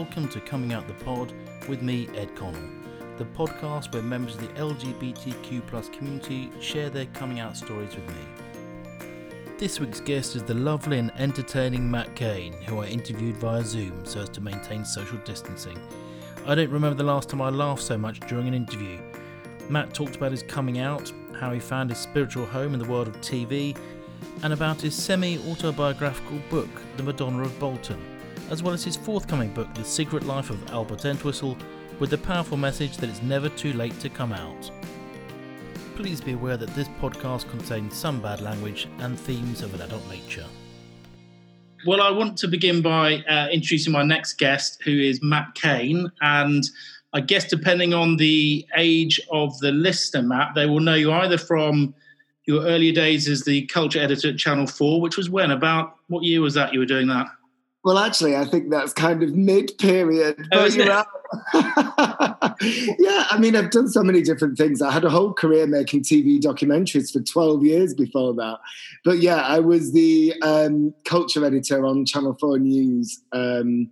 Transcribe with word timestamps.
welcome 0.00 0.26
to 0.26 0.40
Coming 0.40 0.72
Out 0.72 0.88
the 0.88 0.94
Pod 1.04 1.30
with 1.68 1.82
me, 1.82 2.08
Ed 2.16 2.34
Connell, 2.34 2.70
the 3.18 3.26
podcast 3.26 3.92
where 3.92 4.02
members 4.02 4.34
of 4.34 4.40
the 4.40 4.58
LGBTQ 4.58 5.66
plus 5.66 5.90
community 5.90 6.50
share 6.58 6.88
their 6.88 7.04
coming 7.12 7.38
out 7.38 7.54
stories 7.54 7.94
with 7.94 8.08
me. 8.08 9.04
This 9.58 9.78
week's 9.78 10.00
guest 10.00 10.36
is 10.36 10.42
the 10.42 10.54
lovely 10.54 10.98
and 10.98 11.12
entertaining 11.18 11.90
Matt 11.90 12.16
Cain, 12.16 12.54
who 12.62 12.78
I 12.78 12.86
interviewed 12.86 13.36
via 13.36 13.62
Zoom 13.62 14.06
so 14.06 14.20
as 14.20 14.30
to 14.30 14.40
maintain 14.40 14.86
social 14.86 15.18
distancing. 15.18 15.78
I 16.46 16.54
don't 16.54 16.70
remember 16.70 16.96
the 16.96 17.04
last 17.04 17.28
time 17.28 17.42
I 17.42 17.50
laughed 17.50 17.82
so 17.82 17.98
much 17.98 18.20
during 18.20 18.48
an 18.48 18.54
interview. 18.54 18.98
Matt 19.68 19.92
talked 19.92 20.16
about 20.16 20.30
his 20.30 20.42
coming 20.42 20.78
out, 20.78 21.12
how 21.38 21.52
he 21.52 21.60
found 21.60 21.90
his 21.90 21.98
spiritual 21.98 22.46
home 22.46 22.72
in 22.72 22.80
the 22.80 22.88
world 22.88 23.06
of 23.06 23.20
TV, 23.20 23.76
and 24.42 24.54
about 24.54 24.80
his 24.80 24.94
semi 24.94 25.36
autobiographical 25.50 26.38
book, 26.48 26.70
The 26.96 27.02
Madonna 27.02 27.42
of 27.42 27.60
Bolton 27.60 28.00
as 28.50 28.62
well 28.62 28.74
as 28.74 28.84
his 28.84 28.96
forthcoming 28.96 29.52
book, 29.54 29.72
The 29.74 29.84
Secret 29.84 30.24
Life 30.24 30.50
of 30.50 30.70
Albert 30.70 31.04
Entwistle, 31.04 31.56
with 32.00 32.10
the 32.10 32.18
powerful 32.18 32.56
message 32.56 32.96
that 32.96 33.08
it's 33.08 33.22
never 33.22 33.48
too 33.48 33.72
late 33.74 33.98
to 34.00 34.08
come 34.08 34.32
out. 34.32 34.70
Please 35.94 36.20
be 36.20 36.32
aware 36.32 36.56
that 36.56 36.74
this 36.74 36.88
podcast 37.00 37.48
contains 37.48 37.94
some 37.94 38.20
bad 38.20 38.40
language 38.40 38.88
and 38.98 39.18
themes 39.18 39.62
of 39.62 39.72
an 39.74 39.82
adult 39.82 40.06
nature. 40.08 40.46
Well, 41.86 42.02
I 42.02 42.10
want 42.10 42.36
to 42.38 42.48
begin 42.48 42.82
by 42.82 43.22
uh, 43.28 43.48
introducing 43.52 43.92
my 43.92 44.02
next 44.02 44.38
guest, 44.38 44.82
who 44.82 44.98
is 44.98 45.22
Matt 45.22 45.54
Cain. 45.54 46.10
And 46.20 46.64
I 47.12 47.20
guess 47.20 47.44
depending 47.44 47.94
on 47.94 48.16
the 48.16 48.66
age 48.76 49.20
of 49.30 49.58
the 49.60 49.70
listener, 49.72 50.22
Matt, 50.22 50.54
they 50.54 50.66
will 50.66 50.80
know 50.80 50.94
you 50.94 51.12
either 51.12 51.38
from 51.38 51.94
your 52.46 52.64
earlier 52.64 52.92
days 52.92 53.28
as 53.28 53.44
the 53.44 53.66
culture 53.66 54.00
editor 54.00 54.30
at 54.30 54.38
Channel 54.38 54.66
4, 54.66 55.00
which 55.00 55.16
was 55.16 55.30
when? 55.30 55.52
About 55.52 55.96
what 56.08 56.24
year 56.24 56.40
was 56.40 56.54
that 56.54 56.72
you 56.72 56.80
were 56.80 56.86
doing 56.86 57.06
that? 57.08 57.28
Well, 57.82 57.98
actually, 57.98 58.36
I 58.36 58.44
think 58.44 58.70
that's 58.70 58.92
kind 58.92 59.22
of 59.22 59.34
mid-period. 59.34 60.46
Oh, 60.52 60.66
yeah, 61.54 63.26
I 63.30 63.38
mean, 63.38 63.56
I've 63.56 63.70
done 63.70 63.88
so 63.88 64.02
many 64.02 64.20
different 64.20 64.58
things. 64.58 64.82
I 64.82 64.90
had 64.90 65.04
a 65.04 65.10
whole 65.10 65.32
career 65.32 65.66
making 65.66 66.02
TV 66.02 66.38
documentaries 66.40 67.10
for 67.10 67.20
12 67.20 67.64
years 67.64 67.94
before 67.94 68.34
that. 68.34 68.58
But 69.04 69.20
yeah, 69.20 69.36
I 69.36 69.60
was 69.60 69.92
the 69.92 70.34
um, 70.42 70.92
culture 71.04 71.44
editor 71.44 71.86
on 71.86 72.04
Channel 72.04 72.36
4 72.38 72.58
News 72.58 73.22
um, 73.32 73.90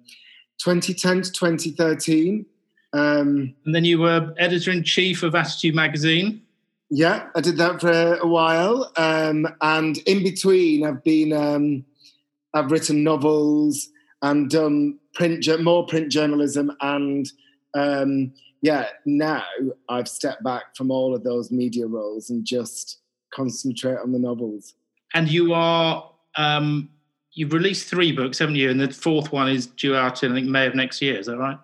2010 0.58 1.22
to 1.22 1.32
2013. 1.32 2.44
Um, 2.92 3.54
and 3.64 3.74
then 3.74 3.84
you 3.84 4.00
were 4.00 4.34
editor 4.38 4.70
in 4.70 4.84
chief 4.84 5.22
of 5.22 5.34
Attitude 5.34 5.74
Magazine. 5.74 6.42
Yeah, 6.90 7.28
I 7.34 7.40
did 7.40 7.58
that 7.58 7.80
for 7.80 7.90
a, 7.90 8.18
a 8.22 8.26
while. 8.26 8.90
Um, 8.96 9.46
and 9.60 9.96
in 10.06 10.22
between, 10.22 10.86
I've 10.86 11.04
been 11.04 11.32
um, 11.32 11.84
I've 12.54 12.70
written 12.70 13.04
novels 13.04 13.88
and 14.22 14.50
done 14.50 14.98
print 15.14 15.46
more 15.60 15.86
print 15.86 16.10
journalism 16.10 16.72
and 16.80 17.30
um, 17.74 18.32
yeah 18.62 18.86
now 19.06 19.44
I've 19.88 20.08
stepped 20.08 20.42
back 20.42 20.74
from 20.76 20.90
all 20.90 21.14
of 21.14 21.22
those 21.24 21.50
media 21.50 21.86
roles 21.86 22.30
and 22.30 22.44
just 22.44 22.98
concentrate 23.32 23.98
on 23.98 24.12
the 24.12 24.18
novels. 24.18 24.74
And 25.14 25.28
you 25.28 25.52
are 25.52 26.10
um, 26.36 26.90
you've 27.32 27.52
released 27.52 27.88
three 27.88 28.12
books, 28.12 28.38
haven't 28.38 28.56
you? 28.56 28.70
And 28.70 28.80
the 28.80 28.90
fourth 28.90 29.32
one 29.32 29.48
is 29.48 29.66
due 29.66 29.94
out 29.94 30.22
in 30.22 30.32
I 30.32 30.34
think 30.34 30.48
May 30.48 30.66
of 30.66 30.74
next 30.74 31.00
year. 31.00 31.18
Is 31.18 31.26
that 31.26 31.38
right? 31.38 31.58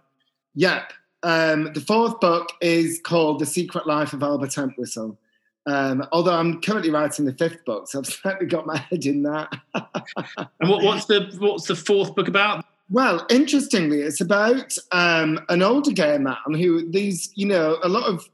Yep. 0.54 0.92
Um, 1.22 1.72
the 1.72 1.80
fourth 1.80 2.20
book 2.20 2.50
is 2.60 3.00
called 3.02 3.38
The 3.38 3.46
Secret 3.46 3.86
Life 3.86 4.12
of 4.12 4.22
Albert 4.22 4.58
Entwistle. 4.58 5.18
Um, 5.66 6.06
although 6.12 6.34
I'm 6.34 6.60
currently 6.60 6.90
writing 6.90 7.24
the 7.24 7.32
fifth 7.32 7.64
book, 7.64 7.88
so 7.88 8.00
I've 8.00 8.06
certainly 8.22 8.46
got 8.46 8.66
my 8.66 8.76
head 8.76 9.06
in 9.06 9.22
that. 9.22 9.52
and 9.74 10.70
what, 10.70 10.82
what's 10.82 11.06
the 11.06 11.34
what's 11.38 11.66
the 11.66 11.76
fourth 11.76 12.14
book 12.14 12.28
about? 12.28 12.64
Well, 12.90 13.26
interestingly, 13.30 14.00
it's 14.00 14.20
about 14.20 14.76
um, 14.92 15.40
an 15.48 15.62
older 15.62 15.90
gay 15.90 16.18
man 16.18 16.36
who 16.54 16.90
these, 16.90 17.32
you 17.34 17.46
know, 17.46 17.78
a 17.82 17.88
lot 17.88 18.04
of 18.04 18.28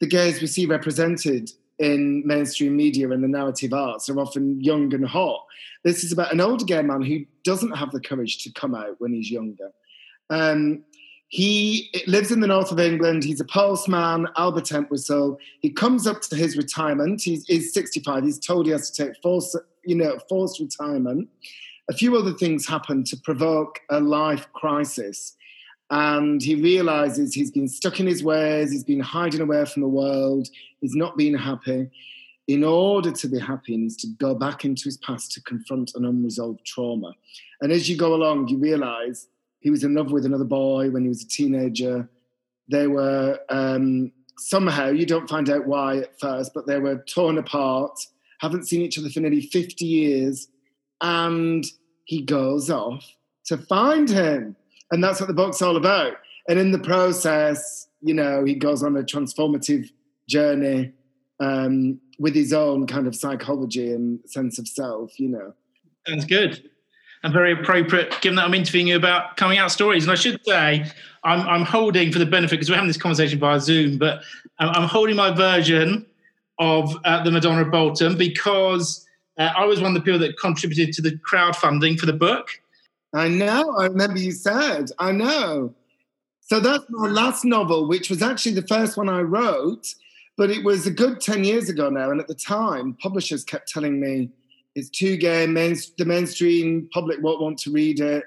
the 0.00 0.06
gays 0.06 0.40
we 0.40 0.46
see 0.46 0.66
represented 0.66 1.50
in 1.78 2.26
mainstream 2.26 2.76
media 2.76 3.10
and 3.10 3.22
the 3.22 3.28
narrative 3.28 3.72
arts 3.72 4.08
are 4.08 4.18
often 4.18 4.60
young 4.60 4.94
and 4.94 5.06
hot. 5.06 5.44
This 5.84 6.04
is 6.04 6.12
about 6.12 6.32
an 6.32 6.40
older 6.40 6.64
gay 6.64 6.82
man 6.82 7.02
who 7.02 7.24
doesn't 7.44 7.76
have 7.76 7.90
the 7.90 8.00
courage 8.00 8.42
to 8.44 8.52
come 8.52 8.74
out 8.74 9.00
when 9.00 9.12
he's 9.12 9.30
younger. 9.30 9.70
Um, 10.30 10.84
he 11.28 11.90
lives 12.06 12.30
in 12.30 12.40
the 12.40 12.46
north 12.46 12.70
of 12.70 12.78
England. 12.78 13.24
He's 13.24 13.40
a 13.40 13.44
postman, 13.44 14.28
Albert 14.36 14.70
Entwistle. 14.70 15.38
He 15.60 15.70
comes 15.70 16.06
up 16.06 16.20
to 16.22 16.36
his 16.36 16.56
retirement. 16.56 17.22
He's, 17.22 17.44
he's 17.46 17.72
65. 17.72 18.24
He's 18.24 18.38
told 18.38 18.66
he 18.66 18.72
has 18.72 18.90
to 18.90 19.04
take 19.04 19.16
forced, 19.22 19.56
you 19.84 19.96
know, 19.96 20.18
forced 20.28 20.60
retirement. 20.60 21.28
A 21.90 21.94
few 21.94 22.16
other 22.16 22.32
things 22.32 22.66
happen 22.66 23.02
to 23.04 23.16
provoke 23.16 23.80
a 23.90 24.00
life 24.00 24.46
crisis. 24.52 25.36
And 25.90 26.42
he 26.42 26.56
realizes 26.56 27.34
he's 27.34 27.50
been 27.50 27.68
stuck 27.68 28.00
in 28.00 28.06
his 28.06 28.24
ways, 28.24 28.72
he's 28.72 28.84
been 28.84 29.00
hiding 29.00 29.40
away 29.40 29.64
from 29.66 29.82
the 29.82 29.88
world, 29.88 30.48
he's 30.80 30.96
not 30.96 31.16
been 31.16 31.34
happy. 31.34 31.88
In 32.48 32.64
order 32.64 33.10
to 33.12 33.28
be 33.28 33.38
happy, 33.38 33.72
he 33.72 33.76
needs 33.78 33.96
to 33.98 34.08
go 34.18 34.34
back 34.34 34.64
into 34.64 34.84
his 34.84 34.96
past 34.98 35.32
to 35.32 35.42
confront 35.42 35.92
an 35.94 36.04
unresolved 36.04 36.64
trauma. 36.64 37.12
And 37.60 37.72
as 37.72 37.88
you 37.88 37.96
go 37.96 38.14
along, 38.14 38.48
you 38.48 38.58
realize 38.58 39.28
he 39.66 39.70
was 39.70 39.82
in 39.82 39.94
love 39.94 40.12
with 40.12 40.24
another 40.24 40.44
boy 40.44 40.90
when 40.90 41.02
he 41.02 41.08
was 41.08 41.24
a 41.24 41.28
teenager. 41.28 42.08
They 42.70 42.86
were 42.86 43.40
um, 43.48 44.12
somehow, 44.38 44.90
you 44.90 45.04
don't 45.04 45.28
find 45.28 45.50
out 45.50 45.66
why 45.66 45.96
at 45.96 46.20
first, 46.20 46.54
but 46.54 46.68
they 46.68 46.78
were 46.78 46.98
torn 46.98 47.36
apart, 47.36 47.98
haven't 48.38 48.68
seen 48.68 48.80
each 48.80 48.96
other 48.96 49.10
for 49.10 49.18
nearly 49.18 49.40
50 49.40 49.84
years. 49.84 50.46
And 51.00 51.66
he 52.04 52.22
goes 52.22 52.70
off 52.70 53.04
to 53.46 53.56
find 53.56 54.08
him. 54.08 54.54
And 54.92 55.02
that's 55.02 55.18
what 55.18 55.26
the 55.26 55.34
book's 55.34 55.60
all 55.60 55.76
about. 55.76 56.12
And 56.48 56.60
in 56.60 56.70
the 56.70 56.78
process, 56.78 57.88
you 58.00 58.14
know, 58.14 58.44
he 58.44 58.54
goes 58.54 58.84
on 58.84 58.96
a 58.96 59.02
transformative 59.02 59.90
journey 60.28 60.92
um, 61.40 62.00
with 62.20 62.36
his 62.36 62.52
own 62.52 62.86
kind 62.86 63.08
of 63.08 63.16
psychology 63.16 63.92
and 63.92 64.20
sense 64.26 64.60
of 64.60 64.68
self, 64.68 65.18
you 65.18 65.28
know. 65.28 65.54
Sounds 66.06 66.24
good 66.24 66.70
and 67.26 67.34
very 67.34 67.50
appropriate 67.50 68.14
given 68.20 68.36
that 68.36 68.44
I'm 68.44 68.54
interviewing 68.54 68.86
you 68.86 68.94
about 68.94 69.36
coming 69.36 69.58
out 69.58 69.72
stories. 69.72 70.04
And 70.04 70.12
I 70.12 70.14
should 70.14 70.40
say, 70.46 70.88
I'm, 71.24 71.40
I'm 71.48 71.62
holding 71.64 72.12
for 72.12 72.20
the 72.20 72.26
benefit 72.26 72.52
because 72.52 72.70
we're 72.70 72.76
having 72.76 72.86
this 72.86 72.96
conversation 72.96 73.40
via 73.40 73.58
Zoom, 73.58 73.98
but 73.98 74.22
I'm, 74.60 74.68
I'm 74.68 74.88
holding 74.88 75.16
my 75.16 75.32
version 75.32 76.06
of 76.60 76.96
uh, 77.04 77.24
the 77.24 77.32
Madonna 77.32 77.62
of 77.62 77.72
Bolton 77.72 78.16
because 78.16 79.04
uh, 79.38 79.50
I 79.56 79.64
was 79.64 79.80
one 79.80 79.90
of 79.90 79.94
the 79.94 80.04
people 80.04 80.20
that 80.20 80.38
contributed 80.38 80.94
to 80.94 81.02
the 81.02 81.18
crowdfunding 81.28 81.98
for 81.98 82.06
the 82.06 82.12
book. 82.12 82.50
I 83.12 83.26
know. 83.26 83.76
I 83.76 83.86
remember 83.86 84.20
you 84.20 84.30
said. 84.30 84.90
I 85.00 85.10
know. 85.10 85.74
So 86.42 86.60
that's 86.60 86.84
my 86.90 87.08
last 87.08 87.44
novel, 87.44 87.88
which 87.88 88.08
was 88.08 88.22
actually 88.22 88.52
the 88.52 88.68
first 88.68 88.96
one 88.96 89.08
I 89.08 89.22
wrote, 89.22 89.96
but 90.36 90.48
it 90.52 90.62
was 90.62 90.86
a 90.86 90.92
good 90.92 91.20
10 91.20 91.42
years 91.42 91.68
ago 91.68 91.90
now. 91.90 92.08
And 92.08 92.20
at 92.20 92.28
the 92.28 92.36
time, 92.36 92.96
publishers 93.02 93.42
kept 93.42 93.68
telling 93.68 93.98
me, 93.98 94.30
it's 94.76 94.90
too 94.90 95.16
gay. 95.16 95.46
Main, 95.46 95.74
the 95.96 96.04
mainstream 96.04 96.88
public 96.92 97.20
won't 97.22 97.40
want 97.40 97.58
to 97.60 97.72
read 97.72 97.98
it. 97.98 98.24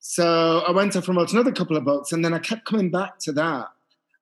So 0.00 0.64
I 0.66 0.72
went 0.72 0.96
off 0.96 1.06
and 1.06 1.16
wrote 1.16 1.32
another 1.32 1.52
couple 1.52 1.76
of 1.76 1.84
books, 1.84 2.12
and 2.12 2.24
then 2.24 2.34
I 2.34 2.40
kept 2.40 2.64
coming 2.64 2.90
back 2.90 3.18
to 3.20 3.32
that. 3.32 3.68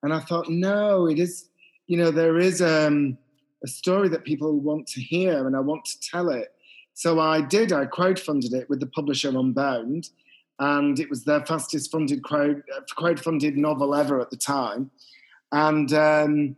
And 0.03 0.13
I 0.13 0.19
thought, 0.19 0.49
no, 0.49 1.07
it 1.07 1.17
is, 1.17 1.49
you 1.87 1.97
know, 1.97 2.11
there 2.11 2.37
is 2.37 2.61
um, 2.61 3.17
a 3.63 3.67
story 3.67 4.07
that 4.09 4.23
people 4.23 4.59
want 4.59 4.85
to 4.89 5.01
hear, 5.01 5.47
and 5.47 5.55
I 5.55 5.59
want 5.59 5.83
to 5.85 5.99
tell 5.99 6.29
it. 6.29 6.53
So 6.93 7.19
I 7.19 7.41
did. 7.41 7.73
I 7.73 7.85
crowdfunded 7.85 8.53
it 8.53 8.69
with 8.69 8.79
the 8.79 8.87
publisher 8.87 9.29
Unbound, 9.29 10.09
and 10.59 10.99
it 10.99 11.09
was 11.09 11.23
their 11.23 11.43
fastest 11.43 11.91
funded 11.91 12.23
crowd 12.23 12.61
crowdfunded 12.95 13.55
novel 13.55 13.95
ever 13.95 14.21
at 14.21 14.29
the 14.29 14.37
time, 14.37 14.91
and 15.51 15.91
um, 15.91 16.55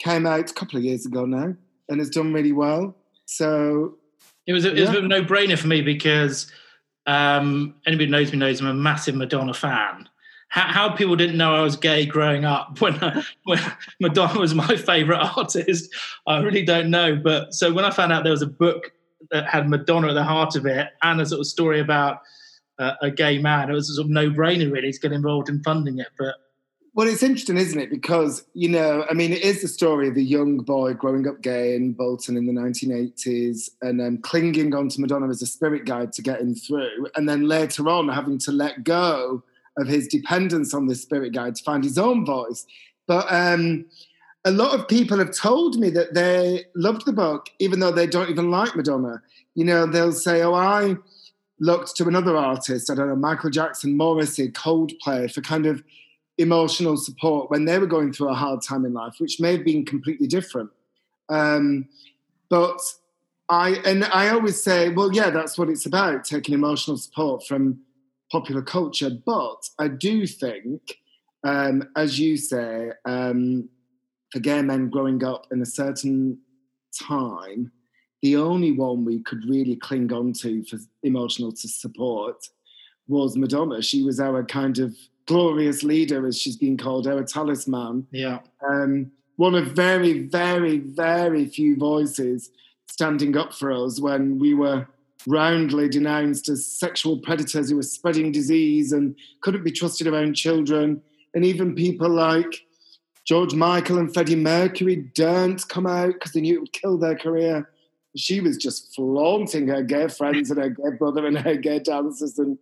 came 0.00 0.26
out 0.26 0.50
a 0.50 0.54
couple 0.54 0.78
of 0.78 0.84
years 0.84 1.06
ago 1.06 1.26
now, 1.26 1.54
and 1.88 2.00
has 2.00 2.10
done 2.10 2.32
really 2.32 2.52
well. 2.52 2.96
So 3.26 3.98
it 4.46 4.52
was 4.52 4.64
a, 4.64 4.74
it 4.74 4.80
was 4.80 4.88
a 4.88 4.92
bit 4.92 4.98
of 4.98 5.04
a 5.04 5.08
no 5.08 5.24
brainer 5.24 5.58
for 5.58 5.68
me 5.68 5.82
because 5.82 6.50
um, 7.06 7.74
anybody 7.86 8.06
who 8.06 8.10
knows 8.10 8.32
me 8.32 8.38
knows 8.38 8.60
I'm 8.60 8.66
a 8.66 8.74
massive 8.74 9.14
Madonna 9.14 9.54
fan. 9.54 10.08
How, 10.48 10.66
how 10.66 10.88
people 10.90 11.16
didn't 11.16 11.36
know 11.36 11.54
I 11.54 11.62
was 11.62 11.76
gay 11.76 12.04
growing 12.04 12.44
up 12.44 12.80
when, 12.80 12.94
when 13.44 13.60
Madonna 14.00 14.38
was 14.38 14.54
my 14.54 14.76
favorite 14.76 15.18
artist, 15.36 15.94
I 16.26 16.40
really 16.40 16.64
don't 16.64 16.90
know. 16.90 17.16
But 17.16 17.54
so 17.54 17.72
when 17.72 17.84
I 17.84 17.90
found 17.90 18.12
out 18.12 18.24
there 18.24 18.32
was 18.32 18.42
a 18.42 18.46
book 18.46 18.92
that 19.30 19.48
had 19.48 19.68
Madonna 19.68 20.08
at 20.08 20.14
the 20.14 20.24
heart 20.24 20.56
of 20.56 20.66
it 20.66 20.88
and 21.02 21.20
a 21.20 21.26
sort 21.26 21.40
of 21.40 21.46
story 21.46 21.80
about 21.80 22.18
uh, 22.78 22.94
a 23.00 23.10
gay 23.10 23.38
man, 23.38 23.70
it 23.70 23.74
was 23.74 23.88
a 23.90 23.94
sort 23.94 24.06
of 24.06 24.10
no 24.10 24.30
brainer 24.30 24.70
really 24.70 24.92
to 24.92 25.00
get 25.00 25.12
involved 25.12 25.48
in 25.48 25.62
funding 25.62 25.98
it. 25.98 26.08
But 26.18 26.34
well, 26.94 27.08
it's 27.08 27.22
interesting, 27.22 27.56
isn't 27.56 27.80
it? 27.80 27.90
Because, 27.90 28.44
you 28.52 28.68
know, 28.68 29.06
I 29.08 29.14
mean, 29.14 29.32
it 29.32 29.42
is 29.42 29.62
the 29.62 29.68
story 29.68 30.08
of 30.08 30.16
a 30.16 30.22
young 30.22 30.58
boy 30.58 30.92
growing 30.92 31.26
up 31.26 31.40
gay 31.40 31.74
in 31.74 31.92
Bolton 31.94 32.36
in 32.36 32.46
the 32.46 32.52
1980s 32.52 33.70
and 33.80 34.00
um, 34.02 34.18
clinging 34.18 34.74
on 34.74 34.90
to 34.90 35.00
Madonna 35.00 35.28
as 35.28 35.40
a 35.40 35.46
spirit 35.46 35.86
guide 35.86 36.12
to 36.12 36.22
get 36.22 36.40
him 36.40 36.54
through. 36.54 37.08
And 37.16 37.26
then 37.26 37.48
later 37.48 37.88
on, 37.88 38.08
having 38.08 38.36
to 38.40 38.52
let 38.52 38.84
go 38.84 39.42
of 39.78 39.86
his 39.86 40.06
dependence 40.06 40.74
on 40.74 40.86
this 40.86 41.00
spirit 41.00 41.32
guide 41.32 41.54
to 41.56 41.64
find 41.64 41.82
his 41.82 41.96
own 41.96 42.26
voice. 42.26 42.66
But 43.06 43.26
um, 43.32 43.86
a 44.44 44.50
lot 44.50 44.78
of 44.78 44.86
people 44.86 45.16
have 45.16 45.34
told 45.34 45.78
me 45.78 45.88
that 45.90 46.12
they 46.12 46.66
loved 46.74 47.06
the 47.06 47.12
book, 47.12 47.48
even 47.58 47.80
though 47.80 47.92
they 47.92 48.06
don't 48.06 48.28
even 48.28 48.50
like 48.50 48.76
Madonna. 48.76 49.22
You 49.54 49.64
know, 49.64 49.86
they'll 49.86 50.12
say, 50.12 50.42
oh, 50.42 50.52
I 50.52 50.96
looked 51.58 51.96
to 51.96 52.08
another 52.08 52.36
artist, 52.36 52.90
I 52.90 52.94
don't 52.94 53.08
know, 53.08 53.16
Michael 53.16 53.50
Jackson, 53.50 53.96
Morrissey, 53.96 54.50
Coldplay, 54.50 55.32
for 55.32 55.40
kind 55.40 55.64
of 55.64 55.82
emotional 56.42 56.96
support 56.96 57.50
when 57.50 57.64
they 57.64 57.78
were 57.78 57.86
going 57.86 58.12
through 58.12 58.28
a 58.28 58.34
hard 58.34 58.60
time 58.62 58.84
in 58.84 58.92
life, 58.92 59.14
which 59.18 59.40
may 59.40 59.52
have 59.52 59.64
been 59.64 59.84
completely 59.84 60.26
different. 60.26 60.70
Um, 61.28 61.88
but 62.50 62.80
I 63.48 63.80
and 63.84 64.04
I 64.04 64.28
always 64.30 64.62
say, 64.62 64.90
well, 64.90 65.12
yeah, 65.12 65.30
that's 65.30 65.56
what 65.56 65.68
it's 65.68 65.86
about, 65.86 66.24
taking 66.24 66.54
emotional 66.54 66.96
support 66.96 67.46
from 67.46 67.80
popular 68.30 68.62
culture. 68.62 69.10
But 69.10 69.68
I 69.78 69.88
do 69.88 70.26
think, 70.26 70.98
um, 71.44 71.88
as 71.96 72.18
you 72.18 72.36
say, 72.36 72.92
um, 73.04 73.68
for 74.30 74.40
gay 74.40 74.62
men 74.62 74.88
growing 74.90 75.22
up 75.24 75.46
in 75.52 75.60
a 75.62 75.66
certain 75.66 76.38
time, 76.98 77.72
the 78.22 78.36
only 78.36 78.72
one 78.72 79.04
we 79.04 79.22
could 79.22 79.44
really 79.48 79.76
cling 79.76 80.12
on 80.12 80.32
to 80.34 80.64
for 80.64 80.78
emotional 81.02 81.52
support 81.54 82.46
was 83.08 83.36
Madonna. 83.36 83.82
She 83.82 84.02
was 84.02 84.20
our 84.20 84.44
kind 84.44 84.78
of 84.78 84.96
glorious 85.32 85.82
leader, 85.82 86.26
as 86.26 86.38
she's 86.38 86.56
been 86.56 86.76
called, 86.76 87.06
our 87.06 87.24
talisman. 87.24 88.06
Yeah. 88.10 88.40
Um, 88.68 89.10
one 89.36 89.54
of 89.54 89.68
very, 89.68 90.26
very, 90.26 90.78
very 90.78 91.46
few 91.46 91.76
voices 91.76 92.50
standing 92.86 93.34
up 93.36 93.54
for 93.54 93.72
us 93.72 93.98
when 93.98 94.38
we 94.38 94.52
were 94.52 94.86
roundly 95.26 95.88
denounced 95.88 96.50
as 96.50 96.66
sexual 96.66 97.16
predators 97.18 97.70
who 97.70 97.76
were 97.76 97.82
spreading 97.82 98.30
disease 98.30 98.92
and 98.92 99.16
couldn't 99.40 99.64
be 99.64 99.72
trusted 99.72 100.06
around 100.06 100.34
children. 100.34 101.00
And 101.34 101.46
even 101.46 101.74
people 101.74 102.10
like 102.10 102.66
George 103.24 103.54
Michael 103.54 103.98
and 103.98 104.12
Freddie 104.12 104.36
Mercury 104.36 104.96
daren't 105.14 105.66
come 105.68 105.86
out 105.86 106.12
because 106.12 106.32
they 106.32 106.42
knew 106.42 106.56
it 106.56 106.60
would 106.60 106.72
kill 106.72 106.98
their 106.98 107.16
career. 107.16 107.70
She 108.16 108.40
was 108.40 108.58
just 108.58 108.94
flaunting 108.94 109.68
her 109.68 109.82
gay 109.82 110.08
friends 110.08 110.50
and 110.50 110.60
her 110.60 110.68
gay 110.68 110.96
brother 110.98 111.26
and 111.26 111.38
her 111.38 111.56
gay 111.56 111.78
dancers 111.78 112.38
and, 112.38 112.58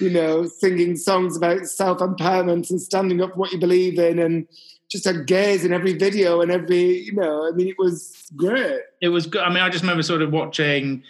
you 0.00 0.10
know, 0.10 0.46
singing 0.46 0.96
songs 0.96 1.36
about 1.36 1.66
self 1.66 1.98
empowerment 1.98 2.70
and 2.70 2.80
standing 2.80 3.20
up 3.20 3.32
for 3.32 3.38
what 3.38 3.52
you 3.52 3.58
believe 3.58 3.98
in 3.98 4.18
and 4.18 4.48
just 4.90 5.04
had 5.04 5.26
gays 5.26 5.64
in 5.64 5.72
every 5.72 5.94
video 5.94 6.40
and 6.40 6.50
every, 6.50 7.00
you 7.00 7.12
know, 7.12 7.48
I 7.48 7.52
mean, 7.52 7.68
it 7.68 7.78
was 7.78 8.30
great. 8.36 8.80
It 9.00 9.08
was 9.08 9.26
good. 9.26 9.42
I 9.42 9.48
mean, 9.48 9.58
I 9.58 9.68
just 9.70 9.82
remember 9.82 10.02
sort 10.02 10.22
of 10.22 10.32
watching 10.32 11.02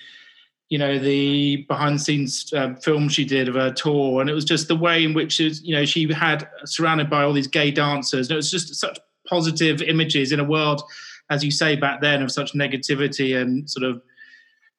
you 0.71 0.79
know 0.79 0.99
the 0.99 1.65
behind 1.69 1.97
the 1.97 1.99
scenes 2.01 2.53
uh, 2.55 2.75
film 2.75 3.09
she 3.09 3.25
did 3.25 3.49
of 3.49 3.55
her 3.55 3.71
tour 3.71 4.21
and 4.21 4.31
it 4.31 4.33
was 4.33 4.45
just 4.45 4.67
the 4.67 4.75
way 4.75 5.05
in 5.05 5.15
which 5.15 5.39
was, 5.39 5.63
you 5.63 5.75
know 5.75 5.85
she 5.85 6.11
had 6.13 6.49
surrounded 6.65 7.11
by 7.11 7.23
all 7.23 7.33
these 7.33 7.47
gay 7.47 7.71
dancers 7.71 8.29
and 8.29 8.35
it 8.35 8.37
was 8.37 8.51
just 8.51 8.75
such 8.75 8.99
positive 9.29 9.83
images 9.83 10.33
in 10.33 10.41
a 10.41 10.45
world 10.45 10.83
as 11.31 11.45
you 11.45 11.51
say 11.51 11.77
back 11.77 12.01
then 12.01 12.23
of 12.23 12.33
such 12.33 12.55
negativity 12.55 13.41
and 13.41 13.69
sort 13.71 13.85
of 13.85 14.03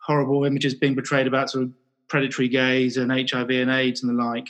horrible 0.02 0.44
images 0.44 0.74
being 0.74 0.96
portrayed 0.96 1.28
about 1.28 1.50
sort 1.50 1.64
of 1.64 1.72
predatory 2.08 2.48
gays 2.48 2.98
and 2.98 3.12
hiv 3.12 3.50
and 3.50 3.72
aids 3.72 4.04
and 4.04 4.18
the 4.18 4.24
like 4.24 4.50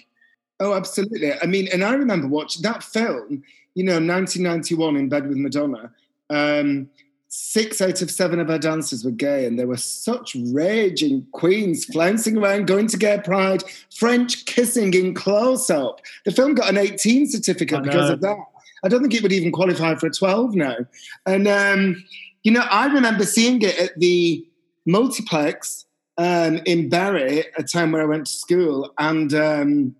oh 0.60 0.74
absolutely 0.74 1.34
i 1.42 1.46
mean 1.46 1.68
and 1.74 1.84
i 1.84 1.94
remember 1.94 2.28
watching 2.28 2.62
that 2.62 2.84
film 2.84 3.44
you 3.74 3.84
know 3.84 3.94
1991 3.94 4.96
in 4.96 5.10
bed 5.10 5.28
with 5.28 5.38
madonna 5.38 5.92
um, 6.30 6.90
six 7.38 7.82
out 7.82 8.02
of 8.02 8.10
seven 8.10 8.40
of 8.40 8.50
our 8.50 8.58
dancers 8.58 9.04
were 9.04 9.12
gay, 9.12 9.46
and 9.46 9.60
there 9.60 9.68
were 9.68 9.78
such 9.78 10.36
raging 10.52 11.28
queens 11.34 11.86
flouncing 11.86 12.38
around, 12.38 12.68
going 12.68 12.88
to 12.88 12.98
gay 12.98 13.20
pride, 13.24 13.64
French 13.94 14.46
kissing 14.46 14.94
in 14.94 15.14
close 15.14 15.70
up. 15.70 16.02
The 16.24 16.32
film 16.32 16.56
got 16.56 16.70
an 16.70 16.78
18 16.78 17.28
certificate 17.28 17.84
because 17.84 18.10
of 18.10 18.22
that. 18.22 18.38
I 18.84 18.88
don't 18.88 19.02
think 19.02 19.14
it 19.14 19.24
would 19.24 19.34
even 19.34 19.52
qualify 19.52 19.96
for 19.96 20.08
a 20.08 20.12
12 20.12 20.56
now. 20.56 20.78
And, 21.26 21.48
um, 21.48 22.04
you 22.44 22.52
know, 22.52 22.66
I 22.70 22.86
remember 22.86 23.26
seeing 23.26 23.62
it 23.62 23.78
at 23.80 24.00
the 24.00 24.46
multiplex 24.86 25.85
um, 26.18 26.62
in 26.66 26.90
Bury, 26.90 27.46
a 27.58 27.64
town 27.64 27.92
where 27.92 28.02
I 28.02 28.06
went 28.06 28.26
to 28.28 28.32
school, 28.32 28.94
and 28.98 29.34
um, 29.34 29.96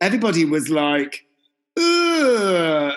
everybody 0.00 0.44
was 0.44 0.70
like, 0.70 1.24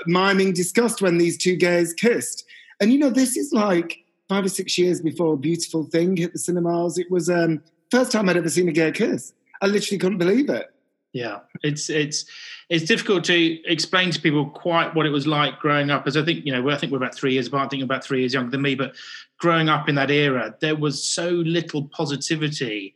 miming 0.06 0.54
disgust 0.54 1.02
when 1.02 1.18
these 1.18 1.38
two 1.38 1.56
gays 1.56 1.94
kissed. 1.94 2.46
And 2.80 2.92
you 2.92 3.00
know, 3.00 3.10
this 3.10 3.38
is 3.38 3.54
like 3.54 4.04
five 4.28 4.46
or 4.46 4.50
six 4.50 4.78
years 4.78 5.02
before 5.02 5.38
Beautiful 5.38 5.86
Thing 5.86 6.18
hit 6.18 6.34
the 6.34 6.40
cinemas. 6.40 6.98
It 6.98 7.10
was 7.10 7.30
um 7.30 7.62
first 7.92 8.12
time 8.12 8.30
I'd 8.30 8.38
ever 8.38 8.50
seen 8.50 8.68
a 8.68 8.72
gay 8.72 8.92
kiss. 8.92 9.34
I 9.62 9.68
literally 9.68 10.00
couldn't 10.00 10.18
believe 10.18 10.50
it. 10.50 10.73
Yeah, 11.14 11.42
it's 11.62 11.92
it's 11.92 12.26
it's 12.70 12.86
difficult 12.86 13.24
to 13.26 13.62
explain 13.72 14.10
to 14.10 14.20
people 14.20 14.50
quite 14.50 14.96
what 14.96 15.06
it 15.06 15.12
was 15.12 15.28
like 15.28 15.60
growing 15.60 15.92
up. 15.92 16.08
As 16.08 16.18
I 16.18 16.26
think 16.26 16.44
you 16.44 16.52
know, 16.52 16.68
I 16.70 16.76
think 16.76 16.92
we're 16.92 16.98
about 16.98 17.16
three 17.16 17.34
years 17.34 17.48
apart. 17.48 17.68
I 17.68 17.70
think 17.70 17.84
about 17.84 18.04
three 18.04 18.22
years 18.22 18.34
younger 18.34 18.50
than 18.50 18.64
me. 18.64 18.74
But 18.74 18.96
growing 19.38 19.70
up 19.70 19.88
in 19.88 19.94
that 19.96 20.10
era, 20.10 20.56
there 20.60 20.76
was 20.76 21.04
so 21.04 21.30
little 21.30 21.88
positivity 21.90 22.96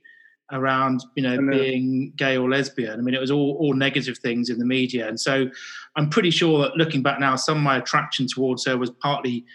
around 0.52 1.04
you 1.16 1.22
know, 1.22 1.36
know, 1.36 1.52
being 1.52 2.12
gay 2.16 2.38
or 2.38 2.50
lesbian. 2.50 3.00
I 3.00 3.04
mean, 3.04 3.14
it 3.14 3.22
was 3.22 3.30
all 3.30 3.56
all 3.60 3.76
negative 3.76 4.18
things 4.18 4.50
in 4.50 4.58
the 4.58 4.66
media, 4.66 5.08
and 5.08 5.20
so 5.20 5.48
I'm 5.96 6.10
pretty 6.10 6.32
sure 6.32 6.64
that 6.64 6.76
looking 6.76 7.04
back 7.04 7.20
now, 7.20 7.36
some 7.36 7.58
of 7.58 7.64
my 7.64 7.78
attraction 7.78 8.26
towards 8.26 8.66
her 8.66 8.78
was 8.78 8.90
partly 8.90 9.46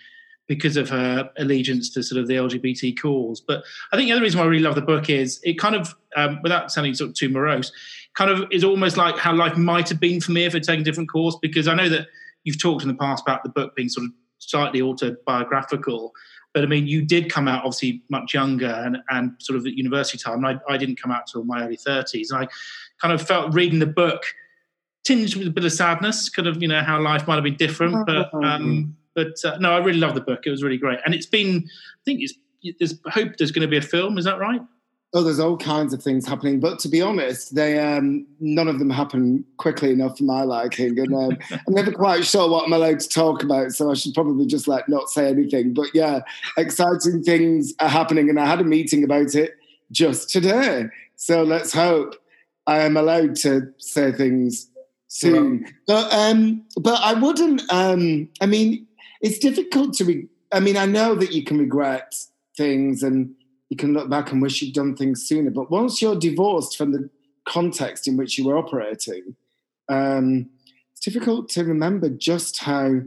because 0.49 0.77
of 0.77 0.89
her 0.89 1.31
allegiance 1.39 1.89
to 1.91 2.03
sort 2.03 2.21
of 2.21 2.29
the 2.29 2.35
LGBT 2.35 3.01
cause. 3.01 3.41
But 3.41 3.65
I 3.93 3.97
think 3.97 4.09
the 4.09 4.13
other 4.13 4.23
reason 4.23 4.39
why 4.39 4.45
I 4.45 4.49
really 4.49 4.63
love 4.63 4.75
the 4.75 4.83
book 4.83 5.09
is 5.09 5.41
it 5.43 5.59
kind 5.59 5.75
of, 5.75 5.95
um, 6.17 6.41
without 6.43 6.71
sounding 6.71 6.95
sort 6.95 7.11
of 7.11 7.17
too 7.17 7.29
morose, 7.29 7.73
kind 8.15 8.31
of 8.31 8.47
is 8.51 8.65
almost 8.65 8.97
like 8.97 9.17
how 9.17 9.35
life 9.35 9.57
might 9.57 9.89
have 9.89 10.01
been 10.01 10.21
for 10.21 10.33
me 10.33 10.45
if 10.45 10.55
I'd 10.55 10.63
taken 10.63 10.83
a 10.83 10.85
different 10.85 11.11
course. 11.11 11.37
Because 11.41 11.69
I 11.69 11.75
know 11.75 11.89
that 11.89 12.09
you've 12.45 12.61
talked 12.61 12.83
in 12.83 12.89
the 12.89 12.95
past 12.95 13.23
about 13.27 13.43
the 13.43 13.51
book 13.51 13.75
being 13.75 13.89
sort 13.89 14.07
of 14.07 14.13
slightly 14.39 14.83
autobiographical. 14.83 16.13
But 16.55 16.65
I 16.65 16.67
mean, 16.67 16.87
you 16.87 17.05
did 17.05 17.31
come 17.31 17.49
out 17.49 17.65
obviously 17.65 18.03
much 18.11 18.35
younger 18.35 18.67
and, 18.67 18.99
and 19.09 19.33
sort 19.39 19.59
of 19.59 19.67
at 19.67 19.73
university 19.73 20.19
time. 20.19 20.45
I, 20.45 20.59
I 20.69 20.77
didn't 20.77 21.01
come 21.01 21.11
out 21.11 21.27
till 21.27 21.45
my 21.45 21.65
early 21.65 21.79
30s. 21.79 22.31
And 22.31 22.45
I 22.45 22.49
kind 23.01 23.15
of 23.15 23.27
felt 23.27 23.55
reading 23.55 23.79
the 23.79 23.87
book 23.87 24.23
tinged 25.05 25.35
with 25.35 25.47
a 25.47 25.51
bit 25.51 25.65
of 25.65 25.73
sadness, 25.73 26.29
kind 26.29 26.47
of, 26.47 26.61
you 26.61 26.69
know, 26.69 26.83
how 26.83 27.01
life 27.01 27.27
might 27.27 27.37
have 27.37 27.45
been 27.45 27.57
different. 27.57 28.07
But 28.07 28.33
um, 28.35 28.97
but 29.15 29.35
uh, 29.45 29.59
no, 29.59 29.73
I 29.73 29.79
really 29.79 29.99
love 29.99 30.15
the 30.15 30.21
book. 30.21 30.41
It 30.47 30.51
was 30.51 30.63
really 30.63 30.79
great, 30.79 30.99
and 31.05 31.15
it's 31.15 31.27
been. 31.27 31.65
I 31.67 32.03
think 32.05 32.21
it's. 32.23 32.35
There's 32.79 32.95
hope 33.07 33.37
there's 33.39 33.51
going 33.51 33.67
to 33.67 33.69
be 33.69 33.77
a 33.77 33.83
film. 33.83 34.19
Is 34.19 34.25
that 34.25 34.39
right? 34.39 34.61
Oh, 35.15 35.23
there's 35.23 35.41
all 35.41 35.59
kinds 35.59 35.93
of 35.93 36.03
things 36.03 36.27
happening, 36.27 36.59
but 36.59 36.79
to 36.81 36.89
be 36.89 37.03
honest, 37.03 37.55
they 37.55 37.79
um, 37.79 38.27
none 38.41 38.67
of 38.67 38.79
them 38.79 38.89
happen 38.89 39.45
quickly 39.59 39.91
enough 39.91 40.17
for 40.17 40.25
my 40.25 40.43
liking, 40.43 40.99
and 40.99 41.15
um, 41.15 41.39
I'm 41.51 41.75
never 41.75 41.93
quite 41.93 42.25
sure 42.25 42.49
what 42.51 42.65
I'm 42.65 42.73
allowed 42.73 43.01
to 43.01 43.09
talk 43.09 43.43
about, 43.43 43.73
so 43.73 43.91
I 43.91 43.95
should 43.95 44.15
probably 44.15 44.47
just 44.47 44.67
like 44.67 44.89
not 44.89 45.11
say 45.11 45.29
anything. 45.29 45.75
But 45.75 45.89
yeah, 45.93 46.21
exciting 46.57 47.23
things 47.23 47.75
are 47.81 47.91
happening, 47.91 48.31
and 48.31 48.41
I 48.41 48.47
had 48.47 48.61
a 48.61 48.65
meeting 48.65 49.05
about 49.05 49.35
it 49.35 49.53
just 49.91 50.31
today. 50.31 50.87
So 51.17 51.43
let's 51.43 51.75
hope 51.75 52.17
I 52.67 52.81
am 52.81 52.97
allowed 52.97 53.37
to 53.37 53.73
say 53.79 54.13
things 54.13 54.69
soon. 55.09 55.67
But 55.87 56.13
um, 56.13 56.65
but 56.81 57.01
I 57.03 57.15
wouldn't. 57.15 57.63
Um, 57.71 58.29
I 58.41 58.47
mean, 58.47 58.87
it's 59.21 59.39
difficult 59.39 59.95
to. 59.95 60.05
Re- 60.05 60.29
I 60.53 60.61
mean, 60.61 60.77
I 60.77 60.87
know 60.87 61.15
that 61.15 61.33
you 61.33 61.45
can 61.45 61.59
regret 61.59 62.15
things 62.57 63.03
and 63.03 63.35
you 63.73 63.77
can 63.77 63.95
look 63.95 64.11
back 64.11 64.31
and 64.31 64.43
wish 64.43 64.61
you'd 64.61 64.75
done 64.75 64.95
things 64.95 65.27
sooner. 65.27 65.51
But 65.51 65.71
once 65.71 66.03
you're 66.03 66.15
divorced 66.15 66.77
from 66.77 66.93
the 66.93 67.09
context 67.49 68.07
in 68.07 68.19
which 68.19 68.37
you 68.37 68.45
were 68.45 68.59
operating, 68.59 69.35
um, 69.89 70.51
it's 70.91 71.01
difficult 71.01 71.49
to 71.53 71.65
remember 71.65 72.11
just 72.11 72.59
how 72.59 73.01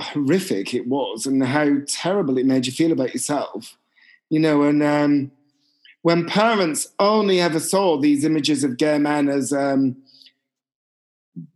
horrific 0.00 0.72
it 0.72 0.88
was 0.88 1.26
and 1.26 1.44
how 1.44 1.76
terrible 1.86 2.38
it 2.38 2.46
made 2.46 2.64
you 2.64 2.72
feel 2.72 2.90
about 2.90 3.12
yourself. 3.12 3.76
You 4.30 4.40
know, 4.40 4.62
and 4.62 4.82
um, 4.82 5.30
when 6.00 6.26
parents 6.26 6.88
only 6.98 7.38
ever 7.38 7.60
saw 7.60 8.00
these 8.00 8.24
images 8.24 8.64
of 8.64 8.78
gay 8.78 8.96
men 8.96 9.28
as 9.28 9.52
um, 9.52 9.94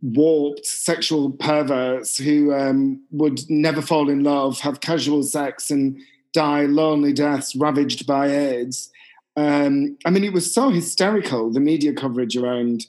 warped 0.03 0.67
sexual 0.67 1.31
perverts 1.31 2.19
who 2.19 2.53
um, 2.53 3.03
would 3.09 3.49
never 3.49 3.81
fall 3.81 4.11
in 4.11 4.23
love, 4.23 4.59
have 4.59 4.79
casual 4.79 5.23
sex, 5.23 5.71
and 5.71 5.99
die 6.33 6.65
lonely 6.65 7.13
deaths 7.13 7.55
ravaged 7.55 8.05
by 8.05 8.27
AIDS. 8.27 8.91
Um, 9.35 9.97
I 10.05 10.09
mean, 10.09 10.23
it 10.23 10.33
was 10.33 10.53
so 10.53 10.69
hysterical, 10.69 11.51
the 11.51 11.59
media 11.59 11.93
coverage 11.93 12.35
around 12.35 12.87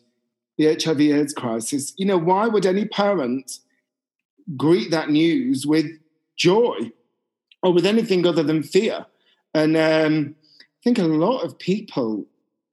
the 0.58 0.74
HIV 0.74 1.00
AIDS 1.00 1.32
crisis. 1.32 1.92
You 1.96 2.06
know, 2.06 2.18
why 2.18 2.48
would 2.48 2.66
any 2.66 2.86
parent 2.86 3.58
greet 4.56 4.90
that 4.90 5.10
news 5.10 5.66
with 5.66 5.86
joy 6.36 6.92
or 7.62 7.72
with 7.72 7.86
anything 7.86 8.26
other 8.26 8.42
than 8.42 8.62
fear? 8.62 9.06
And 9.54 9.76
um, 9.76 10.34
I 10.60 10.80
think 10.82 10.98
a 10.98 11.04
lot 11.04 11.40
of 11.40 11.58
people 11.58 12.26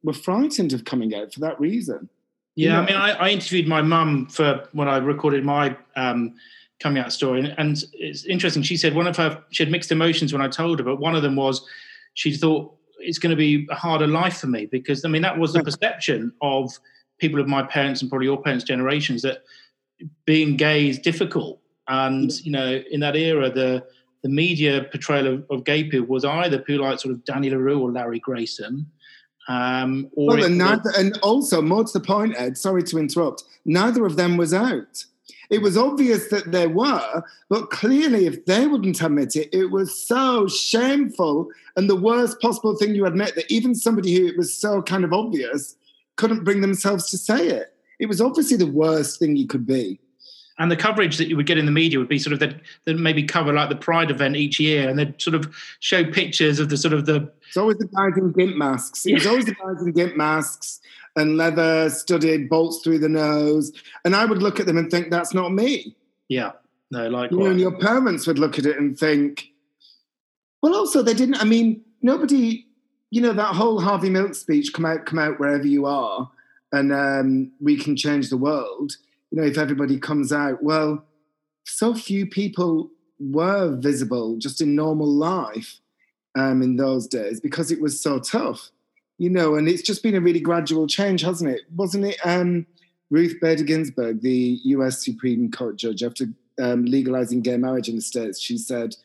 were 0.03 0.13
frightened 0.13 0.73
of 0.73 0.85
coming 0.85 1.13
out 1.13 1.33
for 1.33 1.39
that 1.41 1.59
reason. 1.59 2.09
Yeah, 2.55 2.81
I 2.81 2.85
mean, 2.85 2.95
I, 2.95 3.11
I 3.11 3.29
interviewed 3.29 3.67
my 3.67 3.81
mum 3.81 4.27
for 4.27 4.67
when 4.73 4.89
I 4.89 4.97
recorded 4.97 5.45
my 5.45 5.77
um, 5.95 6.35
coming 6.81 7.01
out 7.01 7.13
story, 7.13 7.53
and, 7.57 7.83
it's 7.93 8.25
interesting. 8.25 8.63
She 8.63 8.77
said 8.77 8.95
one 8.95 9.07
of 9.07 9.17
her 9.17 9.43
she 9.51 9.63
had 9.63 9.71
mixed 9.71 9.91
emotions 9.91 10.33
when 10.33 10.41
I 10.41 10.47
told 10.47 10.79
her, 10.79 10.85
but 10.85 11.00
one 11.00 11.15
of 11.15 11.21
them 11.21 11.35
was 11.35 11.65
she 12.13 12.35
thought 12.35 12.73
it's 13.00 13.19
going 13.19 13.31
to 13.31 13.35
be 13.35 13.67
a 13.69 13.75
harder 13.75 14.07
life 14.07 14.39
for 14.39 14.47
me 14.47 14.65
because 14.65 15.05
I 15.05 15.09
mean 15.09 15.21
that 15.21 15.38
was 15.38 15.53
the 15.53 15.63
perception 15.63 16.33
of 16.41 16.71
people 17.19 17.39
of 17.39 17.47
my 17.47 17.63
parents 17.63 18.01
and 18.01 18.09
probably 18.09 18.27
your 18.27 18.41
parents' 18.41 18.65
generations 18.65 19.21
that 19.21 19.43
being 20.25 20.57
gay 20.57 20.89
is 20.89 21.00
difficult, 21.00 21.59
and 21.88 22.31
you 22.45 22.51
know 22.51 22.81
in 22.91 23.00
that 23.01 23.15
era 23.15 23.50
the 23.50 23.85
the 24.23 24.29
media 24.29 24.83
portrayal 24.91 25.27
of, 25.27 25.45
of 25.50 25.63
gay 25.63 25.83
people 25.83 26.07
was 26.07 26.25
either 26.25 26.59
people 26.59 26.85
like 26.85 27.00
sort 27.00 27.13
of 27.13 27.23
Danny 27.25 27.50
La 27.50 27.57
Rue 27.57 27.79
or 27.79 27.91
Larry 27.91 28.19
Grayson, 28.19 28.85
Um, 29.47 30.09
or 30.15 30.35
well, 30.35 30.43
and, 30.43 30.57
neither, 30.57 30.91
and 30.97 31.17
also, 31.23 31.61
more 31.61 31.83
to 31.83 31.93
the 31.93 32.05
point, 32.05 32.35
Ed, 32.38 32.57
sorry 32.57 32.83
to 32.83 33.00
interrupt, 33.00 33.43
neither 33.65 34.05
of 34.05 34.15
them 34.15 34.38
was 34.38 34.53
out. 34.53 35.05
It 35.51 35.62
was 35.62 35.77
obvious 35.77 36.29
that 36.29 36.51
there 36.51 36.70
were, 36.70 37.24
but 37.50 37.70
clearly, 37.70 38.25
if 38.25 38.46
they 38.46 38.65
wouldn't 38.67 39.01
admit 39.01 39.36
it, 39.36 39.50
it 39.53 39.65
was 39.65 39.93
so 39.93 40.48
shameful 40.48 41.50
and 41.75 41.89
the 41.89 41.96
worst 41.96 42.41
possible 42.41 42.75
thing 42.75 42.96
you 42.96 43.05
admit 43.05 43.36
that 43.36 43.51
even 43.51 43.75
somebody 43.75 44.15
who 44.15 44.25
it 44.25 44.38
was 44.38 44.53
so 44.53 44.81
kind 44.81 45.03
of 45.03 45.13
obvious 45.13 45.75
couldn't 46.15 46.43
bring 46.43 46.62
themselves 46.62 47.12
to 47.12 47.17
say 47.17 47.48
it. 47.48 47.75
It 48.00 48.08
was 48.08 48.22
obviously 48.22 48.58
the 48.58 48.65
worst 48.65 49.20
thing 49.20 49.36
you 49.36 49.46
could 49.46 49.67
be 49.67 50.00
and 50.62 50.72
the 50.72 50.77
coverage 50.77 51.17
that 51.17 51.27
you 51.27 51.36
would 51.36 51.48
get 51.48 51.58
in 51.58 51.65
the 51.65 51.72
media 51.72 51.98
would 51.98 52.08
be 52.08 52.20
sort 52.20 52.34
of 52.34 52.39
that 52.39 52.62
that 52.86 52.96
maybe 52.98 53.24
cover 53.24 53.51
like 53.51 53.70
the 53.70 53.75
Pride 53.75 54.12
event 54.12 54.36
each 54.36 54.60
year, 54.60 54.88
and 54.88 55.00
they'd 55.00 55.20
sort 55.20 55.34
of 55.34 55.53
show 55.79 56.05
pictures 56.05 56.60
of 56.60 56.70
the 56.70 56.77
sort 56.77 56.93
of 56.93 57.08
the. 57.08 57.31
It's 57.48 57.58
always 57.58 57.77
the 57.77 57.88
guys 57.88 58.15
in 58.15 58.31
gimp 58.31 58.55
masks. 58.55 59.05
It 59.05 59.13
was 59.15 59.25
always 59.25 59.46
the 59.46 59.55
guys 59.55 59.81
in 59.81 59.91
gimp 59.91 60.15
masks 60.15 60.79
and 61.15 61.37
leather 61.37 61.89
studded 61.89 62.49
bolts 62.49 62.81
through 62.83 62.99
the 62.99 63.09
nose, 63.09 63.71
and 64.05 64.15
I 64.15 64.25
would 64.25 64.41
look 64.41 64.59
at 64.59 64.65
them 64.65 64.77
and 64.77 64.89
think, 64.89 65.09
"That's 65.09 65.33
not 65.33 65.53
me." 65.53 65.95
Yeah, 66.29 66.51
no, 66.89 67.07
like 67.09 67.31
you 67.31 67.39
know, 67.39 67.45
and 67.47 67.59
your 67.59 67.77
parents 67.77 68.27
would 68.27 68.39
look 68.39 68.57
at 68.57 68.65
it 68.65 68.77
and 68.77 68.97
think, 68.97 69.51
"Well, 70.61 70.75
also 70.75 71.01
they 71.01 71.13
didn't." 71.13 71.41
I 71.41 71.45
mean, 71.45 71.81
nobody, 72.01 72.65
you 73.09 73.21
know, 73.21 73.33
that 73.33 73.55
whole 73.55 73.79
Harvey 73.79 74.09
Milk 74.09 74.35
speech, 74.35 74.73
"Come 74.73 74.85
out, 74.85 75.05
come 75.05 75.19
out 75.19 75.39
wherever 75.39 75.67
you 75.67 75.85
are, 75.85 76.29
and 76.71 76.93
um, 76.93 77.51
we 77.59 77.75
can 77.77 77.95
change 77.95 78.29
the 78.29 78.37
world." 78.37 78.93
you 79.31 79.39
know, 79.39 79.47
if 79.47 79.57
everybody 79.57 79.97
comes 79.97 80.31
out, 80.31 80.61
well, 80.61 81.05
so 81.65 81.95
few 81.95 82.25
people 82.27 82.91
were 83.19 83.75
visible 83.75 84.37
just 84.37 84.61
in 84.61 84.75
normal 84.75 85.07
life 85.07 85.79
um, 86.37 86.61
in 86.61 86.75
those 86.75 87.07
days 87.07 87.39
because 87.39 87.71
it 87.71 87.81
was 87.81 87.99
so 87.99 88.19
tough, 88.19 88.71
you 89.21 89.29
know, 89.29 89.53
and 89.53 89.69
it's 89.69 89.83
just 89.83 90.01
been 90.01 90.15
a 90.15 90.19
really 90.19 90.39
gradual 90.39 90.87
change, 90.87 91.21
hasn't 91.21 91.51
it? 91.51 91.61
Wasn't 91.75 92.05
it 92.05 92.17
um, 92.25 92.65
Ruth 93.11 93.35
Bader 93.39 93.63
Ginsburg, 93.63 94.21
the 94.21 94.59
US 94.63 95.05
Supreme 95.05 95.51
Court 95.51 95.75
judge, 95.75 96.01
after 96.01 96.25
um, 96.59 96.85
legalizing 96.85 97.41
gay 97.41 97.55
marriage 97.57 97.87
in 97.87 97.97
the 97.97 98.01
States, 98.01 98.41
she 98.41 98.57
said 98.57 98.95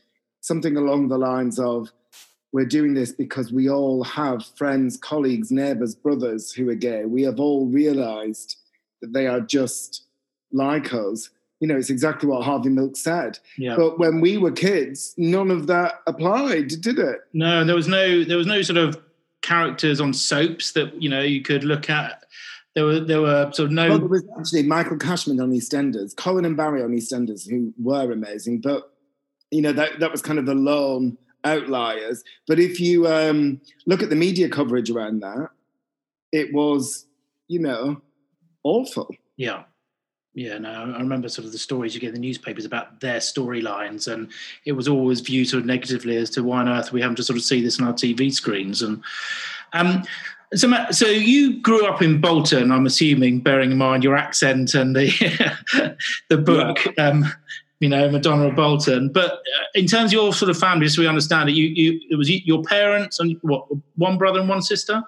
something 0.40 0.75
along 0.75 1.08
the 1.08 1.18
lines 1.18 1.58
of, 1.58 1.92
we're 2.50 2.64
doing 2.64 2.94
this 2.94 3.12
because 3.12 3.52
we 3.52 3.68
all 3.68 4.04
have 4.04 4.46
friends, 4.56 4.96
colleagues, 4.96 5.50
neighbors, 5.50 5.94
brothers 5.94 6.50
who 6.50 6.70
are 6.70 6.75
gay. 6.75 7.04
We 7.04 7.20
have 7.25 7.38
all 7.38 7.66
realized 7.66 8.56
that 9.02 9.12
they 9.12 9.26
are 9.26 9.40
just 9.40 10.06
like 10.50 10.94
us. 10.94 11.28
You 11.61 11.68
know, 11.68 11.76
it's 11.76 11.90
exactly 11.90 12.26
what 12.26 12.42
Harvey 12.42 12.70
Milk 12.70 12.96
said. 12.96 13.38
Yeah. 13.58 13.76
But 13.76 13.99
when 13.99 14.23
we 14.23 14.38
were 14.38 14.52
kids, 14.52 15.12
none 15.18 15.50
of 15.50 15.66
that 15.66 16.00
applied, 16.06 16.68
did 16.68 16.99
it? 16.99 17.20
No, 17.35 17.64
there 17.64 17.76
was 17.76 17.88
no 17.88 18.25
there 18.25 18.38
was 18.38 18.46
no 18.46 18.62
sort 18.62 18.78
of 18.78 18.99
characters 19.47 20.00
on 20.00 20.12
soaps 20.12 20.73
that 20.73 21.00
you 21.00 21.09
know 21.09 21.23
you 21.23 21.41
could 21.41 21.65
look 21.65 21.88
at. 21.88 22.25
There 22.75 22.85
were 22.85 23.00
there 23.00 23.23
were 23.23 23.50
sort 23.53 23.67
of 23.67 23.73
no. 23.73 23.88
Well, 23.88 23.99
there 24.00 24.09
was 24.09 24.25
actually 24.38 24.65
Michael 24.65 24.99
Cashman 24.99 25.41
on 25.41 25.53
EastEnders, 25.53 26.15
Colin 26.17 26.45
and 26.45 26.57
Barry 26.57 26.83
on 26.83 26.91
EastEnders, 26.91 27.49
who 27.49 27.73
were 27.79 28.11
amazing. 28.12 28.61
But 28.61 28.93
you 29.50 29.62
know 29.62 29.73
that 29.73 30.00
that 30.00 30.11
was 30.11 30.21
kind 30.21 30.38
of 30.38 30.47
the 30.47 30.55
lone 30.55 31.17
outliers. 31.45 32.25
But 32.49 32.59
if 32.59 32.81
you 32.81 33.07
um, 33.07 33.61
look 33.87 34.03
at 34.03 34.11
the 34.11 34.17
media 34.17 34.49
coverage 34.49 34.91
around 34.91 35.21
that, 35.21 35.50
it 36.33 36.53
was 36.53 37.07
you 37.49 37.61
know 37.61 38.03
awful. 38.65 39.15
Yeah. 39.37 39.65
Yeah, 40.37 40.59
no, 40.59 40.93
I 40.95 40.99
remember 40.99 41.31
sort 41.31 41.47
of 41.47 41.52
the 41.52 41.59
stories 41.59 41.95
you 41.95 42.00
get 42.00 42.09
in 42.09 42.14
the 42.14 42.21
newspapers 42.21 42.66
about 42.66 43.00
their 43.00 43.21
storylines, 43.21 44.07
and 44.07 44.28
it 44.66 44.73
was 44.73 44.87
always 44.87 45.21
viewed 45.21 45.49
sort 45.49 45.62
of 45.62 45.66
negatively 45.66 46.14
as 46.19 46.28
to 46.31 46.43
why 46.43 46.61
on 46.61 46.69
earth 46.69 46.93
we 46.93 47.00
haven't 47.00 47.16
to 47.16 47.23
sort 47.23 47.38
of 47.38 47.43
see 47.43 47.62
this 47.62 47.81
on 47.81 47.87
our 47.87 47.95
TV 47.95 48.31
screens. 48.31 48.83
And 48.83 49.02
um, 49.73 50.02
so, 50.52 50.69
Matt, 50.69 50.95
so 50.95 51.07
you 51.07 51.59
grew 51.62 51.87
up 51.87 52.02
in 52.02 52.21
Bolton, 52.21 52.71
I'm 52.71 52.85
assuming, 52.85 53.40
bearing 53.40 53.73
in 53.73 53.78
mind 53.78 54.05
your 54.05 54.14
accent 54.14 54.75
and 54.75 54.95
the 54.95 55.97
the 56.28 56.37
book, 56.37 56.85
yeah. 56.99 57.09
um, 57.09 57.25
you 57.81 57.88
know, 57.88 58.11
Madonna 58.11 58.49
of 58.49 58.57
Bolton. 58.57 59.11
But 59.11 59.33
uh, 59.33 59.64
in 59.75 59.87
terms 59.87 60.11
of 60.11 60.12
your 60.12 60.35
sort 60.35 60.50
of 60.50 60.59
family, 60.59 60.87
so 60.90 61.00
we 61.00 61.09
understand 61.09 61.49
it, 61.49 61.52
you, 61.52 61.69
you 61.69 61.99
it 62.11 62.16
was 62.16 62.28
your 62.28 62.62
parents 62.62 63.21
and 63.21 63.38
what 63.40 63.66
one 63.95 64.19
brother 64.19 64.38
and 64.40 64.50
one 64.50 64.61
sister. 64.61 65.02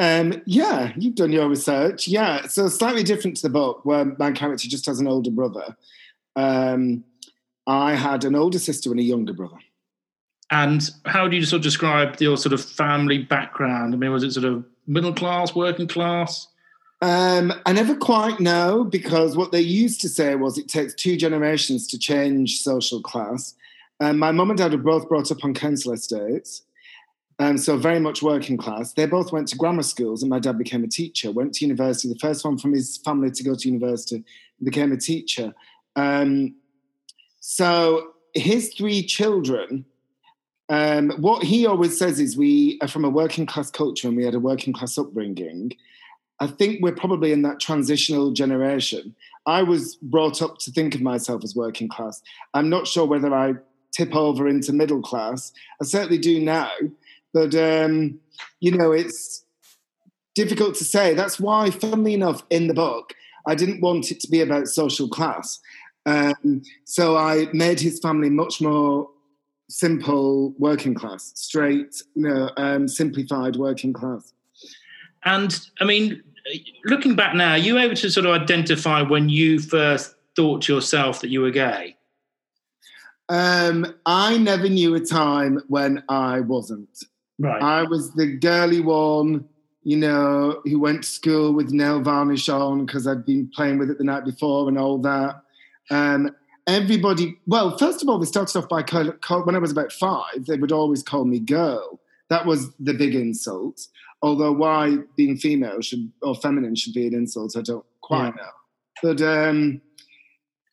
Um, 0.00 0.40
yeah, 0.46 0.94
you've 0.96 1.14
done 1.14 1.30
your 1.30 1.46
research. 1.46 2.08
Yeah, 2.08 2.46
so 2.46 2.68
slightly 2.68 3.02
different 3.02 3.36
to 3.36 3.42
the 3.42 3.50
book, 3.50 3.84
where 3.84 4.06
my 4.18 4.32
character 4.32 4.66
just 4.66 4.86
has 4.86 4.98
an 4.98 5.06
older 5.06 5.30
brother. 5.30 5.76
Um, 6.36 7.04
I 7.66 7.94
had 7.94 8.24
an 8.24 8.34
older 8.34 8.58
sister 8.58 8.90
and 8.90 8.98
a 8.98 9.02
younger 9.02 9.34
brother. 9.34 9.58
And 10.50 10.90
how 11.04 11.28
do 11.28 11.36
you 11.36 11.44
sort 11.44 11.58
of 11.58 11.64
describe 11.64 12.18
your 12.18 12.38
sort 12.38 12.54
of 12.54 12.64
family 12.64 13.18
background? 13.18 13.92
I 13.92 13.98
mean, 13.98 14.10
was 14.10 14.22
it 14.22 14.32
sort 14.32 14.46
of 14.46 14.64
middle 14.86 15.12
class, 15.12 15.54
working 15.54 15.86
class? 15.86 16.48
Um, 17.02 17.52
I 17.66 17.74
never 17.74 17.94
quite 17.94 18.40
know 18.40 18.84
because 18.84 19.36
what 19.36 19.52
they 19.52 19.60
used 19.60 20.00
to 20.00 20.08
say 20.08 20.34
was 20.34 20.56
it 20.56 20.68
takes 20.68 20.94
two 20.94 21.18
generations 21.18 21.86
to 21.88 21.98
change 21.98 22.62
social 22.62 23.02
class. 23.02 23.54
Um, 24.00 24.18
my 24.18 24.32
mum 24.32 24.48
and 24.48 24.58
dad 24.58 24.72
were 24.72 24.78
both 24.78 25.10
brought 25.10 25.30
up 25.30 25.44
on 25.44 25.52
council 25.52 25.92
estates. 25.92 26.62
Um, 27.40 27.56
so 27.56 27.78
very 27.78 28.00
much 28.00 28.22
working 28.22 28.58
class. 28.58 28.92
They 28.92 29.06
both 29.06 29.32
went 29.32 29.48
to 29.48 29.56
grammar 29.56 29.82
schools, 29.82 30.22
and 30.22 30.28
my 30.28 30.38
dad 30.38 30.58
became 30.58 30.84
a 30.84 30.88
teacher. 30.88 31.32
Went 31.32 31.54
to 31.54 31.64
university. 31.64 32.12
The 32.12 32.18
first 32.18 32.44
one 32.44 32.58
from 32.58 32.74
his 32.74 32.98
family 32.98 33.30
to 33.30 33.42
go 33.42 33.54
to 33.54 33.68
university 33.68 34.22
became 34.62 34.92
a 34.92 34.98
teacher. 34.98 35.54
Um, 35.96 36.54
so 37.40 38.10
his 38.34 38.74
three 38.74 39.02
children. 39.02 39.86
Um, 40.68 41.10
what 41.12 41.42
he 41.42 41.66
always 41.66 41.98
says 41.98 42.20
is 42.20 42.36
we 42.36 42.78
are 42.82 42.86
from 42.86 43.04
a 43.04 43.10
working 43.10 43.46
class 43.46 43.70
culture 43.72 44.06
and 44.06 44.16
we 44.16 44.24
had 44.24 44.34
a 44.34 44.38
working 44.38 44.72
class 44.72 44.96
upbringing. 44.98 45.72
I 46.38 46.46
think 46.46 46.80
we're 46.80 46.94
probably 46.94 47.32
in 47.32 47.42
that 47.42 47.58
transitional 47.58 48.32
generation. 48.32 49.16
I 49.46 49.62
was 49.62 49.96
brought 49.96 50.42
up 50.42 50.58
to 50.58 50.70
think 50.70 50.94
of 50.94 51.00
myself 51.00 51.42
as 51.42 51.56
working 51.56 51.88
class. 51.88 52.22
I'm 52.54 52.68
not 52.68 52.86
sure 52.86 53.04
whether 53.04 53.34
I 53.34 53.54
tip 53.90 54.14
over 54.14 54.46
into 54.46 54.72
middle 54.72 55.02
class. 55.02 55.52
I 55.82 55.86
certainly 55.86 56.18
do 56.18 56.38
now 56.38 56.70
but 57.32 57.54
um, 57.54 58.18
you 58.60 58.76
know, 58.76 58.92
it's 58.92 59.44
difficult 60.34 60.74
to 60.76 60.84
say. 60.84 61.14
That's 61.14 61.40
why, 61.40 61.70
funnily 61.70 62.14
enough, 62.14 62.42
in 62.50 62.66
the 62.66 62.74
book, 62.74 63.14
I 63.46 63.54
didn't 63.54 63.80
want 63.80 64.10
it 64.10 64.20
to 64.20 64.30
be 64.30 64.40
about 64.40 64.68
social 64.68 65.08
class. 65.08 65.60
Um, 66.06 66.62
so 66.84 67.16
I 67.16 67.48
made 67.52 67.80
his 67.80 68.00
family 68.00 68.30
much 68.30 68.60
more 68.60 69.08
simple 69.68 70.54
working 70.58 70.94
class, 70.94 71.32
straight, 71.34 72.02
you 72.14 72.28
know, 72.28 72.50
um, 72.56 72.88
simplified 72.88 73.56
working 73.56 73.92
class. 73.92 74.32
And 75.24 75.58
I 75.80 75.84
mean, 75.84 76.22
looking 76.84 77.14
back 77.14 77.34
now, 77.34 77.52
are 77.52 77.58
you 77.58 77.78
able 77.78 77.96
to 77.96 78.10
sort 78.10 78.26
of 78.26 78.32
identify 78.32 79.02
when 79.02 79.28
you 79.28 79.60
first 79.60 80.14
thought 80.36 80.62
to 80.62 80.74
yourself 80.74 81.20
that 81.20 81.28
you 81.28 81.42
were 81.42 81.50
gay? 81.50 81.96
Um, 83.28 83.94
I 84.06 84.38
never 84.38 84.68
knew 84.68 84.94
a 84.94 85.00
time 85.00 85.62
when 85.68 86.02
I 86.08 86.40
wasn't. 86.40 87.04
Right. 87.40 87.62
I 87.62 87.82
was 87.84 88.12
the 88.12 88.26
girly 88.26 88.80
one, 88.80 89.48
you 89.82 89.96
know, 89.96 90.60
who 90.64 90.78
went 90.78 91.04
to 91.04 91.08
school 91.08 91.54
with 91.54 91.72
nail 91.72 92.00
varnish 92.00 92.50
on 92.50 92.84
because 92.84 93.06
I'd 93.06 93.24
been 93.24 93.50
playing 93.54 93.78
with 93.78 93.90
it 93.90 93.96
the 93.96 94.04
night 94.04 94.26
before 94.26 94.68
and 94.68 94.78
all 94.78 94.98
that. 94.98 95.40
Um, 95.90 96.36
everybody, 96.66 97.38
well, 97.46 97.78
first 97.78 98.02
of 98.02 98.08
all, 98.10 98.18
they 98.18 98.26
started 98.26 98.58
off 98.58 98.68
by 98.68 98.82
call, 98.82 99.10
call, 99.12 99.44
when 99.44 99.54
I 99.54 99.58
was 99.58 99.72
about 99.72 99.90
five, 99.90 100.44
they 100.46 100.58
would 100.58 100.70
always 100.70 101.02
call 101.02 101.24
me 101.24 101.40
girl. 101.40 101.98
That 102.28 102.44
was 102.44 102.74
the 102.74 102.92
big 102.92 103.14
insult. 103.14 103.86
Although 104.22 104.52
why 104.52 104.98
being 105.16 105.38
female 105.38 105.80
should 105.80 106.12
or 106.20 106.34
feminine 106.34 106.76
should 106.76 106.92
be 106.92 107.06
an 107.06 107.14
insult, 107.14 107.56
I 107.56 107.62
don't 107.62 107.86
quite 108.02 108.34
yeah. 108.36 108.42
know. 108.42 108.50
But 109.02 109.22
um, 109.22 109.80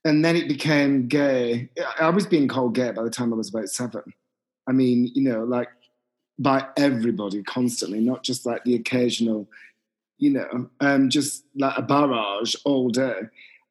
and 0.03 0.23
then 0.23 0.35
it 0.35 0.49
became 0.49 1.07
gay. 1.07 1.69
I 1.97 2.09
was 2.09 2.27
being 2.27 2.49
called 2.49 2.75
gay 2.75 2.91
by 2.91 3.03
the 3.03 3.09
time 3.09 3.31
I 3.31 3.37
was 3.37 3.49
about 3.49 3.69
seven. 3.69 4.03
I 4.67 4.73
mean, 4.73 5.09
you 5.15 5.23
know, 5.23 5.45
like 5.45 5.69
by 6.39 6.65
everybody 6.77 7.43
constantly, 7.43 7.99
not 7.99 8.23
just 8.23 8.45
like 8.45 8.63
the 8.63 8.75
occasional, 8.75 9.47
you 10.17 10.31
know, 10.31 10.69
um, 10.79 11.09
just 11.09 11.45
like 11.55 11.77
a 11.77 11.81
barrage 11.81 12.55
all 12.65 12.89
day. 12.89 13.21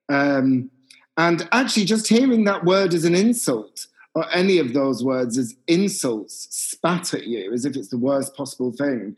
Um, 0.08 0.70
and 1.16 1.48
actually, 1.52 1.84
just 1.84 2.08
hearing 2.08 2.44
that 2.44 2.64
word 2.64 2.92
as 2.92 3.04
an 3.04 3.14
insult, 3.14 3.86
or 4.14 4.26
any 4.32 4.58
of 4.58 4.72
those 4.72 5.04
words 5.04 5.36
as 5.36 5.54
insults 5.66 6.48
spat 6.50 7.12
at 7.12 7.26
you 7.26 7.52
as 7.52 7.66
if 7.66 7.76
it's 7.76 7.88
the 7.88 7.98
worst 7.98 8.34
possible 8.34 8.72
thing. 8.72 9.14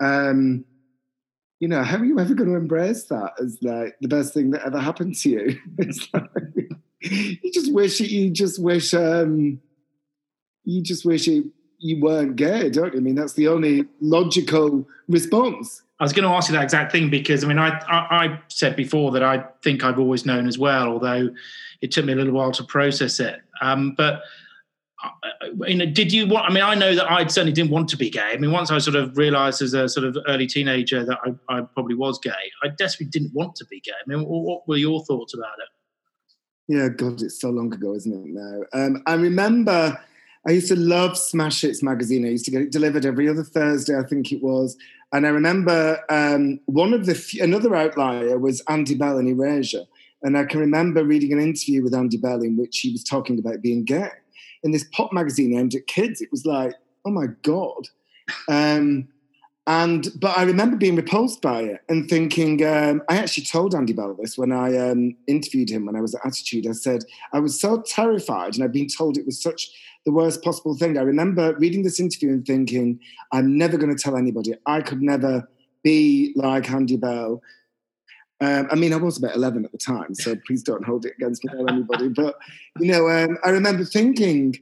Um, 0.00 0.64
you 1.58 1.66
know, 1.66 1.82
how 1.82 1.96
are 1.96 2.04
you 2.04 2.20
ever 2.20 2.34
going 2.34 2.50
to 2.50 2.56
embrace 2.56 3.04
that 3.06 3.32
as 3.40 3.58
like 3.62 3.96
the 4.00 4.06
best 4.06 4.32
thing 4.32 4.52
that 4.52 4.64
ever 4.64 4.78
happened 4.78 5.16
to 5.16 5.28
you? 5.28 5.58
It's 5.78 6.08
like, 6.12 6.30
you 7.00 7.52
just 7.52 7.72
wish 7.72 8.00
you 8.00 8.30
just 8.30 8.62
wish 8.62 8.94
um, 8.94 9.60
you 10.64 10.82
just 10.82 11.04
wish 11.04 11.26
it 11.26 11.44
you 11.78 12.00
weren't 12.00 12.36
gay, 12.36 12.70
don't 12.70 12.92
you? 12.92 12.98
I 12.98 13.02
mean, 13.02 13.14
that's 13.14 13.34
the 13.34 13.48
only 13.48 13.86
logical 14.00 14.86
response. 15.08 15.82
I 16.00 16.04
was 16.04 16.12
going 16.12 16.28
to 16.28 16.34
ask 16.34 16.48
you 16.48 16.56
that 16.56 16.62
exact 16.62 16.92
thing 16.92 17.10
because 17.10 17.42
I 17.42 17.48
mean, 17.48 17.58
I, 17.58 17.70
I, 17.88 18.24
I 18.24 18.40
said 18.48 18.76
before 18.76 19.10
that 19.12 19.22
I 19.22 19.44
think 19.62 19.82
I've 19.82 19.98
always 19.98 20.24
known 20.24 20.46
as 20.46 20.58
well, 20.58 20.88
although 20.88 21.30
it 21.80 21.90
took 21.90 22.04
me 22.04 22.12
a 22.12 22.16
little 22.16 22.34
while 22.34 22.52
to 22.52 22.64
process 22.64 23.18
it. 23.18 23.40
Um, 23.60 23.94
but 23.96 24.22
you 25.66 25.76
know, 25.76 25.86
did 25.86 26.12
you 26.12 26.26
want? 26.26 26.50
I 26.50 26.52
mean, 26.52 26.62
I 26.62 26.74
know 26.74 26.94
that 26.94 27.10
I 27.10 27.26
certainly 27.26 27.52
didn't 27.52 27.70
want 27.70 27.88
to 27.90 27.96
be 27.96 28.10
gay. 28.10 28.32
I 28.32 28.36
mean, 28.36 28.50
once 28.50 28.70
I 28.70 28.78
sort 28.78 28.96
of 28.96 29.16
realised 29.16 29.62
as 29.62 29.74
a 29.74 29.88
sort 29.88 30.06
of 30.06 30.16
early 30.26 30.46
teenager 30.46 31.04
that 31.04 31.18
I, 31.24 31.56
I, 31.56 31.60
probably 31.62 31.94
was 31.94 32.18
gay, 32.18 32.32
I 32.64 32.68
desperately 32.68 33.10
didn't 33.10 33.32
want 33.32 33.54
to 33.56 33.64
be 33.66 33.80
gay. 33.80 33.92
I 33.92 34.08
mean, 34.08 34.24
what 34.24 34.66
were 34.66 34.76
your 34.76 35.04
thoughts 35.04 35.34
about 35.34 35.54
it? 35.58 35.68
Yeah, 36.74 36.88
God, 36.88 37.22
it's 37.22 37.40
so 37.40 37.50
long 37.50 37.72
ago, 37.72 37.94
isn't 37.94 38.12
it? 38.12 38.26
Now, 38.26 38.60
um, 38.72 39.02
I 39.06 39.14
remember 39.14 39.98
I 40.48 40.52
used 40.52 40.68
to 40.68 40.76
love 40.76 41.18
Smash 41.18 41.60
Hits 41.60 41.82
magazine. 41.82 42.24
I 42.24 42.30
used 42.30 42.46
to 42.46 42.50
get 42.50 42.62
it 42.62 42.72
delivered 42.72 43.04
every 43.04 43.28
other 43.28 43.44
Thursday, 43.44 43.98
I 43.98 44.02
think 44.02 44.32
it 44.32 44.42
was. 44.42 44.78
And 45.12 45.26
I 45.26 45.28
remember 45.28 46.00
um, 46.08 46.58
one 46.64 46.94
of 46.94 47.04
the 47.04 47.38
another 47.42 47.76
outlier 47.76 48.38
was 48.38 48.62
Andy 48.66 48.94
Bell 48.94 49.18
and 49.18 49.28
Erasure. 49.28 49.84
And 50.22 50.38
I 50.38 50.44
can 50.44 50.58
remember 50.60 51.04
reading 51.04 51.34
an 51.34 51.38
interview 51.38 51.82
with 51.82 51.94
Andy 51.94 52.16
Bell 52.16 52.40
in 52.40 52.56
which 52.56 52.78
he 52.78 52.90
was 52.90 53.04
talking 53.04 53.38
about 53.38 53.60
being 53.60 53.84
gay 53.84 54.08
in 54.62 54.70
this 54.70 54.86
pop 54.90 55.12
magazine 55.12 55.54
aimed 55.54 55.74
at 55.74 55.86
kids. 55.86 56.22
It 56.22 56.30
was 56.30 56.46
like, 56.46 56.74
oh 57.04 57.10
my 57.10 57.26
god. 57.42 57.88
Um, 58.48 59.08
and 59.66 60.08
but 60.18 60.36
I 60.38 60.44
remember 60.44 60.78
being 60.78 60.96
repulsed 60.96 61.42
by 61.42 61.60
it 61.60 61.82
and 61.90 62.08
thinking. 62.08 62.64
Um, 62.64 63.02
I 63.10 63.18
actually 63.18 63.44
told 63.44 63.74
Andy 63.74 63.92
Bell 63.92 64.16
this 64.18 64.38
when 64.38 64.50
I 64.50 64.74
um, 64.78 65.14
interviewed 65.26 65.68
him 65.68 65.84
when 65.84 65.94
I 65.94 66.00
was 66.00 66.14
at 66.14 66.24
Attitude. 66.24 66.66
I 66.66 66.72
said 66.72 67.04
I 67.34 67.38
was 67.38 67.60
so 67.60 67.82
terrified, 67.82 68.54
and 68.54 68.64
I'd 68.64 68.72
been 68.72 68.88
told 68.88 69.18
it 69.18 69.26
was 69.26 69.42
such 69.42 69.68
the 70.08 70.12
worst 70.12 70.42
possible 70.42 70.74
thing. 70.74 70.96
I 70.96 71.02
remember 71.02 71.54
reading 71.58 71.82
this 71.82 72.00
interview 72.00 72.30
and 72.30 72.46
thinking, 72.46 72.98
I'm 73.30 73.58
never 73.58 73.76
going 73.76 73.94
to 73.94 74.02
tell 74.02 74.16
anybody. 74.16 74.54
I 74.64 74.80
could 74.80 75.02
never 75.02 75.46
be 75.84 76.32
like 76.34 76.70
Andy 76.70 76.96
Bell. 76.96 77.42
Um, 78.40 78.68
I 78.70 78.74
mean, 78.74 78.94
I 78.94 78.96
was 78.96 79.18
about 79.18 79.36
11 79.36 79.66
at 79.66 79.72
the 79.72 79.76
time, 79.76 80.14
so 80.14 80.34
please 80.46 80.62
don't 80.62 80.82
hold 80.82 81.04
it 81.04 81.12
against 81.18 81.44
me 81.44 81.52
or 81.58 81.68
anybody. 81.68 82.08
But, 82.16 82.36
you 82.78 82.90
know, 82.90 83.06
um, 83.06 83.36
I 83.44 83.50
remember 83.50 83.84
thinking, 83.84 84.56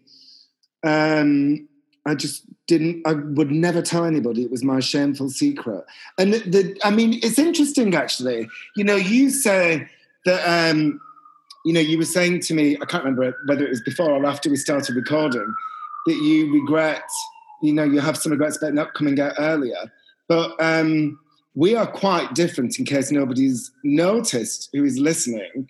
um, 0.82 1.68
I 2.04 2.16
just 2.16 2.42
didn't, 2.66 3.06
I 3.06 3.12
would 3.12 3.52
never 3.52 3.82
tell 3.82 4.04
anybody. 4.04 4.42
It 4.42 4.50
was 4.50 4.64
my 4.64 4.80
shameful 4.80 5.30
secret. 5.30 5.84
And 6.18 6.34
the, 6.34 6.38
the 6.40 6.80
I 6.82 6.90
mean, 6.90 7.20
it's 7.22 7.38
interesting 7.38 7.94
actually. 7.94 8.48
You 8.74 8.82
know, 8.82 8.96
you 8.96 9.30
say 9.30 9.88
that, 10.24 10.72
um, 10.72 11.00
you 11.66 11.72
know, 11.72 11.80
you 11.80 11.98
were 11.98 12.04
saying 12.04 12.38
to 12.42 12.54
me, 12.54 12.76
I 12.80 12.84
can't 12.84 13.02
remember 13.02 13.36
whether 13.46 13.66
it 13.66 13.70
was 13.70 13.80
before 13.80 14.12
or 14.12 14.24
after 14.24 14.48
we 14.48 14.56
started 14.56 14.94
recording, 14.94 15.52
that 16.06 16.14
you 16.14 16.52
regret, 16.52 17.02
you 17.60 17.72
know, 17.72 17.82
you 17.82 17.98
have 17.98 18.16
some 18.16 18.30
regrets 18.30 18.56
about 18.56 18.72
not 18.72 18.94
coming 18.94 19.18
out 19.18 19.32
earlier. 19.36 19.92
But, 20.28 20.54
um, 20.60 21.18
we 21.56 21.74
are 21.74 21.86
quite 21.86 22.34
different 22.34 22.78
in 22.78 22.84
case 22.84 23.10
nobody's 23.10 23.72
noticed 23.82 24.68
who 24.72 24.84
is 24.84 24.98
listening. 24.98 25.68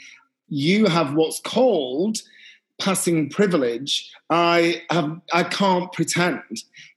You 0.49 0.85
have 0.87 1.15
what's 1.15 1.41
called 1.41 2.19
passing 2.79 3.31
privilege. 3.31 4.13
I 4.29 4.83
have 4.91 5.19
I 5.33 5.45
can't 5.45 5.91
pretend. 5.93 6.43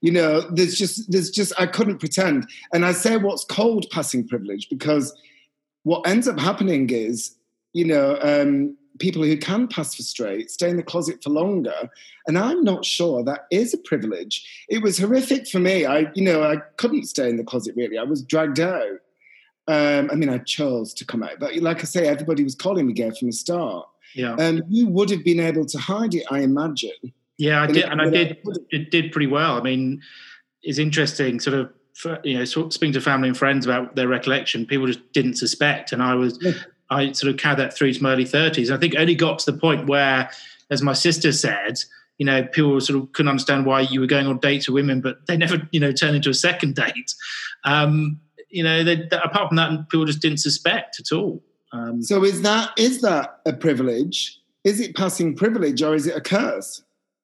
You 0.02 0.12
know, 0.12 0.42
there's 0.42 0.76
just 0.76 1.10
there's 1.10 1.30
just 1.30 1.54
I 1.58 1.68
couldn't 1.68 2.00
pretend. 2.00 2.48
And 2.74 2.84
I 2.84 2.92
say 2.92 3.16
what's 3.16 3.46
called 3.46 3.86
passing 3.92 4.28
privilege 4.28 4.68
because 4.70 5.16
what 5.84 6.06
ends 6.08 6.28
up 6.28 6.40
happening 6.40 6.90
is, 6.90 7.36
you 7.74 7.86
know, 7.86 8.18
um, 8.24 8.76
people 8.98 9.24
who 9.24 9.38
can 9.38 9.68
pass 9.68 9.96
for 9.96 10.04
straight 10.04 10.50
stay 10.52 10.70
in 10.70 10.78
the 10.78 10.84
closet 10.84 11.24
for 11.24 11.30
longer. 11.30 11.90
And 12.28 12.38
I'm 12.38 12.64
not 12.64 12.84
sure 12.84 13.24
that 13.24 13.46
is 13.52 13.74
a 13.74 13.78
privilege. 13.78 14.66
It 14.70 14.82
was 14.82 14.98
horrific 14.98 15.48
for 15.48 15.60
me. 15.60 15.86
I, 15.86 16.12
you 16.16 16.24
know, 16.24 16.44
I 16.44 16.58
couldn't 16.78 17.06
stay 17.06 17.30
in 17.30 17.38
the 17.38 17.44
closet 17.44 17.76
really. 17.78 17.98
I 17.98 18.04
was 18.04 18.24
dragged 18.24 18.60
out. 18.60 19.00
Um, 19.68 20.10
I 20.12 20.16
mean, 20.16 20.30
I 20.30 20.40
chose 20.40 20.94
to 20.96 21.06
come 21.06 21.22
out, 21.22 21.40
but 21.40 21.56
like 21.58 21.82
I 21.82 21.84
say, 21.84 22.08
everybody 22.08 22.44
was 22.44 22.56
calling 22.56 22.88
me 22.88 22.94
gay 22.94 23.12
from 23.12 23.28
the 23.28 23.34
start. 23.34 23.88
Yeah. 24.16 24.36
And 24.40 24.62
um, 24.62 24.68
you 24.68 24.88
would 24.88 25.12
have 25.12 25.24
been 25.24 25.40
able 25.40 25.66
to 25.68 25.78
hide 25.78 26.16
it, 26.16 26.26
I 26.32 26.40
imagine. 26.40 27.14
Yeah, 27.38 27.62
I 27.62 27.68
did, 27.68 27.84
and 27.86 28.02
I 28.02 28.10
did. 28.10 28.38
It 28.72 28.92
did 28.92 29.12
pretty 29.12 29.28
well. 29.28 29.58
I 29.58 29.62
mean, 29.62 30.02
it's 30.62 30.80
interesting, 30.80 31.40
sort 31.40 31.58
of, 31.58 31.72
you 32.26 32.38
know, 32.38 32.46
speaking 32.46 32.92
to 32.94 33.00
family 33.02 33.30
and 33.30 33.38
friends 33.38 33.66
about 33.66 33.96
their 33.96 34.08
recollection. 34.08 34.66
People 34.66 34.88
just 34.88 35.14
didn't 35.14 35.36
suspect, 35.36 35.94
and 35.94 36.02
I 36.02 36.16
was, 36.16 36.38
I 36.90 37.12
sort 37.12 37.32
of 37.32 37.38
carried 37.38 37.60
that 37.60 37.76
through 37.76 37.94
to 37.94 38.04
my 38.04 38.14
early 38.14 38.26
30s. 38.26 38.72
I 38.72 38.78
think 38.78 38.96
only 38.98 39.16
got 39.16 39.40
to 39.40 39.52
the 39.52 39.58
point 39.58 39.88
where, 39.88 40.30
as 40.70 40.82
my 40.82 40.94
sister 40.94 41.32
said, 41.32 41.80
you 42.18 42.26
know, 42.26 42.44
people 42.44 42.80
sort 42.82 43.02
of 43.02 43.12
couldn't 43.14 43.30
understand 43.30 43.66
why 43.66 43.82
you 43.82 44.02
were 44.02 44.08
going 44.08 44.28
on 44.28 44.40
dates 44.40 44.68
with 44.68 44.76
women, 44.76 45.02
but 45.02 45.26
they 45.28 45.38
never, 45.38 45.68
you 45.72 45.80
know, 45.80 45.92
turned 45.92 46.16
into 46.16 46.30
a 46.30 46.34
second 46.34 46.76
date. 46.76 47.14
Um, 47.64 48.20
you 48.50 48.64
know, 48.64 48.84
they, 48.84 49.08
apart 49.12 49.50
from 49.50 49.58
that, 49.58 49.90
people 49.90 50.06
just 50.06 50.22
didn't 50.22 50.40
suspect 50.40 51.00
at 51.00 51.16
all. 51.16 51.42
Um, 51.72 52.02
so 52.02 52.24
is 52.24 52.42
that 52.42 52.72
is 52.78 53.02
that 53.02 53.40
a 53.46 53.54
privilege? 53.54 54.40
Is 54.64 54.80
it 54.80 54.96
passing 54.96 55.36
privilege 55.36 55.82
or 55.82 55.96
is 55.96 56.08
it 56.08 56.16
a 56.16 56.22
curse? 56.22 56.82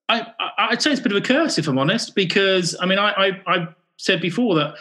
I, 0.07 0.27
I, 0.57 0.69
would 0.69 0.81
say 0.81 0.91
it's 0.91 0.99
a 0.99 1.03
bit 1.03 1.11
of 1.13 1.17
a 1.17 1.21
curse, 1.25 1.57
if 1.57 1.67
I'm 1.67 1.79
honest, 1.79 2.13
because 2.13 2.75
I 2.79 2.85
mean, 2.85 2.99
I, 2.99 3.09
I, 3.11 3.41
I 3.47 3.67
said 3.97 4.21
before 4.21 4.53
that 4.55 4.75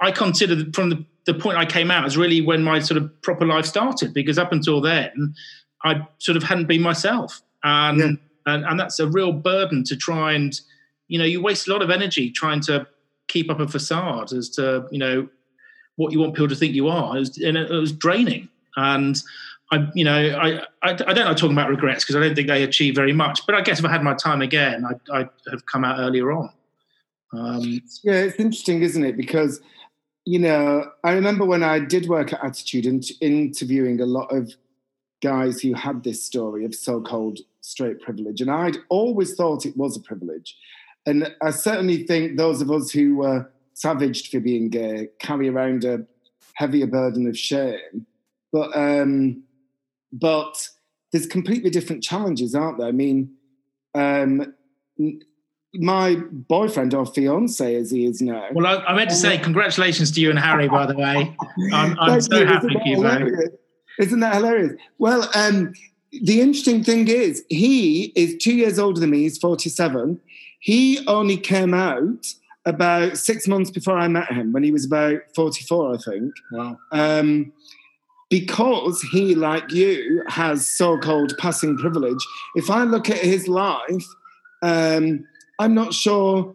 I 0.00 0.10
consider 0.12 0.70
from 0.74 0.90
the 0.90 1.04
the 1.28 1.34
point 1.34 1.58
I 1.58 1.66
came 1.66 1.90
out 1.90 2.06
is 2.06 2.16
really 2.16 2.40
when 2.40 2.62
my 2.62 2.78
sort 2.78 2.96
of 2.96 3.20
proper 3.20 3.44
life 3.44 3.66
started 3.66 4.14
because 4.14 4.38
up 4.38 4.50
until 4.50 4.80
then 4.80 5.34
I 5.84 6.06
sort 6.16 6.38
of 6.38 6.42
hadn't 6.42 6.68
been 6.68 6.80
myself. 6.80 7.42
And 7.62 7.98
yeah. 7.98 8.54
and, 8.54 8.64
and 8.64 8.80
that's 8.80 8.98
a 8.98 9.06
real 9.06 9.32
burden 9.32 9.84
to 9.84 9.96
try 9.96 10.32
and 10.32 10.58
you 11.06 11.18
know 11.18 11.26
you 11.26 11.42
waste 11.42 11.68
a 11.68 11.70
lot 11.70 11.82
of 11.82 11.90
energy 11.90 12.30
trying 12.30 12.62
to 12.62 12.86
keep 13.28 13.50
up 13.50 13.60
a 13.60 13.68
facade 13.68 14.32
as 14.32 14.48
to 14.50 14.86
you 14.90 14.98
know 14.98 15.28
what 15.96 16.12
you 16.12 16.18
want 16.18 16.32
people 16.32 16.48
to 16.48 16.54
think 16.54 16.74
you 16.74 16.88
are. 16.88 17.14
It 17.16 17.20
was, 17.20 17.36
and 17.36 17.58
it 17.58 17.70
was 17.70 17.92
draining. 17.92 18.48
And 18.76 19.22
I 19.70 19.86
you 19.94 20.04
know 20.04 20.16
I 20.16 20.60
I, 20.82 20.92
I 20.92 20.94
don't 20.94 21.26
know 21.26 21.34
talking 21.34 21.52
about 21.52 21.68
regrets 21.68 22.04
because 22.04 22.16
I 22.16 22.20
don't 22.20 22.34
think 22.34 22.48
they 22.48 22.62
achieve 22.62 22.94
very 22.94 23.12
much. 23.12 23.44
But 23.44 23.54
I 23.54 23.60
guess 23.60 23.80
if 23.80 23.84
I 23.84 23.90
had 23.90 24.02
my 24.02 24.14
time 24.14 24.40
again 24.40 24.86
I'd, 24.86 25.00
I'd 25.12 25.28
have 25.50 25.66
come 25.66 25.84
out 25.84 26.00
earlier 26.00 26.32
on. 26.32 26.50
Um, 27.34 27.82
yeah 28.02 28.14
it's 28.14 28.38
interesting 28.38 28.80
isn't 28.80 29.04
it? 29.04 29.18
Because 29.18 29.60
you 30.28 30.38
know, 30.38 30.84
I 31.04 31.12
remember 31.12 31.46
when 31.46 31.62
I 31.62 31.78
did 31.78 32.06
work 32.06 32.34
at 32.34 32.44
Attitude 32.44 32.84
and 32.84 33.02
interviewing 33.22 33.98
a 33.98 34.04
lot 34.04 34.26
of 34.26 34.52
guys 35.22 35.62
who 35.62 35.72
had 35.72 36.04
this 36.04 36.22
story 36.22 36.66
of 36.66 36.74
so 36.74 37.00
called 37.00 37.38
straight 37.62 38.02
privilege. 38.02 38.42
And 38.42 38.50
I'd 38.50 38.76
always 38.90 39.34
thought 39.34 39.64
it 39.64 39.74
was 39.74 39.96
a 39.96 40.00
privilege. 40.00 40.54
And 41.06 41.34
I 41.40 41.48
certainly 41.48 42.06
think 42.06 42.36
those 42.36 42.60
of 42.60 42.70
us 42.70 42.90
who 42.90 43.16
were 43.16 43.50
savaged 43.72 44.30
for 44.30 44.38
being 44.38 44.68
gay 44.68 45.08
carry 45.18 45.48
around 45.48 45.86
a 45.86 46.04
heavier 46.52 46.86
burden 46.86 47.26
of 47.26 47.38
shame. 47.38 48.06
But, 48.52 48.76
um, 48.76 49.44
but 50.12 50.68
there's 51.10 51.26
completely 51.26 51.70
different 51.70 52.02
challenges, 52.02 52.54
aren't 52.54 52.76
there? 52.76 52.88
I 52.88 52.92
mean, 52.92 53.32
um, 53.94 54.52
my 55.78 56.16
boyfriend 56.30 56.94
or 56.94 57.06
fiance 57.06 57.74
as 57.74 57.90
he 57.90 58.04
is 58.04 58.20
now. 58.20 58.46
Well, 58.52 58.66
I, 58.66 58.84
I 58.84 58.94
meant 58.94 59.10
to 59.10 59.16
say 59.16 59.36
um, 59.36 59.42
congratulations 59.42 60.10
to 60.12 60.20
you 60.20 60.30
and 60.30 60.38
Harry, 60.38 60.68
by 60.68 60.86
the 60.86 60.96
way. 60.96 61.34
I'm, 61.72 61.98
I'm 61.98 62.20
so 62.20 62.44
happy 62.44 62.74
for 62.74 62.82
you 62.84 63.02
both. 63.02 63.30
Isn't 63.98 64.20
that 64.20 64.34
hilarious? 64.34 64.74
Well, 64.98 65.28
um, 65.34 65.72
the 66.12 66.40
interesting 66.40 66.84
thing 66.84 67.08
is, 67.08 67.44
he 67.48 68.12
is 68.14 68.36
two 68.36 68.54
years 68.54 68.78
older 68.78 69.00
than 69.00 69.10
me. 69.10 69.22
He's 69.22 69.38
47. 69.38 70.20
He 70.60 71.04
only 71.06 71.36
came 71.36 71.74
out 71.74 72.26
about 72.64 73.16
six 73.16 73.48
months 73.48 73.70
before 73.70 73.98
I 73.98 74.08
met 74.08 74.30
him, 74.30 74.52
when 74.52 74.62
he 74.62 74.70
was 74.70 74.84
about 74.84 75.20
44, 75.34 75.94
I 75.94 75.98
think. 75.98 76.34
Wow. 76.52 76.78
Um, 76.92 77.52
because 78.30 79.00
he, 79.02 79.34
like 79.34 79.72
you, 79.72 80.22
has 80.28 80.66
so 80.66 80.98
called 80.98 81.36
passing 81.38 81.78
privilege. 81.78 82.24
If 82.54 82.70
I 82.70 82.84
look 82.84 83.08
at 83.08 83.18
his 83.18 83.48
life, 83.48 84.06
um, 84.62 85.24
I'm 85.58 85.74
not 85.74 85.94
sure 85.94 86.54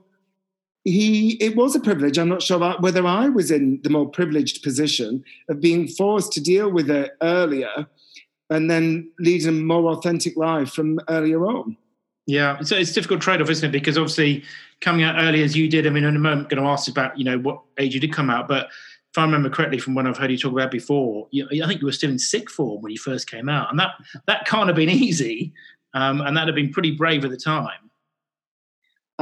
he 0.84 1.32
it 1.42 1.56
was 1.56 1.76
a 1.76 1.80
privilege. 1.80 2.18
I'm 2.18 2.30
not 2.30 2.42
sure 2.42 2.58
about 2.58 2.82
whether 2.82 3.06
I 3.06 3.30
was 3.30 3.52
in 3.52 3.80
the 3.84 3.90
more 3.90 4.10
privileged 4.10 4.64
position 4.64 5.24
of 5.50 5.62
being 5.62 5.88
forced 5.88 6.34
to 6.34 6.42
deal 6.42 6.72
with 6.72 6.90
it 6.90 7.12
earlier 7.22 7.88
and 8.50 8.70
then 8.70 9.12
leading 9.20 9.48
a 9.48 9.52
more 9.52 9.92
authentic 9.92 10.36
life 10.36 10.72
from 10.72 11.00
earlier 11.10 11.46
on. 11.46 11.78
Yeah, 12.26 12.62
so 12.62 12.78
it's 12.78 12.92
a 12.92 12.94
difficult 12.94 13.22
trade-off, 13.22 13.50
isn't 13.50 13.68
it? 13.68 13.72
Because 13.72 13.98
obviously, 13.98 14.44
coming 14.80 15.04
out 15.04 15.22
early 15.22 15.44
as 15.44 15.58
you 15.58 15.70
did. 15.70 15.86
I 15.86 15.90
mean, 15.90 16.06
in 16.06 16.16
a 16.16 16.20
moment, 16.20 16.44
I'm 16.44 16.48
going 16.48 16.64
to 16.64 16.70
ask 16.70 16.90
about 16.90 17.18
you 17.18 17.26
know 17.26 17.38
what 17.38 17.62
age 17.78 17.94
you 17.94 18.00
did 18.00 18.14
come 18.14 18.30
out, 18.30 18.48
but 18.48 18.68
if 18.68 19.18
I 19.18 19.24
remember 19.24 19.50
correctly 19.50 19.78
from 19.78 19.94
when 19.94 20.08
I've 20.08 20.18
heard 20.18 20.32
you 20.32 20.38
talk 20.38 20.54
about 20.54 20.72
before, 20.72 21.28
you, 21.32 21.48
I 21.64 21.68
think 21.68 21.82
you 21.82 21.86
were 21.86 21.92
still 21.92 22.10
in 22.10 22.18
sick 22.18 22.50
form 22.50 22.82
when 22.82 22.92
you 22.92 22.98
first 22.98 23.30
came 23.30 23.50
out, 23.50 23.70
and 23.70 23.80
that 23.80 23.92
that 24.28 24.46
can't 24.46 24.68
have 24.68 24.76
been 24.76 24.90
easy, 25.08 25.54
um, 25.94 26.22
and 26.22 26.36
that 26.38 26.48
had 26.48 26.56
been 26.56 26.72
pretty 26.72 26.92
brave 26.92 27.26
at 27.26 27.32
the 27.32 27.38
time. 27.38 27.90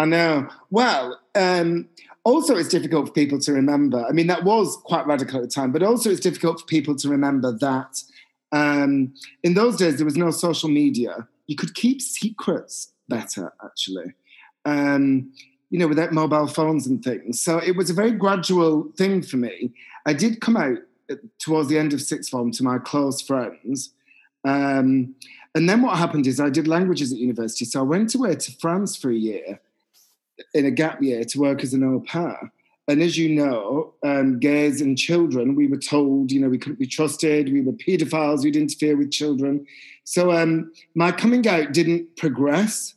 I 0.02 0.06
know. 0.06 0.48
Well, 0.72 1.20
um, 1.36 1.88
also 2.24 2.56
it's 2.58 2.70
difficult 2.70 3.08
for 3.08 3.14
people 3.14 3.40
to 3.40 3.52
remember. 3.54 4.04
I 4.10 4.14
mean, 4.14 4.28
that 4.28 4.44
was 4.44 4.78
quite 4.92 5.06
radical 5.06 5.38
at 5.38 5.44
the 5.44 5.48
time, 5.60 5.72
but 5.72 5.84
also 5.84 6.10
it's 6.10 6.20
difficult 6.20 6.60
for 6.60 6.66
people 6.66 6.96
to 6.96 7.08
remember 7.08 7.52
that 7.60 7.94
um, 8.52 9.14
in 9.44 9.54
those 9.54 9.76
days 9.78 9.98
there 9.98 10.10
was 10.12 10.18
no 10.18 10.32
social 10.32 10.70
media. 10.70 11.28
You 11.46 11.56
could 11.56 11.74
keep 11.76 12.02
secrets 12.02 12.94
better, 13.10 13.54
actually. 13.64 14.10
Um, 14.66 15.32
you 15.70 15.78
know, 15.80 15.88
without 15.88 16.12
mobile 16.12 16.48
phones 16.48 16.88
and 16.88 17.04
things. 17.04 17.40
So 17.40 17.60
it 17.60 17.76
was 17.76 17.90
a 17.90 18.00
very 18.02 18.14
gradual 18.24 18.92
thing 18.98 19.22
for 19.22 19.38
me. 19.38 19.72
I 20.06 20.14
did 20.14 20.42
come 20.42 20.58
out 20.58 20.80
towards 21.38 21.70
the 21.70 21.78
end 21.78 21.94
of 21.94 22.02
sixth 22.02 22.30
form 22.32 22.52
to 22.54 22.64
my 22.64 22.78
close 22.80 23.22
friends. 23.22 23.94
Um, 24.44 25.16
And 25.54 25.68
then 25.70 25.82
what 25.82 25.98
happened 25.98 26.28
is 26.28 26.40
I 26.40 26.50
did 26.50 26.68
languages 26.68 27.12
at 27.12 27.20
university. 27.20 27.66
So 27.66 27.80
I 27.82 27.84
went 27.96 28.16
away 28.16 28.34
to 28.36 28.52
France 28.64 28.92
for 28.96 29.10
a 29.12 29.22
year 29.30 29.60
in 30.54 30.65
a 30.65 30.71
gap 30.71 31.01
year 31.01 31.23
to 31.23 31.39
work 31.39 31.63
as 31.63 31.73
an 31.73 31.84
au 31.84 31.99
pair. 31.99 32.51
And 32.88 33.01
as 33.01 33.17
you 33.17 33.30
know, 33.30 33.93
um, 34.04 34.39
gays 34.39 34.82
and 34.82 34.97
children, 34.97 35.56
we 35.56 35.67
were 35.67 35.77
told, 35.77 36.32
you 36.32 36.41
know, 36.41 36.49
we 36.49 36.58
couldn't 36.58 36.80
be 36.80 36.88
trusted. 36.88 37.51
We 37.51 37.62
were 37.62 37.73
paedophiles. 37.73 38.43
We'd 38.43 38.56
interfere 38.56 38.97
with 38.97 39.12
children. 39.12 39.65
So 40.04 40.32
um, 40.32 40.71
my 40.95 41.12
coming 41.12 41.47
out 41.47 41.73
didn't 41.73 42.17
progress. 42.17 42.95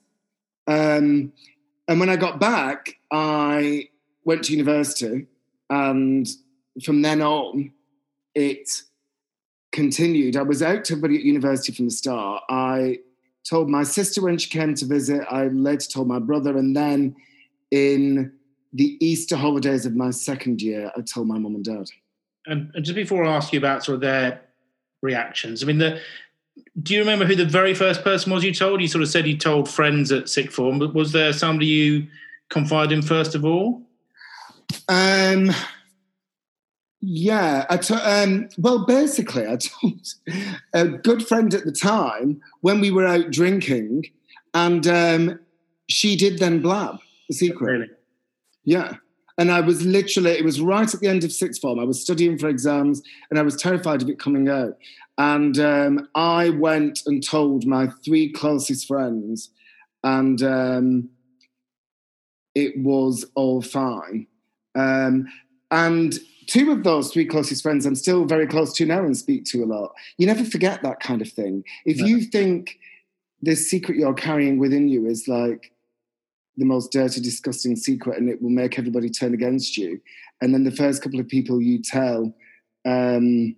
Um, 0.66 1.33
and 1.87 2.00
when 2.00 2.09
I 2.09 2.16
got 2.16 2.40
back, 2.40 2.98
I 3.12 3.88
went 4.24 4.44
to 4.44 4.52
university. 4.52 5.26
And 5.68 6.26
from 6.83 7.02
then 7.02 7.20
on, 7.20 7.72
it 8.35 8.70
continued. 9.70 10.37
I 10.37 10.42
was 10.42 10.62
out 10.62 10.85
to 10.87 10.94
everybody 10.94 11.18
at 11.18 11.24
university 11.24 11.72
from 11.72 11.87
the 11.87 11.90
start. 11.90 12.42
I 12.48 13.00
told 13.48 13.68
my 13.68 13.83
sister 13.83 14.22
when 14.22 14.38
she 14.38 14.48
came 14.48 14.74
to 14.74 14.87
visit. 14.87 15.26
I 15.30 15.48
later 15.48 15.88
told 15.88 16.09
my 16.09 16.18
brother. 16.18 16.57
And 16.57 16.74
then 16.74 17.14
in 17.75 18.33
the 18.73 18.97
Easter 19.05 19.37
holidays 19.37 19.85
of 19.85 19.97
my 19.97 20.11
second 20.11 20.63
year, 20.63 20.93
I 20.97 21.01
told 21.01 21.27
my 21.27 21.39
mum 21.39 21.57
and 21.57 21.65
dad. 21.65 21.89
And, 22.47 22.71
and 22.75 22.85
just 22.85 22.95
before 22.95 23.25
I 23.25 23.35
ask 23.35 23.53
you 23.53 23.59
about 23.59 23.85
sort 23.85 23.97
of 23.97 24.01
their 24.01 24.43
reactions, 25.03 25.63
I 25.63 25.67
mean, 25.67 25.79
the, 25.79 26.01
do 26.81 26.95
you 26.95 27.01
remember 27.01 27.25
who 27.25 27.35
the 27.35 27.45
very 27.45 27.75
first 27.75 28.05
person 28.05 28.33
was 28.33 28.45
you 28.45 28.55
told? 28.55 28.81
You 28.81 28.87
sort 28.87 29.03
of 29.03 29.09
said 29.09 29.27
you 29.27 29.37
told 29.37 29.69
friends 29.69 30.13
at 30.13 30.29
sixth 30.29 30.55
form, 30.55 30.79
but 30.79 30.95
was 30.95 31.11
there 31.11 31.33
somebody 31.33 31.67
you 31.67 32.07
confided 32.49 32.93
in 32.93 33.03
first 33.03 33.35
of 33.35 33.45
all? 33.45 33.83
Um, 34.89 35.51
yeah, 37.01 37.67
I 37.69 37.77
t- 37.79 37.95
um, 37.95 38.49
well, 38.57 38.87
basically, 38.87 39.49
I 39.49 39.57
told 39.57 40.07
a 40.73 40.87
good 40.87 41.27
friend 41.27 41.53
at 41.55 41.65
the 41.65 41.73
time 41.73 42.41
when 42.61 42.81
we 42.81 42.93
were 42.93 43.07
out 43.07 43.33
drinking, 43.33 44.05
and 44.53 44.87
um, 44.87 45.41
she 45.89 46.15
did 46.15 46.39
then 46.39 46.63
blab 46.63 46.99
the 47.29 47.35
secret. 47.35 47.73
Really? 47.73 47.91
Yeah. 48.65 48.97
And 49.37 49.51
I 49.51 49.61
was 49.61 49.85
literally, 49.85 50.31
it 50.31 50.45
was 50.45 50.61
right 50.61 50.93
at 50.93 51.01
the 51.01 51.09
end 51.09 51.25
of 51.25 51.33
sixth 51.33 51.61
form. 51.61 51.81
I 51.81 51.85
was 51.85 52.01
studying 52.01 52.39
for 52.39 52.49
exams 52.49 53.03
and 53.31 53.39
I 53.39 53.43
was 53.43 53.57
terrified 53.57 54.03
of 54.03 54.09
it 54.09 54.19
coming 54.19 54.49
out. 54.49 54.77
And 55.19 55.59
um, 55.59 56.09
I 56.15 56.51
went 56.51 57.03
and 57.07 57.25
told 57.27 57.67
my 57.67 57.89
three 58.05 58.33
closest 58.33 58.89
friends, 58.89 59.51
and 60.03 60.43
um, 60.43 61.11
it 62.55 62.77
was 62.79 63.25
all 63.35 63.63
fine. 63.63 64.27
Um, 64.75 65.29
and 65.71 66.19
two 66.47 66.73
of 66.73 66.83
those 66.83 67.13
three 67.13 67.27
closest 67.27 67.63
friends 67.63 67.87
I'm 67.87 67.95
still 67.95 68.25
very 68.25 68.47
close 68.47 68.73
to 68.75 68.87
now 68.87 69.05
and 69.05 69.17
speak 69.17 69.45
to 69.47 69.63
a 69.63 69.67
lot. 69.67 69.93
You 70.19 70.27
never 70.27 70.45
forget 70.45 70.83
that 70.83 71.01
kind 71.01 71.23
of 71.23 71.31
thing. 71.31 71.65
If 71.85 71.99
no. 71.99 72.07
you 72.07 72.23
think 72.23 72.79
this 73.41 73.71
secret 73.71 73.97
you're 73.97 74.15
carrying 74.15 74.59
within 74.59 74.89
you 74.89 75.07
is 75.07 75.29
like 75.29 75.73
the 76.57 76.64
most 76.64 76.93
dirty, 76.93 77.21
disgusting 77.21 77.77
secret 77.77 78.19
and 78.19 78.29
it 78.29 78.40
will 78.40 78.51
make 78.51 78.79
everybody 78.79 79.11
turn 79.11 79.35
against 79.35 79.77
you. 79.77 80.01
And 80.40 80.53
then 80.53 80.64
the 80.64 80.71
first 80.71 81.03
couple 81.03 81.21
of 81.21 81.29
people 81.29 81.61
you 81.61 81.83
tell 81.83 82.35
um, 82.85 83.57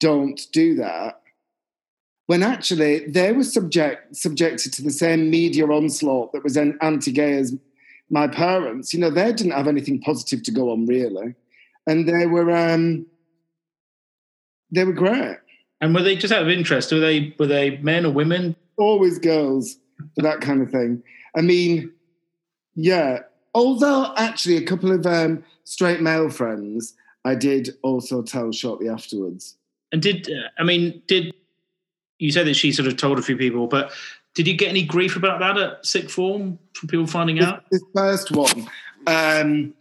don't 0.00 0.40
do 0.52 0.74
that. 0.76 1.20
When 2.26 2.42
actually 2.42 3.06
they 3.06 3.32
were 3.32 3.44
subject 3.44 4.16
subjected 4.16 4.72
to 4.74 4.82
the 4.82 4.90
same 4.90 5.30
media 5.30 5.66
onslaught 5.66 6.32
that 6.32 6.42
was 6.42 6.56
anti-gay 6.56 7.38
as 7.38 7.56
my 8.10 8.26
parents. 8.26 8.92
You 8.92 9.00
know, 9.00 9.10
they 9.10 9.32
didn't 9.32 9.52
have 9.52 9.68
anything 9.68 10.00
positive 10.00 10.42
to 10.44 10.50
go 10.50 10.72
on 10.72 10.86
really, 10.86 11.34
and 11.86 12.08
they 12.08 12.26
were 12.26 12.50
um, 12.50 13.06
they 14.72 14.84
were 14.84 14.92
great. 14.92 15.38
And 15.80 15.94
were 15.94 16.02
they 16.02 16.16
just 16.16 16.32
out 16.32 16.42
of 16.42 16.48
interest? 16.48 16.90
Were 16.90 16.98
they 16.98 17.34
were 17.38 17.46
they 17.46 17.76
men 17.78 18.04
or 18.04 18.12
women? 18.12 18.56
Always 18.76 19.18
girls 19.18 19.76
for 20.16 20.22
that 20.22 20.40
kind 20.40 20.62
of 20.62 20.70
thing. 20.70 21.02
I 21.36 21.42
mean, 21.42 21.92
yeah. 22.76 23.20
Although 23.54 24.12
actually, 24.16 24.58
a 24.58 24.62
couple 24.62 24.92
of 24.92 25.06
um, 25.06 25.42
straight 25.64 26.00
male 26.00 26.28
friends, 26.28 26.94
I 27.24 27.34
did 27.34 27.70
also 27.82 28.22
tell 28.22 28.52
shortly 28.52 28.88
afterwards. 28.88 29.56
And 29.90 30.00
did 30.00 30.28
uh, 30.30 30.48
I 30.58 30.62
mean 30.62 31.02
did 31.08 31.34
you 32.18 32.30
say 32.30 32.44
that 32.44 32.54
she 32.54 32.72
sort 32.72 32.86
of 32.86 32.96
told 32.96 33.18
a 33.18 33.22
few 33.22 33.36
people, 33.36 33.66
but 33.66 33.92
did 34.34 34.46
you 34.46 34.54
get 34.54 34.68
any 34.68 34.84
grief 34.84 35.16
about 35.16 35.40
that 35.40 35.56
at 35.58 35.84
sick 35.84 36.10
form 36.10 36.58
from 36.74 36.88
people 36.88 37.06
finding 37.06 37.40
out? 37.40 37.64
This, 37.70 37.82
first 37.94 38.30
one. 38.30 38.68
Um, 39.06 39.74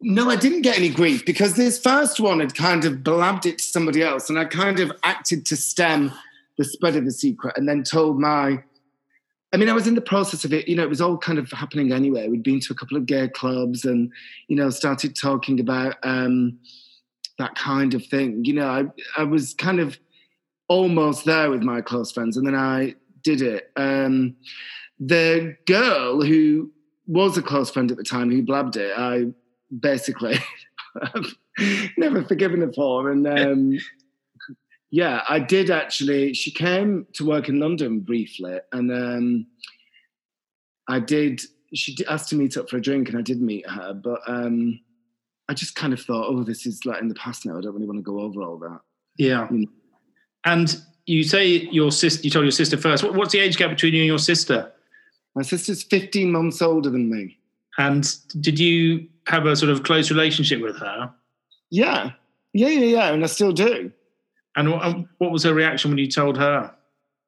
no, 0.00 0.30
I 0.30 0.36
didn't 0.36 0.62
get 0.62 0.78
any 0.78 0.88
grief 0.88 1.26
because 1.26 1.56
this 1.56 1.78
first 1.78 2.20
one 2.20 2.40
had 2.40 2.54
kind 2.54 2.84
of 2.84 3.02
blabbed 3.04 3.46
it 3.46 3.58
to 3.58 3.64
somebody 3.64 4.02
else, 4.02 4.30
and 4.30 4.38
I 4.38 4.44
kind 4.44 4.80
of 4.80 4.92
acted 5.02 5.44
to 5.46 5.56
stem 5.56 6.12
the 6.56 6.64
spread 6.64 6.96
of 6.96 7.04
the 7.04 7.12
secret, 7.12 7.56
and 7.56 7.68
then 7.68 7.82
told 7.82 8.20
my 8.20 8.62
I 9.52 9.56
mean, 9.56 9.68
I 9.68 9.72
was 9.72 9.86
in 9.86 9.96
the 9.96 10.00
process 10.00 10.44
of 10.44 10.52
it. 10.52 10.68
You 10.68 10.76
know, 10.76 10.84
it 10.84 10.88
was 10.88 11.00
all 11.00 11.18
kind 11.18 11.38
of 11.38 11.50
happening 11.50 11.92
anyway. 11.92 12.28
We'd 12.28 12.42
been 12.42 12.60
to 12.60 12.72
a 12.72 12.76
couple 12.76 12.96
of 12.96 13.06
gay 13.06 13.28
clubs 13.28 13.84
and, 13.84 14.12
you 14.48 14.56
know, 14.56 14.70
started 14.70 15.16
talking 15.16 15.58
about 15.58 15.96
um, 16.04 16.58
that 17.38 17.56
kind 17.56 17.94
of 17.94 18.06
thing. 18.06 18.44
You 18.44 18.54
know, 18.54 18.68
I, 18.68 18.84
I 19.20 19.24
was 19.24 19.54
kind 19.54 19.80
of 19.80 19.98
almost 20.68 21.24
there 21.24 21.50
with 21.50 21.62
my 21.62 21.80
close 21.80 22.12
friends, 22.12 22.36
and 22.36 22.46
then 22.46 22.54
I 22.54 22.94
did 23.24 23.42
it. 23.42 23.72
Um, 23.76 24.36
the 25.00 25.56
girl 25.66 26.22
who 26.22 26.70
was 27.06 27.36
a 27.36 27.42
close 27.42 27.70
friend 27.70 27.90
at 27.90 27.96
the 27.96 28.04
time 28.04 28.30
who 28.30 28.42
blabbed 28.42 28.76
it, 28.76 28.92
I 28.96 29.26
basically 29.80 30.38
never 31.98 32.22
forgiven 32.24 32.60
her 32.60 32.72
for. 32.72 33.10
And 33.10 33.26
um, 33.26 33.78
yeah, 34.90 35.22
I 35.28 35.38
did 35.38 35.70
actually. 35.70 36.34
She 36.34 36.50
came 36.50 37.06
to 37.14 37.24
work 37.24 37.48
in 37.48 37.60
London 37.60 38.00
briefly, 38.00 38.58
and 38.72 38.90
um, 38.90 39.46
I 40.88 40.98
did. 40.98 41.40
She 41.72 41.96
asked 42.08 42.28
to 42.30 42.36
meet 42.36 42.56
up 42.56 42.68
for 42.68 42.76
a 42.76 42.80
drink, 42.80 43.08
and 43.08 43.16
I 43.16 43.22
did 43.22 43.40
meet 43.40 43.68
her. 43.68 43.94
But 43.94 44.20
um, 44.26 44.80
I 45.48 45.54
just 45.54 45.76
kind 45.76 45.92
of 45.92 46.00
thought, 46.00 46.26
oh, 46.28 46.42
this 46.42 46.66
is 46.66 46.84
like 46.84 47.00
in 47.00 47.08
the 47.08 47.14
past 47.14 47.46
now. 47.46 47.56
I 47.56 47.60
don't 47.60 47.74
really 47.74 47.86
want 47.86 47.98
to 47.98 48.02
go 48.02 48.20
over 48.20 48.42
all 48.42 48.58
that. 48.58 48.80
Yeah. 49.16 49.46
You 49.50 49.58
know? 49.58 49.66
And 50.44 50.80
you 51.06 51.22
say 51.22 51.46
your 51.46 51.92
sister. 51.92 52.22
You 52.22 52.30
told 52.30 52.44
your 52.44 52.52
sister 52.52 52.76
first. 52.76 53.04
what's 53.04 53.32
the 53.32 53.38
age 53.38 53.56
gap 53.56 53.70
between 53.70 53.94
you 53.94 54.00
and 54.00 54.08
your 54.08 54.18
sister? 54.18 54.72
My 55.36 55.42
sister's 55.42 55.84
fifteen 55.84 56.32
months 56.32 56.60
older 56.60 56.90
than 56.90 57.08
me. 57.08 57.38
And 57.78 58.12
did 58.40 58.58
you 58.58 59.08
have 59.28 59.46
a 59.46 59.54
sort 59.54 59.70
of 59.70 59.84
close 59.84 60.10
relationship 60.10 60.60
with 60.60 60.76
her? 60.78 61.12
Yeah, 61.70 62.10
yeah, 62.52 62.68
yeah, 62.68 62.86
yeah, 62.86 63.12
and 63.12 63.22
I 63.22 63.28
still 63.28 63.52
do. 63.52 63.92
And 64.56 65.06
what 65.18 65.30
was 65.30 65.44
her 65.44 65.54
reaction 65.54 65.90
when 65.90 65.98
you 65.98 66.08
told 66.08 66.36
her? 66.38 66.74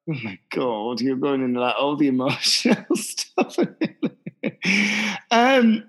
Oh 0.09 0.15
my 0.23 0.37
god, 0.49 0.99
you're 0.99 1.15
going 1.15 1.43
into 1.43 1.59
like 1.61 1.75
all 1.79 1.95
the 1.95 2.07
emotional 2.07 2.85
stuff. 2.95 3.57
um, 5.31 5.85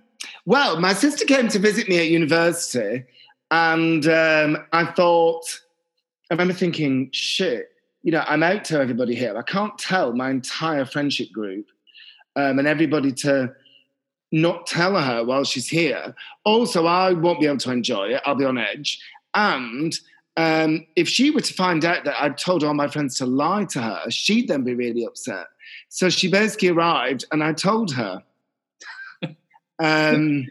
well, 0.46 0.78
my 0.78 0.92
sister 0.92 1.24
came 1.24 1.48
to 1.48 1.58
visit 1.58 1.88
me 1.88 1.98
at 1.98 2.08
university, 2.08 3.04
and 3.50 4.06
um, 4.06 4.58
I 4.72 4.84
thought, 4.84 5.44
I 6.30 6.34
remember 6.34 6.54
thinking, 6.54 7.10
shit, 7.12 7.70
you 8.02 8.12
know, 8.12 8.22
I'm 8.26 8.42
out 8.42 8.64
to 8.66 8.78
everybody 8.78 9.14
here. 9.14 9.36
I 9.36 9.42
can't 9.42 9.76
tell 9.78 10.12
my 10.12 10.30
entire 10.30 10.84
friendship 10.84 11.32
group 11.32 11.66
um, 12.36 12.58
and 12.58 12.68
everybody 12.68 13.12
to 13.12 13.52
not 14.30 14.66
tell 14.66 15.00
her 15.00 15.24
while 15.24 15.44
she's 15.44 15.68
here. 15.68 16.14
Also, 16.44 16.86
I 16.86 17.12
won't 17.12 17.40
be 17.40 17.46
able 17.46 17.58
to 17.58 17.72
enjoy 17.72 18.08
it. 18.08 18.22
I'll 18.26 18.34
be 18.34 18.44
on 18.44 18.58
edge. 18.58 19.00
And 19.34 19.98
um, 20.36 20.86
if 20.96 21.08
she 21.08 21.30
were 21.30 21.40
to 21.40 21.54
find 21.54 21.84
out 21.84 22.04
that 22.04 22.20
I'd 22.20 22.38
told 22.38 22.64
all 22.64 22.74
my 22.74 22.88
friends 22.88 23.16
to 23.18 23.26
lie 23.26 23.64
to 23.66 23.80
her, 23.80 24.10
she'd 24.10 24.48
then 24.48 24.64
be 24.64 24.74
really 24.74 25.04
upset. 25.04 25.46
So 25.88 26.08
she 26.08 26.28
basically 26.28 26.68
arrived 26.68 27.24
and 27.30 27.42
I 27.42 27.52
told 27.52 27.92
her. 27.92 28.22
um, 29.78 30.46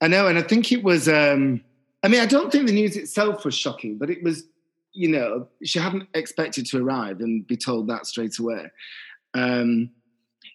I 0.00 0.08
know, 0.08 0.26
and 0.26 0.36
I 0.36 0.42
think 0.42 0.72
it 0.72 0.82
was, 0.82 1.08
um, 1.08 1.62
I 2.02 2.08
mean, 2.08 2.20
I 2.20 2.26
don't 2.26 2.50
think 2.50 2.66
the 2.66 2.72
news 2.72 2.96
itself 2.96 3.44
was 3.44 3.54
shocking, 3.54 3.96
but 3.98 4.10
it 4.10 4.22
was, 4.24 4.44
you 4.92 5.08
know, 5.08 5.46
she 5.62 5.78
hadn't 5.78 6.08
expected 6.14 6.66
to 6.66 6.82
arrive 6.82 7.20
and 7.20 7.46
be 7.46 7.56
told 7.56 7.86
that 7.88 8.06
straight 8.06 8.38
away. 8.40 8.66
Um, 9.34 9.90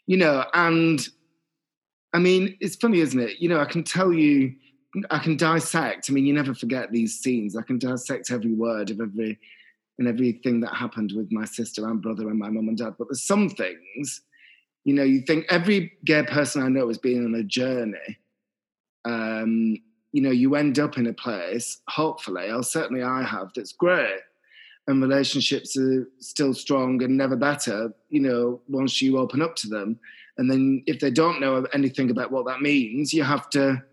you 0.05 0.17
know, 0.17 0.43
and 0.53 1.07
I 2.13 2.19
mean, 2.19 2.57
it's 2.59 2.75
funny, 2.75 2.99
isn't 2.99 3.19
it? 3.19 3.39
You 3.39 3.47
know, 3.47 3.59
I 3.59 3.65
can 3.65 3.83
tell 3.83 4.11
you 4.11 4.53
I 5.09 5.19
can 5.19 5.37
dissect. 5.37 6.09
I 6.09 6.13
mean, 6.13 6.25
you 6.25 6.33
never 6.33 6.53
forget 6.53 6.91
these 6.91 7.19
scenes. 7.19 7.55
I 7.55 7.61
can 7.61 7.77
dissect 7.77 8.31
every 8.31 8.53
word 8.53 8.89
of 8.89 9.01
every 9.01 9.39
and 9.99 10.07
everything 10.07 10.59
that 10.61 10.75
happened 10.75 11.13
with 11.15 11.31
my 11.31 11.45
sister 11.45 11.87
and 11.87 12.01
brother 12.01 12.29
and 12.29 12.37
my 12.37 12.49
mum 12.49 12.67
and 12.67 12.77
dad. 12.77 12.95
But 12.97 13.07
there's 13.09 13.23
some 13.23 13.49
things, 13.49 14.21
you 14.83 14.93
know, 14.93 15.03
you 15.03 15.21
think 15.21 15.45
every 15.49 15.93
gay 16.05 16.23
person 16.23 16.61
I 16.61 16.69
know 16.69 16.87
has 16.87 16.97
been 16.97 17.25
on 17.25 17.35
a 17.35 17.43
journey. 17.43 18.19
Um, 19.05 19.77
you 20.11 20.21
know, 20.21 20.31
you 20.31 20.55
end 20.55 20.79
up 20.79 20.97
in 20.97 21.07
a 21.07 21.13
place, 21.13 21.81
hopefully, 21.89 22.51
or 22.51 22.63
certainly 22.63 23.03
I 23.03 23.23
have, 23.23 23.51
that's 23.55 23.73
great. 23.73 24.19
And 24.87 25.01
relationships 25.01 25.75
are 25.77 26.07
still 26.19 26.53
strong 26.53 27.03
and 27.03 27.17
never 27.17 27.35
better, 27.35 27.91
you 28.09 28.21
know, 28.21 28.61
once 28.69 29.01
you 29.01 29.17
open 29.17 29.41
up 29.41 29.55
to 29.57 29.67
them. 29.67 29.99
And 30.37 30.49
then 30.49 30.83
if 30.85 30.99
they 30.99 31.11
don't 31.11 31.41
know 31.41 31.67
anything 31.73 32.09
about 32.09 32.31
what 32.31 32.45
that 32.45 32.61
means, 32.61 33.13
you 33.13 33.23
have 33.23 33.49
to 33.49 33.83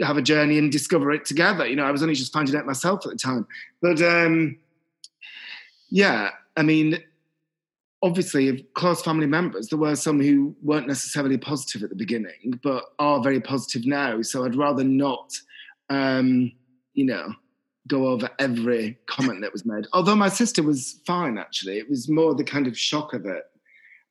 have 0.00 0.16
a 0.16 0.22
journey 0.22 0.58
and 0.58 0.72
discover 0.72 1.12
it 1.12 1.24
together. 1.24 1.66
You 1.66 1.76
know, 1.76 1.84
I 1.84 1.90
was 1.90 2.02
only 2.02 2.14
just 2.14 2.32
finding 2.32 2.56
out 2.56 2.66
myself 2.66 3.04
at 3.04 3.12
the 3.12 3.18
time. 3.18 3.46
But 3.80 4.00
um, 4.00 4.58
yeah, 5.90 6.30
I 6.56 6.62
mean, 6.62 6.98
obviously 8.02 8.48
of 8.48 8.60
close 8.74 9.02
family 9.02 9.26
members, 9.26 9.68
there 9.68 9.78
were 9.78 9.94
some 9.94 10.20
who 10.20 10.56
weren't 10.62 10.88
necessarily 10.88 11.38
positive 11.38 11.82
at 11.82 11.90
the 11.90 11.96
beginning, 11.96 12.58
but 12.62 12.84
are 12.98 13.22
very 13.22 13.40
positive 13.40 13.86
now. 13.86 14.22
So 14.22 14.44
I'd 14.44 14.56
rather 14.56 14.84
not, 14.84 15.32
um, 15.90 16.52
you 16.94 17.04
know, 17.04 17.32
go 17.88 18.08
over 18.08 18.28
every 18.38 18.98
comment 19.06 19.40
that 19.42 19.52
was 19.52 19.64
made. 19.64 19.86
Although 19.92 20.16
my 20.16 20.28
sister 20.28 20.62
was 20.62 21.00
fine, 21.06 21.38
actually. 21.38 21.78
It 21.78 21.88
was 21.88 22.08
more 22.08 22.34
the 22.34 22.44
kind 22.44 22.66
of 22.66 22.78
shock 22.78 23.12
of 23.12 23.26
it. 23.26 23.44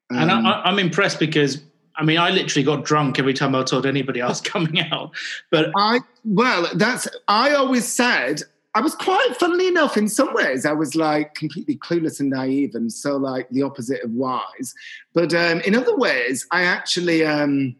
Um, 0.09 0.17
and 0.17 0.31
I, 0.31 0.61
I'm 0.63 0.79
impressed 0.79 1.19
because 1.19 1.61
I 1.95 2.03
mean, 2.03 2.17
I 2.17 2.29
literally 2.29 2.63
got 2.63 2.85
drunk 2.85 3.19
every 3.19 3.33
time 3.33 3.55
I 3.55 3.63
told 3.63 3.85
anybody 3.85 4.21
I 4.21 4.27
was 4.27 4.41
coming 4.53 4.81
out. 4.91 5.11
But 5.49 5.71
I, 5.77 5.99
well, 6.25 6.67
that's, 6.75 7.07
I 7.27 7.51
always 7.51 7.87
said, 7.87 8.41
I 8.73 8.81
was 8.81 8.95
quite, 8.95 9.35
funnily 9.37 9.67
enough, 9.67 9.97
in 9.97 10.07
some 10.07 10.33
ways, 10.33 10.65
I 10.65 10.71
was 10.71 10.95
like 10.95 11.35
completely 11.35 11.77
clueless 11.77 12.21
and 12.21 12.29
naive 12.29 12.73
and 12.73 12.91
so 12.91 13.17
like 13.17 13.49
the 13.49 13.63
opposite 13.63 14.01
of 14.01 14.11
wise. 14.11 14.73
But 15.13 15.33
um, 15.33 15.59
in 15.61 15.75
other 15.75 15.95
ways, 15.95 16.47
I 16.51 16.63
actually, 16.63 17.25
um, 17.25 17.75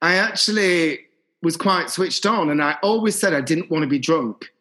I 0.00 0.14
actually 0.14 1.00
was 1.42 1.56
quite 1.56 1.90
switched 1.90 2.24
on 2.24 2.50
and 2.50 2.62
I 2.62 2.78
always 2.82 3.18
said 3.18 3.34
I 3.34 3.42
didn't 3.42 3.70
want 3.70 3.82
to 3.82 3.88
be 3.88 3.98
drunk. 3.98 4.52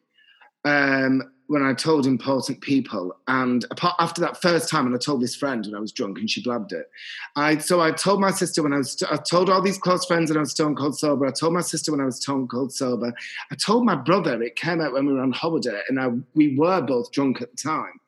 Um, 0.66 1.31
when 1.52 1.64
I 1.64 1.74
told 1.74 2.08
important 2.08 2.62
people. 2.62 3.14
And 3.28 3.66
apart, 3.72 3.96
after 4.00 4.22
that 4.22 4.42
first 4.42 4.70
time, 4.70 4.86
and 4.86 4.96
I 4.96 4.98
told 4.98 5.22
this 5.22 5.36
friend 5.36 5.66
when 5.66 5.76
I 5.76 5.82
was 5.82 5.92
drunk, 5.92 6.18
and 6.18 6.30
she 6.30 6.42
blabbed 6.42 6.72
it. 6.72 6.90
I 7.36 7.58
so 7.58 7.82
I 7.82 7.92
told 7.92 8.22
my 8.22 8.32
sister 8.32 8.64
when 8.64 8.72
I 8.72 8.78
was. 8.78 9.04
I 9.04 9.18
told 9.18 9.50
all 9.50 9.62
these 9.62 9.78
close 9.78 10.06
friends 10.06 10.30
when 10.30 10.38
I 10.38 10.40
was 10.40 10.52
stone 10.52 10.78
cold 10.78 10.98
sober. 10.98 11.28
I 11.28 11.32
told 11.32 11.54
my 11.54 11.60
sister 11.60 11.92
when 11.92 12.00
I 12.00 12.06
was 12.06 12.22
stone 12.22 12.48
cold 12.48 12.74
sober. 12.74 13.14
I 13.52 13.56
told 13.56 13.84
my 13.84 13.96
brother. 13.96 14.42
It 14.42 14.56
came 14.56 14.80
out 14.80 14.94
when 14.94 15.06
we 15.06 15.12
were 15.12 15.20
on 15.20 15.34
holiday, 15.34 15.82
and 15.90 16.00
I, 16.00 16.12
we 16.36 16.56
were 16.56 16.82
both 16.82 17.12
drunk 17.12 17.42
at 17.42 17.52
the 17.52 17.58
time. 17.58 18.00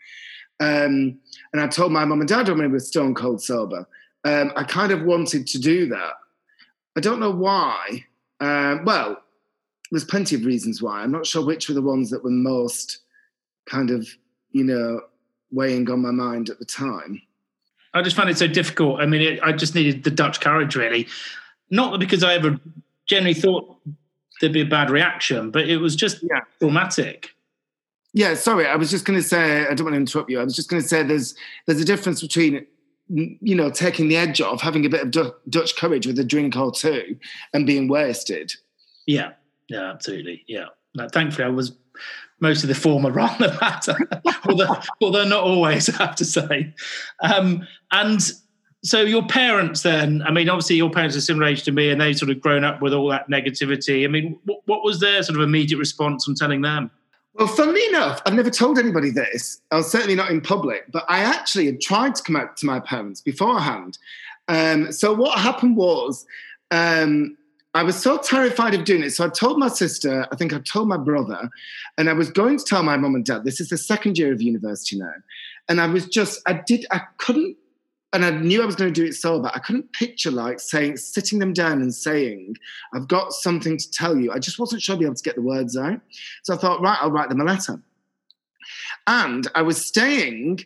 Um, 0.62 1.20
and 1.52 1.62
I 1.62 1.68
told 1.68 1.92
my 1.92 2.06
mum 2.06 2.22
and 2.22 2.30
dad 2.30 2.48
when 2.48 2.60
we 2.60 2.68
were 2.68 2.80
stone 2.80 3.14
cold 3.14 3.44
sober. 3.44 3.86
Um, 4.24 4.54
I 4.56 4.64
kind 4.64 4.94
of 4.94 5.04
wanted 5.04 5.48
to 5.48 5.60
do 5.60 5.90
that. 5.90 6.14
I 6.96 7.02
don't 7.02 7.20
know 7.20 7.32
why. 7.32 8.06
Um, 8.40 8.86
well, 8.86 9.22
there's 9.92 10.06
plenty 10.06 10.38
of 10.38 10.46
reasons 10.46 10.82
why. 10.82 11.02
I'm 11.02 11.12
not 11.12 11.28
sure 11.28 11.46
which 11.46 11.68
were 11.68 11.76
the 11.76 11.82
ones 11.82 12.10
that 12.10 12.24
were 12.24 12.30
most 12.30 13.00
kind 13.66 13.92
of, 13.92 14.08
you 14.52 14.64
know, 14.64 15.02
weighing 15.52 15.90
on 15.90 16.02
my 16.02 16.12
mind 16.12 16.50
at 16.50 16.60
the 16.60 16.66
time. 16.66 17.22
I 17.94 18.02
just 18.02 18.16
found 18.16 18.30
it 18.30 18.38
so 18.38 18.48
difficult. 18.48 19.00
I 19.00 19.06
mean, 19.06 19.22
it, 19.22 19.40
I 19.44 19.52
just 19.52 19.76
needed 19.76 20.04
the 20.04 20.12
Dutch 20.12 20.42
courage, 20.42 20.76
really. 20.76 21.08
Not 21.70 22.00
because 22.00 22.24
I 22.24 22.34
ever 22.34 22.60
generally 23.08 23.36
thought 23.36 23.78
there'd 24.42 24.54
be 24.54 24.62
a 24.62 24.66
bad 24.66 24.90
reaction, 24.90 25.52
but 25.52 25.70
it 25.70 25.78
was 25.78 25.96
just 25.96 26.24
yeah. 26.24 26.42
traumatic. 26.60 27.30
Yeah, 28.14 28.36
sorry, 28.36 28.68
I 28.68 28.76
was 28.76 28.92
just 28.92 29.06
going 29.06 29.20
to 29.20 29.28
say. 29.28 29.66
I 29.66 29.74
don't 29.74 29.86
want 29.86 29.94
to 29.94 29.98
interrupt 29.98 30.30
you. 30.30 30.40
I 30.40 30.44
was 30.44 30.56
just 30.56 30.70
going 30.70 30.82
to 30.82 30.88
say 30.88 31.02
there's 31.02 31.36
there's 31.66 31.82
a 31.82 31.86
difference 31.86 32.22
between 32.22 32.66
you 33.08 33.56
know 33.56 33.72
taking 33.72 34.08
the 34.08 34.18
edge 34.18 34.40
off, 34.40 34.62
having 34.62 34.86
a 34.86 34.90
bit 34.90 35.02
of 35.02 35.12
D- 35.12 35.32
Dutch 35.50 35.76
courage 35.76 36.06
with 36.06 36.20
a 36.20 36.24
drink 36.24 36.56
or 36.56 36.72
two, 36.72 37.18
and 37.54 37.66
being 37.66 37.88
wasted. 37.88 38.54
Yeah, 39.08 39.32
yeah, 39.68 39.92
absolutely. 39.92 40.44
Yeah. 40.48 40.66
No, 40.96 41.08
thankfully, 41.10 41.46
I 41.46 41.50
was 41.50 41.72
most 42.44 42.62
of 42.62 42.70
the 42.70 42.76
former 42.76 43.10
rather 43.22 43.48
than 43.48 43.56
the 43.56 43.62
latter, 43.62 43.98
although, 44.48 44.78
although 45.02 45.24
not 45.24 45.44
always, 45.44 45.90
I 45.90 46.06
have 46.06 46.16
to 46.18 46.26
say. 46.26 46.76
Um, 47.22 47.68
and 47.92 48.22
so 48.84 49.02
your 49.02 49.26
parents 49.26 49.82
then, 49.82 50.22
I 50.24 50.32
mean, 50.32 50.50
obviously 50.50 50.76
your 50.76 50.92
parents 50.92 51.16
are 51.16 51.22
similar 51.22 51.48
age 51.48 51.64
to 51.64 51.72
me 51.72 51.90
and 51.90 52.00
they've 52.00 52.18
sort 52.18 52.30
of 52.30 52.42
grown 52.42 52.64
up 52.64 52.82
with 52.82 52.94
all 52.94 53.08
that 53.10 53.30
negativity. 53.30 54.04
I 54.04 54.08
mean, 54.08 54.38
what, 54.44 54.60
what 54.66 54.84
was 54.84 55.00
their 55.00 55.24
sort 55.24 55.40
of 55.40 55.44
immediate 55.44 55.78
response 55.78 56.28
on 56.28 56.36
telling 56.36 56.62
them? 56.62 56.92
Well, 57.34 57.48
funnily 57.48 57.84
enough, 57.88 58.22
I've 58.26 58.36
never 58.36 58.52
told 58.52 58.78
anybody 58.78 59.10
this. 59.10 59.60
I 59.72 59.78
was 59.78 59.90
certainly 59.90 60.16
not 60.16 60.30
in 60.30 60.40
public, 60.40 60.92
but 60.92 61.04
I 61.10 61.24
actually 61.24 61.66
had 61.66 61.82
tried 61.82 62.14
to 62.16 62.24
come 62.24 62.36
out 62.36 62.58
to 62.58 62.68
my 62.68 62.80
parents 62.80 63.22
beforehand. 63.22 63.98
Um, 64.50 64.92
so 64.92 65.14
what 65.14 65.40
happened 65.40 65.76
was 65.76 66.28
um, 66.70 67.38
I 67.76 67.84
was 67.84 67.96
so 68.00 68.18
terrified 68.18 68.76
of 68.76 68.84
doing 68.84 69.04
it. 69.04 69.12
So 69.12 69.26
I 69.26 69.30
told 69.30 69.58
my 69.58 69.68
sister, 69.68 70.28
I 70.32 70.36
think 70.36 70.54
I 70.54 70.60
told 70.60 70.88
my 70.88 70.98
brother, 70.98 71.50
and 71.98 72.10
I 72.10 72.14
was 72.14 72.30
going 72.30 72.58
to 72.60 72.64
tell 72.64 72.84
my 72.84 72.98
mom 72.98 73.16
and 73.16 73.26
dad. 73.26 73.46
This 73.46 73.60
is 73.60 73.70
the 73.70 73.78
second 73.78 74.18
year 74.18 74.32
of 74.32 74.42
university 74.42 74.98
now. 74.98 75.14
And 75.70 75.82
I 75.82 75.88
was 75.88 76.06
just, 76.06 76.42
I 76.46 76.62
did, 76.68 76.86
I 76.92 77.02
couldn't, 77.18 77.58
and 78.12 78.24
I 78.24 78.30
knew 78.30 78.62
I 78.62 78.66
was 78.66 78.76
going 78.76 78.94
to 78.94 79.02
do 79.02 79.08
it 79.08 79.14
sober. 79.14 79.50
I 79.56 79.60
couldn't 79.60 79.92
picture 79.94 80.30
like 80.30 80.60
saying, 80.60 80.98
sitting 80.98 81.40
them 81.40 81.52
down 81.52 81.82
and 81.82 81.94
saying, 81.94 82.58
I've 82.94 83.08
got 83.08 83.34
something 83.34 83.78
to 83.78 83.92
tell 83.92 84.18
you. 84.18 84.32
I 84.32 84.38
just 84.38 84.60
wasn't 84.60 84.84
sure 84.84 84.94
I'd 84.94 85.00
be 85.00 85.06
able 85.06 85.16
to 85.16 85.24
get 85.24 85.36
the 85.36 85.42
words 85.42 85.76
out. 85.76 86.00
So 86.44 86.54
I 86.54 86.58
thought, 86.58 86.82
right, 86.82 87.00
I'll 87.02 87.12
write 87.12 87.30
them 87.30 87.42
a 87.42 87.46
letter. 87.46 87.82
And 89.08 89.48
I 89.56 89.64
was 89.64 89.84
staying 89.84 90.64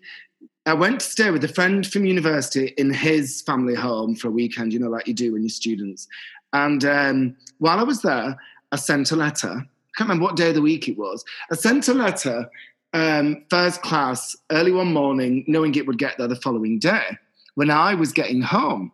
I 0.68 0.74
went 0.74 1.00
to 1.00 1.06
stay 1.06 1.32
with 1.32 1.42
a 1.46 1.48
friend 1.48 1.88
from 1.88 2.06
university 2.06 2.74
in 2.78 2.92
his 2.92 3.42
family 3.42 3.74
home 3.74 4.16
for 4.16 4.28
a 4.28 4.32
weekend, 4.32 4.74
you 4.74 4.80
know, 4.80 4.90
like 4.90 5.08
you 5.08 5.14
do 5.14 5.32
when 5.32 5.42
you're 5.42 5.50
students. 5.50 6.10
And 6.54 6.84
um, 6.86 7.36
while 7.60 7.80
I 7.80 7.84
was 7.84 8.02
there, 8.02 8.38
I 8.72 8.76
sent 8.76 9.12
a 9.12 9.16
letter. 9.16 9.50
I 9.50 9.92
can't 9.98 10.10
remember 10.10 10.24
what 10.24 10.36
day 10.36 10.50
of 10.50 10.56
the 10.56 10.62
week 10.62 10.88
it 10.88 10.98
was. 10.98 11.24
I 11.52 11.56
sent 11.56 11.88
a 11.88 11.94
letter 11.94 12.50
um, 12.94 13.44
first 13.50 13.82
class 13.82 14.36
early 14.52 14.72
one 14.72 14.94
morning, 14.94 15.44
knowing 15.48 15.76
it 15.76 15.88
would 15.88 15.98
get 15.98 16.18
there 16.18 16.28
the 16.28 16.36
following 16.36 16.80
day 16.80 17.18
when 17.56 17.70
I 17.70 17.96
was 17.96 18.12
getting 18.12 18.42
home. 18.42 18.92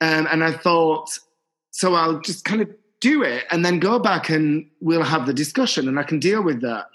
Um, 0.00 0.26
and 0.30 0.42
I 0.42 0.52
thought, 0.52 1.18
so 1.70 1.94
I'll 1.94 2.20
just 2.20 2.44
kind 2.44 2.60
of 2.60 2.68
do 3.00 3.22
it 3.22 3.44
and 3.50 3.64
then 3.64 3.80
go 3.80 3.98
back 3.98 4.30
and 4.30 4.68
we'll 4.80 5.02
have 5.02 5.26
the 5.26 5.34
discussion 5.34 5.88
and 5.88 5.98
I 5.98 6.04
can 6.04 6.18
deal 6.18 6.42
with 6.42 6.60
that. 6.62 6.86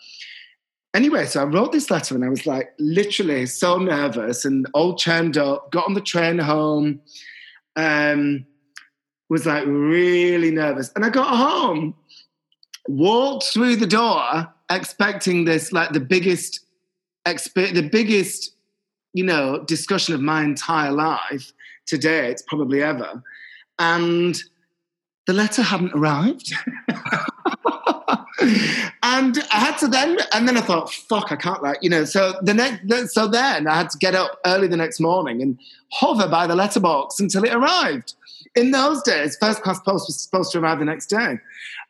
Anyway, 0.93 1.25
so 1.25 1.41
I 1.41 1.45
wrote 1.45 1.73
this 1.73 1.91
letter 1.91 2.15
and 2.15 2.23
I 2.23 2.29
was 2.29 2.47
like 2.47 2.73
literally 2.79 3.45
so 3.45 3.77
nervous 3.77 4.45
and 4.45 4.65
all 4.73 4.95
churned 4.95 5.37
up, 5.37 5.71
got 5.71 5.85
on 5.85 5.93
the 5.93 6.01
train 6.01 6.39
home. 6.39 7.01
Um, 7.75 8.45
was 9.29 9.45
like 9.45 9.65
really 9.67 10.51
nervous. 10.51 10.91
And 10.95 11.05
I 11.05 11.09
got 11.09 11.35
home, 11.35 11.95
walked 12.87 13.45
through 13.45 13.77
the 13.77 13.87
door, 13.87 14.47
expecting 14.71 15.45
this 15.45 15.71
like 15.71 15.91
the 15.91 15.99
biggest, 15.99 16.65
exp- 17.27 17.73
the 17.73 17.87
biggest, 17.89 18.53
you 19.13 19.23
know, 19.23 19.63
discussion 19.65 20.13
of 20.13 20.21
my 20.21 20.43
entire 20.43 20.91
life 20.91 21.51
today. 21.85 22.31
It's 22.31 22.43
probably 22.43 22.81
ever. 22.81 23.23
And 23.79 24.39
the 25.25 25.33
letter 25.33 25.61
hadn't 25.61 25.93
arrived. 25.93 26.53
and 28.39 29.37
I 29.51 29.59
had 29.59 29.77
to 29.79 29.87
then, 29.87 30.17
and 30.33 30.47
then 30.47 30.57
I 30.57 30.61
thought, 30.61 30.93
fuck, 30.93 31.31
I 31.31 31.35
can't 31.35 31.63
like, 31.63 31.79
you 31.81 31.89
know. 31.89 32.05
So 32.05 32.33
the 32.41 32.53
next, 32.53 33.13
so 33.13 33.27
then 33.27 33.67
I 33.67 33.75
had 33.75 33.89
to 33.89 33.97
get 33.97 34.15
up 34.15 34.39
early 34.45 34.67
the 34.67 34.77
next 34.77 34.99
morning 34.99 35.41
and 35.41 35.57
hover 35.91 36.27
by 36.27 36.47
the 36.47 36.55
letterbox 36.55 37.19
until 37.19 37.43
it 37.43 37.53
arrived 37.53 38.13
in 38.57 38.71
those 38.71 39.03
days, 39.03 39.37
first 39.39 39.61
class 39.61 39.79
post 39.79 40.07
was 40.07 40.19
supposed 40.19 40.51
to 40.51 40.59
arrive 40.59 40.79
the 40.79 40.85
next 40.85 41.07
day. 41.07 41.39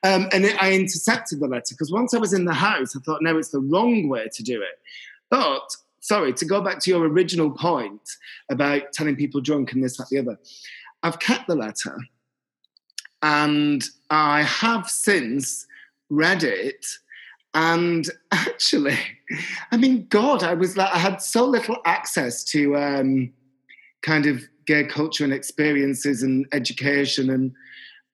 Um, 0.03 0.27
and 0.33 0.45
it, 0.45 0.61
I 0.61 0.73
intercepted 0.73 1.39
the 1.39 1.47
letter 1.47 1.73
because 1.73 1.91
once 1.91 2.13
I 2.13 2.17
was 2.17 2.33
in 2.33 2.43
the 2.43 2.53
house, 2.53 2.95
I 2.95 2.99
thought, 2.99 3.21
no, 3.21 3.37
it's 3.37 3.49
the 3.49 3.59
wrong 3.59 4.09
way 4.09 4.27
to 4.33 4.43
do 4.43 4.61
it. 4.61 4.79
But, 5.29 5.75
sorry, 6.01 6.33
to 6.33 6.45
go 6.45 6.61
back 6.61 6.79
to 6.79 6.89
your 6.89 7.07
original 7.07 7.51
point 7.51 8.01
about 8.51 8.91
telling 8.91 9.15
people 9.15 9.39
drunk 9.39 9.71
and 9.71 9.81
this, 9.81 9.97
that, 9.97 10.09
the 10.09 10.19
other, 10.19 10.37
I've 11.03 11.19
kept 11.19 11.47
the 11.47 11.55
letter 11.55 11.97
and 13.21 13.83
I 14.09 14.43
have 14.43 14.89
since 14.89 15.65
read 16.09 16.43
it. 16.43 16.85
And 17.53 18.07
actually, 18.31 18.97
I 19.71 19.77
mean, 19.77 20.07
God, 20.09 20.43
I 20.43 20.53
was 20.53 20.77
like, 20.77 20.93
I 20.93 20.99
had 20.99 21.21
so 21.21 21.45
little 21.45 21.77
access 21.85 22.43
to 22.45 22.77
um, 22.77 23.33
kind 24.01 24.25
of 24.25 24.41
gay 24.65 24.83
culture 24.83 25.23
and 25.23 25.33
experiences 25.33 26.23
and 26.23 26.45
education. 26.51 27.29
And 27.29 27.53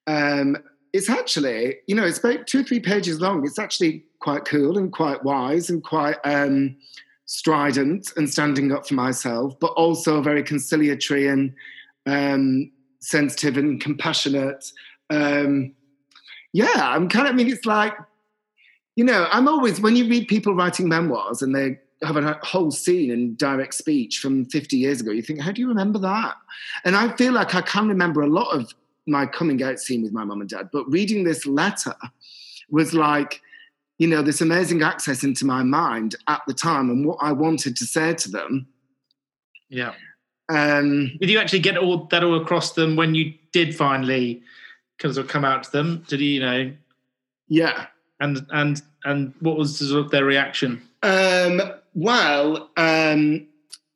um, 0.08 0.64
it's 0.94 1.10
actually, 1.10 1.78
you 1.88 1.96
know, 1.96 2.06
it's 2.06 2.20
about 2.20 2.48
two 2.48 2.60
or 2.60 2.64
three 2.64 2.80
pages 2.80 3.20
long. 3.20 3.46
It's 3.46 3.60
actually 3.60 4.06
quite 4.20 4.46
cool 4.46 4.78
and 4.78 4.92
quite 4.92 5.24
wise 5.24 5.70
and 5.70 5.84
quite 5.84 6.18
um, 6.24 6.78
strident 7.26 8.14
and 8.16 8.30
standing 8.30 8.72
up 8.72 8.88
for 8.88 8.94
myself, 8.94 9.60
but 9.60 9.74
also 9.74 10.22
very 10.22 10.44
conciliatory 10.44 11.28
and 11.28 11.54
um, 12.06 12.72
sensitive 13.02 13.58
and 13.58 13.82
compassionate. 13.82 14.72
Um, 15.10 15.74
yeah, 16.54 16.72
I'm 16.78 17.10
kind 17.10 17.28
of, 17.28 17.34
I 17.34 17.36
mean, 17.36 17.50
it's 17.50 17.66
like, 17.66 17.94
you 18.96 19.04
know, 19.04 19.28
I'm 19.32 19.48
always, 19.48 19.82
when 19.82 19.96
you 19.96 20.08
read 20.08 20.28
people 20.28 20.54
writing 20.54 20.88
memoirs 20.88 21.42
and 21.42 21.56
they 21.56 21.80
have 22.06 22.18
a 22.18 22.40
whole 22.44 22.72
scene 22.72 23.12
in 23.12 23.36
direct 23.36 23.74
speech 23.74 24.20
from 24.20 24.46
50 24.46 24.78
years 24.78 25.02
ago. 25.02 25.12
You 25.12 25.22
think, 25.22 25.42
how 25.42 25.52
do 25.52 25.62
you 25.62 25.68
remember 25.68 26.00
that? 26.00 26.36
And 26.86 26.96
I 26.96 27.16
feel 27.16 27.34
like 27.34 27.56
I 27.56 27.62
can 27.62 27.88
remember 27.88 28.22
a 28.22 28.28
lot 28.28 28.52
of 28.52 28.74
my 29.08 29.26
coming 29.26 29.62
out 29.64 29.80
scene 29.80 30.04
with 30.04 30.14
my 30.14 30.24
mum 30.24 30.42
and 30.42 30.50
dad, 30.50 30.70
but 30.72 30.90
reading 30.92 31.24
this 31.24 31.46
letter 31.46 31.96
was 32.70 32.94
like, 32.94 33.42
you 34.00 34.08
know, 34.08 34.22
this 34.22 34.42
amazing 34.42 34.82
access 34.82 35.24
into 35.24 35.46
my 35.46 35.64
mind 35.64 36.16
at 36.28 36.42
the 36.48 36.54
time 36.54 36.90
and 36.90 37.06
what 37.06 37.18
I 37.22 37.32
wanted 37.32 37.76
to 37.78 37.86
say 37.86 38.14
to 38.14 38.32
them. 38.32 38.68
Yeah. 39.70 39.94
Um, 40.50 41.12
did 41.20 41.30
you 41.30 41.40
actually 41.40 41.60
get 41.60 41.78
all 41.78 42.06
that 42.06 42.24
all 42.24 42.42
across 42.42 42.74
them 42.74 42.96
when 42.96 43.16
you 43.16 43.34
did 43.52 43.76
finally 43.76 44.42
kind 45.00 45.18
of 45.18 45.28
come 45.28 45.46
out 45.46 45.64
to 45.64 45.72
them? 45.72 46.04
Did 46.08 46.20
he, 46.20 46.36
you 46.36 46.40
know? 46.40 46.72
Yeah. 47.48 47.88
And 48.20 48.46
and 48.52 48.82
and 49.04 49.34
what 49.40 49.58
was 49.58 49.78
sort 49.78 50.06
of 50.06 50.12
their 50.12 50.26
reaction? 50.26 50.82
Um, 51.02 51.62
well, 51.94 52.70
um, 52.78 53.48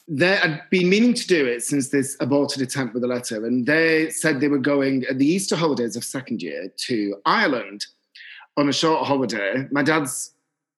they 0.08 0.36
had 0.36 0.64
been 0.70 0.90
meaning 0.90 1.14
to 1.14 1.28
do 1.28 1.46
it 1.46 1.64
since 1.64 1.90
this 1.90 2.16
aborted 2.20 2.62
attempt 2.62 2.94
with 2.94 3.04
a 3.04 3.08
letter, 3.08 3.46
and 3.46 3.66
they 3.66 4.10
said 4.10 4.40
they 4.40 4.48
were 4.48 4.58
going 4.58 5.06
at 5.10 5.18
the 5.18 5.26
Easter 5.26 5.56
holidays 5.56 5.96
of 5.96 6.04
second 6.04 6.42
year 6.42 6.72
to 6.78 7.16
Ireland 7.26 7.86
on 8.58 8.70
a 8.70 8.74
short 8.74 9.06
holiday. 9.06 9.68
My 9.72 9.84
dad's 9.84 10.34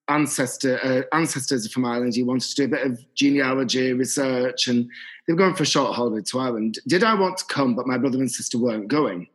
ancestor 0.08 0.80
uh, 0.84 1.16
ancestors 1.16 1.66
are 1.66 1.70
from 1.70 1.86
Ireland. 1.86 2.16
He 2.16 2.24
wanted 2.24 2.50
to 2.50 2.56
do 2.56 2.66
a 2.66 2.68
bit 2.68 2.86
of 2.86 3.16
genealogy 3.16 3.94
research, 3.94 4.68
and 4.68 4.90
they 5.26 5.34
were 5.34 5.38
going 5.38 5.56
for 5.56 5.64
a 5.64 5.68
short 5.68 5.96
holiday 5.96 6.24
to 6.24 6.40
Ireland. 6.40 6.80
Did 6.88 7.04
I 7.04 7.14
want 7.14 7.38
to 7.38 7.46
come? 7.46 7.76
But 7.76 7.88
my 7.88 7.98
brother 7.98 8.18
and 8.18 8.32
sister 8.32 8.58
weren't 8.58 8.88
going. 8.88 9.28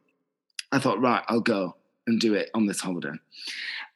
I 0.74 0.78
thought, 0.78 1.00
right, 1.00 1.22
I'll 1.28 1.40
go 1.40 1.76
and 2.06 2.20
do 2.20 2.34
it 2.34 2.50
on 2.52 2.66
this 2.66 2.80
holiday. 2.80 3.12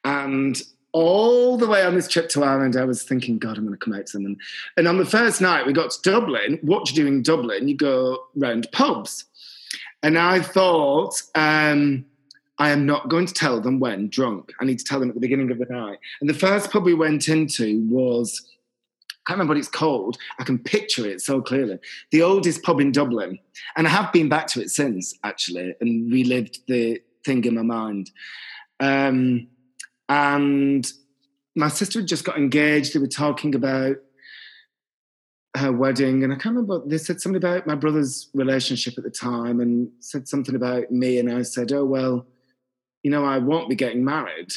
And 0.04 0.60
all 0.92 1.56
the 1.56 1.66
way 1.66 1.84
on 1.84 1.94
this 1.94 2.08
trip 2.08 2.28
to 2.30 2.44
Ireland, 2.44 2.76
I 2.76 2.84
was 2.84 3.02
thinking, 3.02 3.38
God, 3.38 3.58
I'm 3.58 3.66
going 3.66 3.78
to 3.78 3.84
come 3.84 3.94
out 3.94 4.06
to 4.06 4.18
them. 4.18 4.36
And, 4.76 4.88
on 4.88 4.96
the 4.96 5.04
first 5.04 5.40
night, 5.40 5.66
we 5.66 5.72
got 5.72 5.90
to 5.90 6.10
Dublin. 6.10 6.58
What 6.62 6.86
do 6.86 6.94
you 6.94 7.02
do 7.02 7.06
in 7.06 7.22
Dublin? 7.22 7.68
You 7.68 7.76
go 7.76 8.24
round 8.36 8.68
pubs. 8.72 9.24
And 10.02 10.16
I 10.16 10.40
thought, 10.40 11.20
um, 11.34 12.06
I 12.58 12.70
am 12.70 12.86
not 12.86 13.08
going 13.08 13.26
to 13.26 13.34
tell 13.34 13.60
them 13.60 13.80
when 13.80 14.08
drunk. 14.08 14.52
I 14.60 14.64
need 14.64 14.78
to 14.78 14.84
tell 14.84 15.00
them 15.00 15.08
at 15.08 15.14
the 15.14 15.20
beginning 15.20 15.50
of 15.50 15.58
the 15.58 15.66
night. 15.66 15.98
And 16.20 16.30
the 16.30 16.34
first 16.34 16.70
pub 16.70 16.84
we 16.84 16.94
went 16.94 17.28
into 17.28 17.84
was, 17.88 18.48
can't 19.28 19.36
remember 19.36 19.50
what 19.50 19.58
it's 19.58 19.68
called. 19.68 20.16
I 20.38 20.44
can 20.44 20.58
picture 20.58 21.06
it 21.06 21.20
so 21.20 21.42
clearly. 21.42 21.78
The 22.12 22.22
oldest 22.22 22.62
pub 22.62 22.80
in 22.80 22.92
Dublin. 22.92 23.38
And 23.76 23.86
I 23.86 23.90
have 23.90 24.10
been 24.10 24.30
back 24.30 24.46
to 24.48 24.62
it 24.62 24.70
since, 24.70 25.14
actually, 25.22 25.74
and 25.82 26.10
relived 26.10 26.60
the 26.66 27.02
thing 27.26 27.44
in 27.44 27.54
my 27.54 27.62
mind. 27.62 28.10
Um, 28.80 29.48
and 30.08 30.90
my 31.54 31.68
sister 31.68 31.98
had 32.00 32.08
just 32.08 32.24
got 32.24 32.38
engaged. 32.38 32.94
They 32.94 33.00
were 33.00 33.06
talking 33.06 33.54
about 33.54 33.96
her 35.56 35.72
wedding, 35.72 36.24
and 36.24 36.32
I 36.32 36.36
can't 36.36 36.56
remember. 36.56 36.80
They 36.86 36.96
said 36.96 37.20
something 37.20 37.36
about 37.36 37.66
my 37.66 37.74
brother's 37.74 38.30
relationship 38.32 38.94
at 38.96 39.04
the 39.04 39.10
time, 39.10 39.60
and 39.60 39.90
said 40.00 40.26
something 40.26 40.54
about 40.54 40.90
me. 40.90 41.18
And 41.18 41.30
I 41.30 41.42
said, 41.42 41.72
"Oh 41.72 41.84
well, 41.84 42.26
you 43.02 43.10
know, 43.10 43.24
I 43.24 43.38
won't 43.38 43.68
be 43.68 43.74
getting 43.74 44.04
married." 44.04 44.52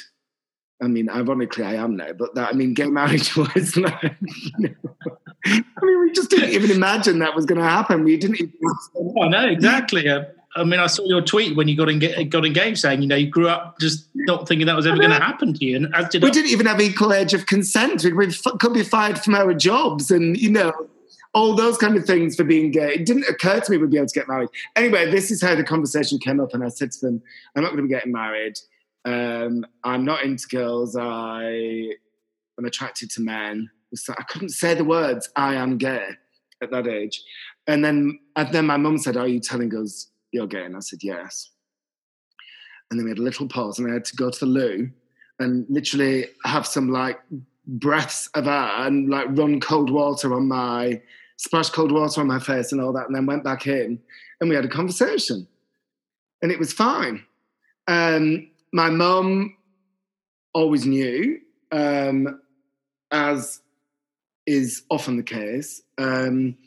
I 0.82 0.88
mean, 0.88 1.10
ironically, 1.10 1.64
I 1.64 1.76
am 1.76 1.96
now, 1.96 2.14
but 2.14 2.34
that 2.36 2.50
I 2.50 2.54
mean, 2.54 2.74
getting 2.74 2.94
married 2.94 3.30
was 3.36 3.78
like. 3.78 4.02
You 4.04 4.60
know, 4.60 4.76
I 5.46 5.86
mean, 5.86 6.02
we 6.02 6.12
just 6.12 6.30
didn't 6.30 6.52
even 6.52 6.72
imagine 6.72 7.20
that 7.20 7.36
was 7.36 7.46
going 7.46 7.60
to 7.60 7.68
happen. 7.68 8.04
We 8.04 8.18
didn't. 8.18 8.42
Even... 8.42 8.54
I 9.22 9.28
know 9.28 9.46
oh, 9.46 9.50
exactly. 9.50 10.08
Uh, 10.08 10.24
I 10.56 10.64
mean, 10.64 10.80
I 10.80 10.88
saw 10.88 11.04
your 11.06 11.22
tweet 11.22 11.56
when 11.56 11.68
you 11.68 11.78
got, 11.78 11.90
engaged, 11.90 12.30
got 12.30 12.46
engaged 12.46 12.80
saying, 12.80 13.02
you 13.02 13.08
know, 13.08 13.16
you 13.16 13.30
grew 13.30 13.48
up 13.48 13.80
just 13.80 14.10
not 14.14 14.48
thinking 14.48 14.68
that 14.68 14.76
was 14.76 14.86
ever 14.86 14.98
going 14.98 15.12
to 15.12 15.16
happen 15.16 15.54
to 15.54 15.66
you. 15.66 15.78
And 15.78 15.96
as 15.96 16.10
did 16.10 16.22
we 16.22 16.30
I. 16.30 16.32
didn't 16.32 16.52
even 16.52 16.66
have 16.66 16.82
equal 16.82 17.14
age 17.14 17.34
of 17.34 17.46
consent. 17.46 18.04
We, 18.04 18.12
we 18.12 18.34
could 18.60 18.74
be 18.74 18.84
fired 18.84 19.18
from 19.20 19.36
our 19.36 19.54
jobs 19.54 20.12
and, 20.12 20.38
you 20.38 20.52
know, 20.52 20.74
all 21.34 21.56
those 21.56 21.78
kind 21.78 21.96
of 21.96 22.06
things 22.06 22.36
for 22.36 22.44
being 22.44 22.72
gay. 22.72 22.96
It 22.96 23.06
didn't 23.06 23.30
occur 23.30 23.62
to 23.62 23.72
me 23.72 23.78
we'd 23.78 23.92
be 23.92 23.98
able 23.98 24.08
to 24.08 24.20
get 24.20 24.28
married. 24.28 24.50
Anyway, 24.76 25.10
this 25.10 25.32
is 25.32 25.42
how 25.42 25.56
the 25.56 25.64
conversation 25.64 26.20
came 26.20 26.42
up. 26.42 26.54
And 26.54 26.64
I 26.64 26.68
said 26.68 26.92
to 26.92 27.00
them, 27.00 27.22
I'm 27.56 27.64
not 27.64 27.70
going 27.70 27.84
to 27.84 27.88
be 27.88 27.90
getting 27.90 28.12
married. 28.12 28.60
Um, 29.06 29.66
I'm 29.84 30.06
not 30.06 30.24
into 30.24 30.48
girls. 30.48 30.96
I 30.96 31.94
am 32.58 32.66
attracted 32.66 33.10
to 33.12 33.22
men. 33.22 33.70
So 33.94 34.14
I 34.18 34.24
couldn't 34.24 34.50
say 34.50 34.74
the 34.74 34.86
words, 34.86 35.30
I 35.36 35.56
am 35.56 35.78
gay 35.78 36.08
at 36.62 36.72
that 36.72 36.88
age. 36.88 37.24
And 37.68 37.84
then, 37.84 38.20
and 38.36 38.54
then 38.54 38.66
my 38.66 38.78
mum 38.78 38.98
said, 38.98 39.18
Are 39.18 39.28
you 39.28 39.40
telling 39.40 39.76
us 39.76 40.08
you're 40.32 40.48
gay? 40.48 40.64
And 40.64 40.76
I 40.76 40.80
said, 40.80 41.00
yes. 41.04 41.50
And 42.90 43.00
then 43.00 43.06
we 43.06 43.12
had 43.12 43.20
a 43.20 43.24
little 43.24 43.48
pause 43.48 43.80
and 43.80 43.90
I 43.90 43.94
had 43.94 44.06
to 44.06 44.16
go 44.16 44.30
to 44.30 44.40
the 44.40 44.46
loo 44.46 44.92
and 45.40 45.66
literally 45.70 46.28
have 46.44 46.68
some 46.68 46.90
like 46.90 47.20
breaths 47.66 48.30
of 48.36 48.48
air 48.48 48.86
and 48.86 49.10
like 49.10 49.28
run 49.30 49.60
cold 49.60 49.90
water 49.90 50.34
on 50.34 50.48
my, 50.48 51.02
splash 51.38 51.70
cold 51.70 51.92
water 51.92 52.22
on 52.22 52.28
my 52.28 52.40
face 52.40 52.72
and 52.72 52.82
all 52.82 52.94
that. 52.94 53.08
And 53.08 53.16
then 53.16 53.26
went 53.26 53.44
back 53.44 53.66
in 53.66 54.00
and 54.40 54.50
we 54.50 54.56
had 54.56 54.66
a 54.66 54.70
conversation 54.70 55.48
and 56.42 56.52
it 56.52 56.60
was 56.60 56.74
fine. 56.74 57.26
Um, 57.88 58.51
my 58.72 58.90
mum 58.90 59.56
always 60.54 60.86
knew, 60.86 61.40
um, 61.72 62.42
as 63.12 63.62
is 64.46 64.84
often 64.90 65.18
the 65.18 65.24
case. 65.24 65.82
Um, 65.98 66.58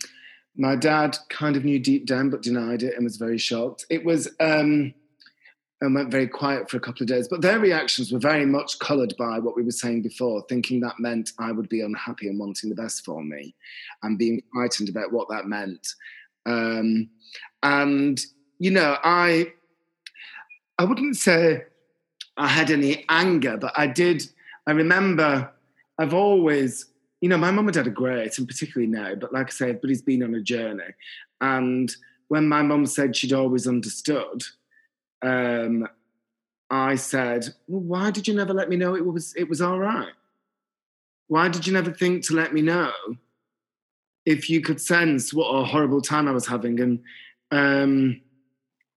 my 0.56 0.76
dad 0.76 1.18
kind 1.30 1.56
of 1.56 1.64
knew 1.64 1.78
deep 1.78 2.06
down 2.06 2.30
but 2.30 2.42
denied 2.42 2.82
it 2.82 2.94
and 2.94 3.04
was 3.04 3.16
very 3.16 3.38
shocked. 3.38 3.86
It 3.90 4.04
was 4.04 4.28
um, 4.40 4.94
and 5.80 5.94
went 5.94 6.10
very 6.10 6.28
quiet 6.28 6.70
for 6.70 6.76
a 6.76 6.80
couple 6.80 7.02
of 7.02 7.08
days, 7.08 7.28
but 7.28 7.42
their 7.42 7.58
reactions 7.58 8.12
were 8.12 8.18
very 8.18 8.46
much 8.46 8.78
coloured 8.78 9.14
by 9.18 9.38
what 9.38 9.56
we 9.56 9.62
were 9.62 9.70
saying 9.70 10.02
before, 10.02 10.44
thinking 10.48 10.80
that 10.80 10.98
meant 10.98 11.32
I 11.38 11.52
would 11.52 11.68
be 11.68 11.80
unhappy 11.82 12.28
and 12.28 12.38
wanting 12.38 12.70
the 12.70 12.76
best 12.76 13.04
for 13.04 13.22
me, 13.22 13.54
and 14.02 14.18
being 14.18 14.42
frightened 14.52 14.88
about 14.88 15.12
what 15.12 15.28
that 15.30 15.46
meant. 15.46 15.86
Um, 16.46 17.10
and 17.62 18.20
you 18.58 18.70
know, 18.70 18.96
I 19.02 19.52
I 20.78 20.84
wouldn't 20.84 21.16
say 21.16 21.64
I 22.36 22.48
had 22.48 22.70
any 22.70 23.04
anger, 23.08 23.56
but 23.56 23.72
I 23.76 23.86
did. 23.86 24.28
I 24.66 24.72
remember 24.72 25.50
I've 25.98 26.14
always 26.14 26.86
you 27.24 27.30
know, 27.30 27.38
my 27.38 27.50
mum 27.50 27.66
and 27.66 27.74
dad 27.74 27.86
are 27.86 27.90
great, 27.90 28.36
and 28.36 28.46
particularly 28.46 28.86
now, 28.86 29.14
but 29.14 29.32
like 29.32 29.46
I 29.46 29.50
say, 29.50 29.68
everybody's 29.70 30.02
been 30.02 30.22
on 30.22 30.34
a 30.34 30.42
journey. 30.42 30.84
And 31.40 31.90
when 32.28 32.46
my 32.46 32.60
mum 32.60 32.84
said 32.84 33.16
she'd 33.16 33.32
always 33.32 33.66
understood, 33.66 34.42
um, 35.22 35.88
I 36.68 36.96
said, 36.96 37.46
well, 37.66 37.80
why 37.80 38.10
did 38.10 38.28
you 38.28 38.34
never 38.34 38.52
let 38.52 38.68
me 38.68 38.76
know 38.76 38.94
it 38.94 39.06
was 39.06 39.34
it 39.36 39.48
was 39.48 39.62
all 39.62 39.78
right? 39.78 40.12
Why 41.28 41.48
did 41.48 41.66
you 41.66 41.72
never 41.72 41.90
think 41.90 42.26
to 42.26 42.34
let 42.34 42.52
me 42.52 42.60
know 42.60 42.92
if 44.26 44.50
you 44.50 44.60
could 44.60 44.78
sense 44.78 45.32
what 45.32 45.48
a 45.48 45.64
horrible 45.64 46.02
time 46.02 46.28
I 46.28 46.32
was 46.32 46.46
having? 46.46 46.78
And 46.78 47.02
um, 47.50 48.20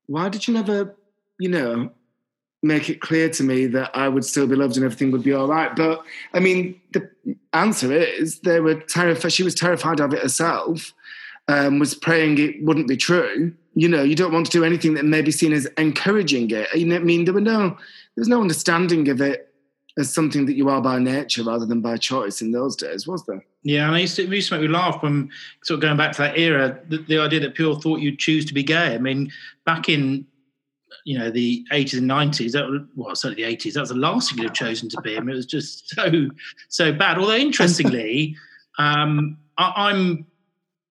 why 0.08 0.28
did 0.28 0.50
you 0.50 0.54
never, 0.54 0.98
you 1.40 1.48
know, 1.48 1.92
make 2.64 2.90
it 2.90 3.02
clear 3.02 3.30
to 3.30 3.44
me 3.44 3.68
that 3.68 3.92
I 3.96 4.10
would 4.10 4.26
still 4.26 4.48
be 4.48 4.56
loved 4.56 4.76
and 4.78 4.86
everything 4.86 5.12
would 5.12 5.24
be 5.24 5.34
all 5.34 5.48
right. 5.48 5.76
But 5.76 6.04
I 6.34 6.40
mean, 6.40 6.80
the 6.94 7.10
answer 7.54 7.92
is 7.92 8.40
they 8.40 8.60
were 8.60 8.76
terrified. 8.76 9.32
She 9.32 9.44
was 9.44 9.56
terrified 9.56 10.00
of 10.00 10.14
it 10.14 10.22
herself. 10.22 10.94
Um, 11.50 11.80
was 11.80 11.96
praying 11.96 12.40
it 12.40 12.62
wouldn't 12.62 12.90
be 12.90 12.98
true. 12.98 13.54
You 13.74 13.88
know, 13.88 14.04
you 14.04 14.16
don't 14.16 14.34
want 14.34 14.48
to 14.48 14.52
do 14.52 14.66
anything 14.66 14.96
that 14.96 15.06
may 15.06 15.22
be 15.22 15.32
seen 15.32 15.54
as 15.54 15.66
encouraging 15.78 16.52
it. 16.52 16.68
You 16.76 16.86
know, 16.86 16.98
I 16.98 17.00
mean, 17.00 17.24
there 17.24 17.34
were 17.34 17.40
no, 17.40 17.70
there 17.70 17.78
was 18.18 18.28
no 18.28 18.42
understanding 18.42 19.08
of 19.08 19.22
it 19.22 19.48
as 19.98 20.14
something 20.14 20.46
that 20.46 20.56
you 20.56 20.70
are 20.70 20.82
by 20.82 21.00
nature 21.00 21.44
rather 21.44 21.66
than 21.66 21.82
by 21.82 21.98
choice 21.98 22.42
in 22.42 22.52
those 22.52 22.76
days, 22.76 23.08
was 23.08 23.26
there? 23.26 23.44
Yeah, 23.64 23.88
and 23.88 23.96
I 23.96 24.00
used 24.00 24.16
to, 24.18 24.24
it 24.24 24.30
used 24.30 24.50
to 24.50 24.56
make 24.56 24.70
me 24.70 24.76
laugh 24.76 25.02
when 25.02 25.30
sort 25.64 25.78
of 25.78 25.82
going 25.82 25.98
back 25.98 26.14
to 26.14 26.22
that 26.22 26.38
era, 26.38 26.80
the, 26.88 27.00
the 27.00 27.18
idea 27.18 27.40
that 27.42 27.56
people 27.56 27.80
thought 27.80 28.00
you'd 28.00 28.20
choose 28.20 28.46
to 28.46 28.54
be 28.54 28.64
gay. 28.64 28.94
I 28.94 28.98
mean, 28.98 29.32
back 29.66 29.90
in 29.90 30.26
you 31.06 31.18
know 31.18 31.30
the 31.30 31.66
80s 31.72 31.98
and 31.98 32.10
90s 32.10 32.52
that 32.52 32.88
well 32.96 33.16
certainly 33.16 33.44
the 33.44 33.56
80s 33.56 33.74
that 33.74 33.82
was 33.82 33.90
the 33.90 33.96
last 33.96 34.30
thing 34.30 34.40
you'd 34.40 34.46
have 34.46 34.54
chosen 34.54 34.90
to 34.90 35.02
be 35.02 35.18
I 35.18 35.20
mean, 35.20 35.30
it 35.30 35.36
was 35.36 35.46
just 35.46 35.90
so 35.96 36.30
so 36.70 36.94
bad. 36.94 37.18
Although 37.18 37.36
interestingly 37.36 38.36
um, 38.80 39.38
I, 39.58 39.92
am 39.92 40.26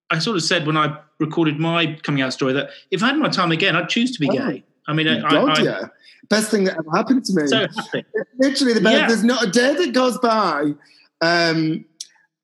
I 0.09 0.19
sort 0.19 0.37
of 0.37 0.43
said 0.43 0.67
when 0.67 0.77
I 0.77 0.97
recorded 1.19 1.59
my 1.59 1.97
coming 2.03 2.21
out 2.21 2.33
story 2.33 2.53
that 2.53 2.69
if 2.91 3.01
I 3.01 3.07
had 3.07 3.17
my 3.17 3.29
time 3.29 3.51
again 3.51 3.75
I'd 3.75 3.89
choose 3.89 4.11
to 4.11 4.19
be 4.19 4.29
oh, 4.29 4.33
gay. 4.33 4.63
I 4.87 4.93
mean 4.93 5.07
I, 5.07 5.21
God, 5.21 5.59
I, 5.59 5.63
yeah 5.63 5.87
best 6.29 6.51
thing 6.51 6.65
that 6.65 6.77
ever 6.77 6.91
happened 6.95 7.25
to 7.25 7.33
me. 7.33 7.47
So 7.47 7.59
happy. 7.75 8.05
literally 8.37 8.73
the 8.73 8.81
best, 8.81 8.95
yeah. 8.95 9.07
there's 9.07 9.23
not 9.23 9.43
a 9.43 9.49
day 9.49 9.73
that 9.73 9.93
goes 9.93 10.17
by 10.17 10.73
um, 11.21 11.85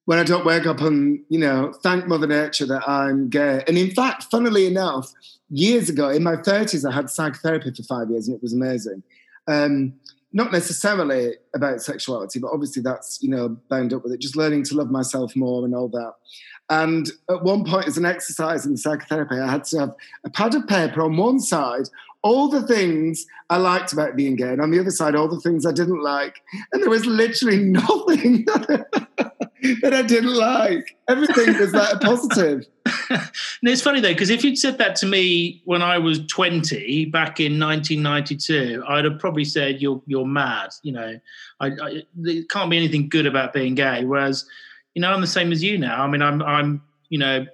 when 0.05 0.19
I 0.19 0.23
don't 0.23 0.45
wake 0.45 0.65
up 0.65 0.81
and 0.81 1.19
you 1.29 1.39
know 1.39 1.73
thank 1.83 2.07
Mother 2.07 2.27
Nature 2.27 2.65
that 2.67 2.87
I'm 2.87 3.29
gay. 3.29 3.63
And 3.67 3.77
in 3.77 3.91
fact 3.91 4.23
funnily 4.23 4.65
enough 4.65 5.11
years 5.53 5.89
ago, 5.89 6.09
in 6.09 6.23
my 6.23 6.35
30s, 6.35 6.89
I 6.89 6.93
had 6.93 7.09
psychotherapy 7.09 7.71
for 7.71 7.83
five 7.83 8.09
years 8.09 8.27
and 8.27 8.35
it 8.35 8.41
was 8.41 8.53
amazing. 8.53 9.03
Um, 9.47 9.93
not 10.35 10.51
necessarily 10.51 11.33
about 11.53 11.81
sexuality, 11.81 12.39
but 12.39 12.51
obviously 12.51 12.81
that's, 12.81 13.19
you 13.21 13.29
know, 13.29 13.49
bound 13.69 13.93
up 13.93 14.03
with 14.03 14.13
it, 14.13 14.19
just 14.19 14.35
learning 14.35 14.63
to 14.63 14.75
love 14.75 14.89
myself 14.89 15.35
more 15.35 15.63
and 15.63 15.75
all 15.75 15.89
that. 15.89 16.13
And 16.69 17.07
at 17.29 17.43
one 17.43 17.65
point, 17.65 17.87
as 17.87 17.97
an 17.97 18.05
exercise 18.05 18.65
in 18.65 18.75
psychotherapy, 18.75 19.35
I 19.35 19.51
had 19.51 19.63
to 19.65 19.79
have 19.79 19.93
a 20.25 20.31
pad 20.31 20.55
of 20.55 20.67
paper 20.67 21.03
on 21.03 21.17
one 21.17 21.39
side, 21.39 21.83
all 22.23 22.47
the 22.47 22.65
things 22.65 23.27
I 23.51 23.57
liked 23.57 23.93
about 23.93 24.15
being 24.15 24.35
gay, 24.35 24.53
and 24.53 24.61
on 24.61 24.71
the 24.71 24.79
other 24.79 24.89
side, 24.89 25.15
all 25.15 25.27
the 25.27 25.41
things 25.41 25.67
I 25.67 25.71
didn't 25.71 26.01
like. 26.01 26.41
And 26.71 26.81
there 26.81 26.89
was 26.89 27.05
literally 27.05 27.57
nothing 27.63 28.45
that 29.81 29.93
I 29.93 30.01
didn't 30.01 30.35
like. 30.35 30.97
Everything 31.07 31.57
was 31.57 31.73
like 31.73 31.95
a 31.95 31.99
positive. 31.99 32.65
and 33.09 33.21
it's 33.63 33.81
funny 33.81 34.01
though, 34.01 34.09
because 34.09 34.29
if 34.29 34.43
you'd 34.43 34.57
said 34.57 34.77
that 34.77 34.95
to 34.97 35.05
me 35.05 35.61
when 35.65 35.81
I 35.81 35.97
was 35.97 36.25
20 36.27 37.05
back 37.05 37.39
in 37.39 37.59
1992, 37.59 38.83
I'd 38.87 39.05
have 39.05 39.19
probably 39.19 39.45
said 39.45 39.81
you're 39.81 40.01
you're 40.05 40.25
mad. 40.25 40.71
You 40.83 40.93
know, 40.93 41.19
I, 41.59 41.67
I, 41.67 42.03
there 42.15 42.43
can't 42.49 42.69
be 42.69 42.77
anything 42.77 43.07
good 43.09 43.25
about 43.25 43.53
being 43.53 43.75
gay. 43.75 44.03
Whereas, 44.03 44.45
you 44.95 45.01
know, 45.01 45.11
I'm 45.11 45.21
the 45.21 45.27
same 45.27 45.51
as 45.51 45.63
you 45.63 45.77
now. 45.77 46.03
I 46.03 46.07
mean, 46.07 46.21
I'm 46.21 46.41
I'm 46.41 46.81
you 47.09 47.19
know 47.19 47.45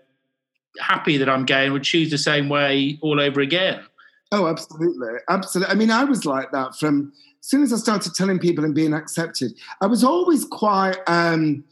happy 0.80 1.18
that 1.18 1.30
I'm 1.30 1.46
gay 1.46 1.66
and 1.66 1.74
would 1.74 1.84
choose 1.84 2.10
the 2.10 2.18
same 2.18 2.50
way 2.50 2.98
all 3.02 3.20
over 3.20 3.42
again. 3.42 3.84
Oh, 4.32 4.48
absolutely, 4.48 5.10
absolutely. 5.30 5.72
I 5.72 5.76
mean, 5.76 5.92
I 5.92 6.04
was 6.04 6.26
like 6.26 6.52
that 6.52 6.76
from 6.76 7.14
as 7.40 7.48
soon 7.48 7.64
as 7.64 7.72
I 7.72 7.78
started 7.78 8.14
telling 8.16 8.40
people 8.40 8.64
and 8.64 8.76
being 8.76 8.94
accepted. 8.94 9.54
I 9.82 9.88
was 9.88 10.04
always 10.04 10.46
quite. 10.46 10.98
Um, 11.08 11.64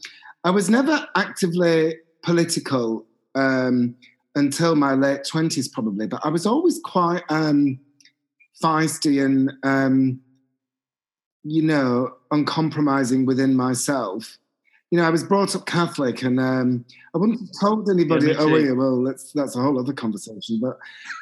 I 0.43 0.51
was 0.51 0.69
never 0.69 1.07
actively 1.15 1.95
political 2.23 3.05
um, 3.35 3.95
until 4.35 4.75
my 4.75 4.93
late 4.93 5.25
twenties, 5.25 5.67
probably. 5.67 6.07
But 6.07 6.21
I 6.23 6.29
was 6.29 6.45
always 6.45 6.79
quite 6.83 7.23
um, 7.29 7.79
feisty 8.63 9.23
and 9.23 9.53
um, 9.63 10.19
you 11.43 11.61
know 11.61 12.15
uncompromising 12.31 13.25
within 13.25 13.55
myself. 13.55 14.37
You 14.91 14.99
know, 14.99 15.05
I 15.05 15.09
was 15.09 15.23
brought 15.23 15.53
up 15.55 15.65
Catholic, 15.65 16.21
and 16.21 16.39
um, 16.39 16.85
I 17.13 17.17
wouldn't 17.17 17.41
have 17.41 17.49
told 17.59 17.89
anybody. 17.89 18.27
Yeah, 18.27 18.35
oh, 18.39 18.55
yeah, 18.55 18.71
well, 18.71 19.03
that's 19.03 19.33
that's 19.33 19.55
a 19.55 19.61
whole 19.61 19.77
other 19.79 19.93
conversation. 19.93 20.61
But 20.61 20.77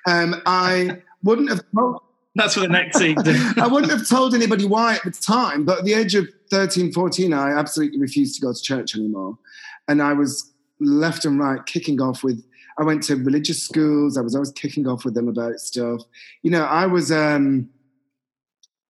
um, 0.07 0.41
I 0.45 1.01
wouldn't 1.23 1.49
have 1.49 1.61
told. 1.75 2.01
That's 2.37 2.55
for 2.55 2.59
the 2.59 2.67
next 2.67 2.97
season. 2.97 3.33
I 3.57 3.65
wouldn't 3.65 3.93
have 3.93 4.09
told 4.09 4.35
anybody 4.35 4.65
why 4.65 4.95
at 4.95 5.03
the 5.05 5.11
time, 5.11 5.63
but 5.63 5.79
at 5.79 5.85
the 5.85 5.93
age 5.93 6.15
of 6.15 6.27
13, 6.49 6.91
14, 6.91 7.33
I 7.33 7.51
absolutely 7.51 7.99
refused 7.99 8.35
to 8.35 8.41
go 8.41 8.53
to 8.53 8.61
church 8.61 8.95
anymore. 8.95 9.37
And 9.87 10.01
I 10.01 10.13
was 10.13 10.51
left 10.79 11.25
and 11.25 11.39
right 11.39 11.65
kicking 11.65 12.01
off 12.01 12.23
with, 12.23 12.43
I 12.77 12.83
went 12.83 13.03
to 13.03 13.15
religious 13.15 13.63
schools. 13.63 14.17
I 14.17 14.21
was 14.21 14.35
always 14.35 14.51
kicking 14.51 14.87
off 14.87 15.05
with 15.05 15.13
them 15.13 15.27
about 15.27 15.59
stuff. 15.59 16.01
You 16.43 16.51
know, 16.51 16.63
I 16.63 16.85
was 16.85 17.11
um, 17.11 17.69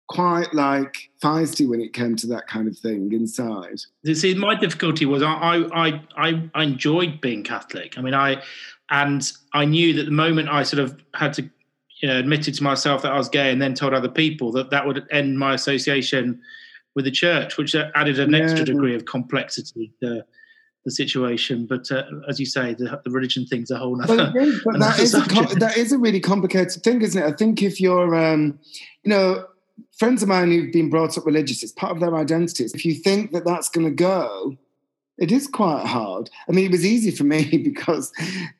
quite 0.08 0.53
like 0.53 1.10
feisty 1.22 1.68
when 1.68 1.82
it 1.82 1.93
came 1.93 2.16
to 2.16 2.28
that 2.28 2.47
kind 2.47 2.68
of 2.68 2.78
thing 2.78 3.12
inside. 3.12 3.80
You 4.03 4.16
See, 4.16 4.34
my 4.34 4.56
difficulty 4.56 5.06
was 5.06 5.24
I, 5.24 5.34
I, 5.74 6.01
I, 6.18 6.49
I 6.53 6.64
enjoyed 6.64 7.22
being 7.22 7.43
Catholic. 7.43 7.97
I 7.97 8.01
mean, 8.01 8.14
I, 8.14 8.41
and 8.89 9.32
I 9.53 9.66
knew 9.66 9.93
that 9.93 10.03
the 10.03 10.12
moment 10.12 10.49
I 10.49 10.64
sort 10.64 10.84
of 10.84 10.99
had 11.16 11.34
to, 11.34 11.49
you 12.01 12.08
know, 12.08 12.20
admitted 12.20 12.53
to 12.56 12.64
myself 12.64 13.01
that 13.01 13.12
I 13.12 13.18
was 13.18 13.30
gay 13.30 13.51
and 13.51 13.62
then 13.62 13.74
told 13.74 13.93
other 13.93 14.10
people 14.10 14.51
that 14.53 14.70
that 14.70 14.86
would 14.86 15.08
end 15.12 15.39
my 15.39 15.53
association 15.53 16.41
with 16.96 17.06
the 17.06 17.12
church, 17.12 17.58
which 17.58 17.76
added 17.76 18.20
an 18.20 18.34
extra 18.34 18.66
degree 18.66 18.96
of 18.96 19.06
complexity 19.06 19.91
to 20.02 20.24
the 20.86 20.91
situation. 20.91 21.66
But 21.66 21.91
uh, 21.91 22.04
as 22.30 22.39
you 22.39 22.46
say, 22.46 22.74
the, 22.74 23.02
the 23.04 23.12
religion 23.12 23.46
thing's 23.46 23.72
a 23.72 23.78
whole 23.78 23.98
Well, 23.98 24.20
other. 24.22 24.34
but 24.64 24.80
that 24.80 25.00
is, 25.00 25.14
a 25.14 25.22
com- 25.28 25.60
that 25.60 25.78
is 25.78 25.91
a 25.91 25.98
really 25.98 26.20
complicated 26.20 26.84
thing, 26.84 27.02
isn't 27.02 27.22
it? 27.22 27.26
I 27.26 27.36
think 27.36 27.62
if 27.62 27.82
you're, 27.82 28.16
um, 28.16 28.60
you 29.04 29.10
know, 29.10 29.46
friends 29.98 30.24
of 30.24 30.30
mine 30.30 30.52
who've 30.52 30.72
been 30.72 30.89
brought 30.89 31.18
up 31.18 31.26
religious, 31.26 31.64
it's 31.64 31.72
part 31.74 31.91
of 31.91 32.00
their 32.00 32.16
identity. 32.16 32.66
If 32.74 32.86
you 32.86 32.93
think 32.93 33.32
that 33.34 33.46
that's 33.46 33.68
going 33.68 33.86
to 33.88 33.93
go, 33.93 34.56
it 35.18 35.32
is 35.32 35.48
quite 35.48 35.86
hard. 35.86 36.30
I 36.48 36.52
mean, 36.52 36.66
it 36.66 36.72
was 36.72 36.86
easy 36.86 37.12
for 37.12 37.24
me 37.24 37.58
because 37.64 38.12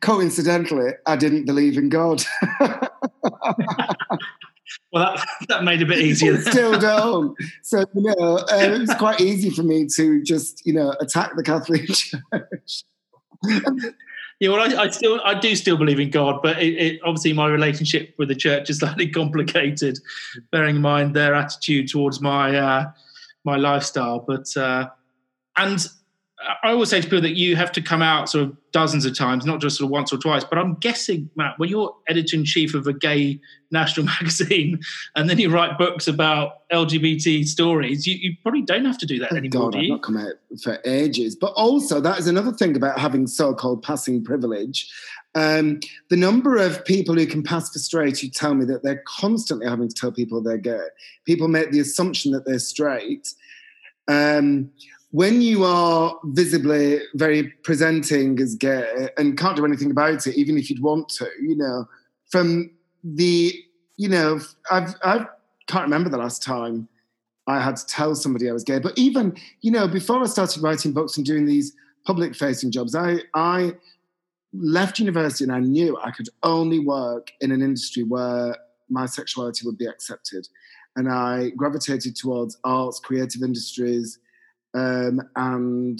coincidentally, 0.02 0.92
I 1.06 1.16
didn't 1.16 1.46
believe 1.46 1.78
in 1.78 1.90
God. 1.90 2.24
well, 4.92 5.16
that, 5.16 5.28
that 5.48 5.64
made 5.64 5.82
it 5.82 5.86
a 5.86 5.88
bit 5.88 6.00
easier. 6.00 6.42
Still 6.42 6.80
don't. 6.80 7.38
So, 7.62 7.86
you 7.94 8.02
know, 8.02 8.38
uh, 8.38 8.46
it 8.52 8.80
was 8.80 8.94
quite 8.96 9.22
easy 9.22 9.50
for 9.50 9.64
me 9.64 9.88
to 9.96 10.24
just, 10.24 10.66
you 10.66 10.74
know, 10.74 10.94
attack 11.00 11.36
the 11.36 11.44
Catholic 11.44 11.88
Church. 11.88 12.84
Yeah, 14.40 14.50
well, 14.50 14.60
I, 14.60 14.84
I 14.84 14.90
still, 14.90 15.22
I 15.24 15.40
do 15.40 15.56
still 15.56 15.78
believe 15.78 16.00
in 16.00 16.10
God, 16.10 16.42
but 16.44 16.62
it, 16.62 16.74
it, 16.78 17.02
obviously 17.06 17.32
my 17.32 17.48
relationship 17.48 18.14
with 18.18 18.28
the 18.28 18.36
church 18.36 18.70
is 18.70 18.80
slightly 18.80 19.08
complicated, 19.10 19.98
bearing 20.52 20.76
in 20.76 20.82
mind 20.82 21.16
their 21.16 21.34
attitude 21.34 21.88
towards 21.88 22.20
my 22.20 22.58
uh, 22.58 22.92
my 23.46 23.56
lifestyle. 23.56 24.20
But 24.20 24.46
uh, 24.58 24.90
and 25.56 25.88
I 26.64 26.72
always 26.72 26.90
say 26.90 27.00
to 27.00 27.08
people 27.08 27.22
that 27.22 27.38
you 27.38 27.56
have 27.56 27.72
to 27.74 27.82
come 27.82 28.02
out 28.02 28.30
sort 28.30 28.44
of 28.44 28.58
dozens 28.72 29.06
of 29.06 29.18
times, 29.18 29.46
not 29.46 29.62
just 29.62 29.78
sort 29.78 29.86
of 29.86 29.92
once 29.92 30.12
or 30.12 30.18
twice. 30.18 30.44
But 30.44 30.60
I'm 30.60 30.76
guessing, 30.76 31.30
Matt, 31.36 31.58
when 31.58 31.70
you're 31.70 31.96
editor 32.10 32.36
in 32.36 32.44
chief 32.44 32.74
of 32.74 32.88
a 32.88 32.94
gay 32.94 33.40
national 33.72 34.06
magazine, 34.06 34.80
and 35.16 35.30
then 35.30 35.40
you 35.40 35.50
write 35.50 35.78
books 35.78 36.08
about 36.08 36.70
LGBT 36.72 37.46
stories, 37.46 38.06
you, 38.06 38.16
you 38.16 38.36
probably 38.44 38.62
don't 38.62 38.86
have 38.86 38.98
to 38.98 39.06
do 39.06 39.18
that 39.20 39.32
anymore, 39.32 39.72
God, 39.72 39.74
do 39.74 39.80
I've 39.80 39.88
not 39.88 40.04
come 40.04 40.18
out 40.18 40.34
for 40.62 40.80
ages. 40.86 41.36
But 41.36 41.54
also, 41.54 42.02
that 42.02 42.20
is 42.20 42.28
another 42.28 42.52
thing 42.52 42.76
about 42.76 43.00
having 43.00 43.28
so-called 43.28 43.82
passing 43.82 44.24
privilege. 44.24 44.92
Um, 45.36 45.80
the 46.10 46.18
number 46.18 46.58
of 46.58 46.84
people 46.86 47.16
who 47.16 47.28
can 47.28 47.44
pass 47.44 47.72
for 47.72 47.80
straight 47.80 48.20
who 48.20 48.30
tell 48.30 48.54
me 48.54 48.66
that 48.66 48.84
they're 48.84 49.04
constantly 49.08 49.68
having 49.68 49.88
to 49.88 49.96
tell 49.96 50.12
people 50.12 50.42
they're 50.42 50.58
gay. 50.58 50.88
People 51.26 51.48
make 51.48 51.72
the 51.72 51.80
assumption 51.80 52.32
that 52.34 52.46
they're 52.46 52.60
straight. 52.60 53.34
Um, 54.08 54.72
when 55.16 55.42
you 55.42 55.64
are 55.64 56.20
visibly 56.26 57.00
very 57.14 57.44
presenting 57.64 58.38
as 58.42 58.54
gay 58.54 59.08
and 59.18 59.38
can't 59.38 59.56
do 59.56 59.64
anything 59.64 59.90
about 59.90 60.28
it, 60.28 60.36
even 60.36 60.58
if 60.58 60.70
you'd 60.70 60.82
want 60.82 61.08
to, 61.08 61.26
you 61.42 61.56
know, 61.56 61.88
from 62.30 62.70
the, 63.02 63.54
you 63.96 64.10
know, 64.10 64.42
I've 64.70 64.94
I 65.06 65.26
can't 65.68 65.84
remember 65.84 66.10
the 66.10 66.18
last 66.18 66.44
time 66.44 66.90
I 67.48 67.62
had 67.62 67.78
to 67.78 67.86
tell 67.86 68.14
somebody 68.14 68.50
I 68.50 68.52
was 68.52 68.66
gay. 68.66 68.78
But 68.78 68.98
even, 68.98 69.38
you 69.62 69.72
know, 69.72 69.88
before 69.88 70.22
I 70.22 70.26
started 70.26 70.62
writing 70.62 70.92
books 70.92 71.16
and 71.16 71.26
doing 71.26 71.46
these 71.46 71.74
public 72.06 72.36
facing 72.36 72.72
jobs, 72.72 72.94
I 72.94 73.20
I 73.34 73.72
left 74.52 75.00
university 75.00 75.46
and 75.46 75.54
I 75.54 75.62
knew 75.62 75.98
I 76.04 76.12
could 76.12 76.28
only 76.44 76.80
work 76.80 77.32
in 77.40 77.54
an 77.54 77.62
industry 77.62 78.04
where 78.04 78.58
my 78.90 79.06
sexuality 79.06 79.66
would 79.66 79.78
be 79.78 79.88
accepted. 79.88 80.46
And 80.98 81.10
I 81.10 81.52
gravitated 81.52 82.18
towards 82.18 82.58
arts, 82.66 83.00
creative 83.00 83.44
industries, 83.44 84.20
um, 84.76 85.22
and 85.36 86.00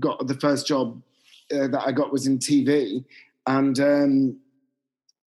got 0.00 0.26
the 0.26 0.34
first 0.34 0.66
job 0.66 1.00
uh, 1.54 1.68
that 1.68 1.82
I 1.86 1.92
got 1.92 2.12
was 2.12 2.26
in 2.26 2.38
TV, 2.38 3.04
and 3.46 3.78
um, 3.78 4.36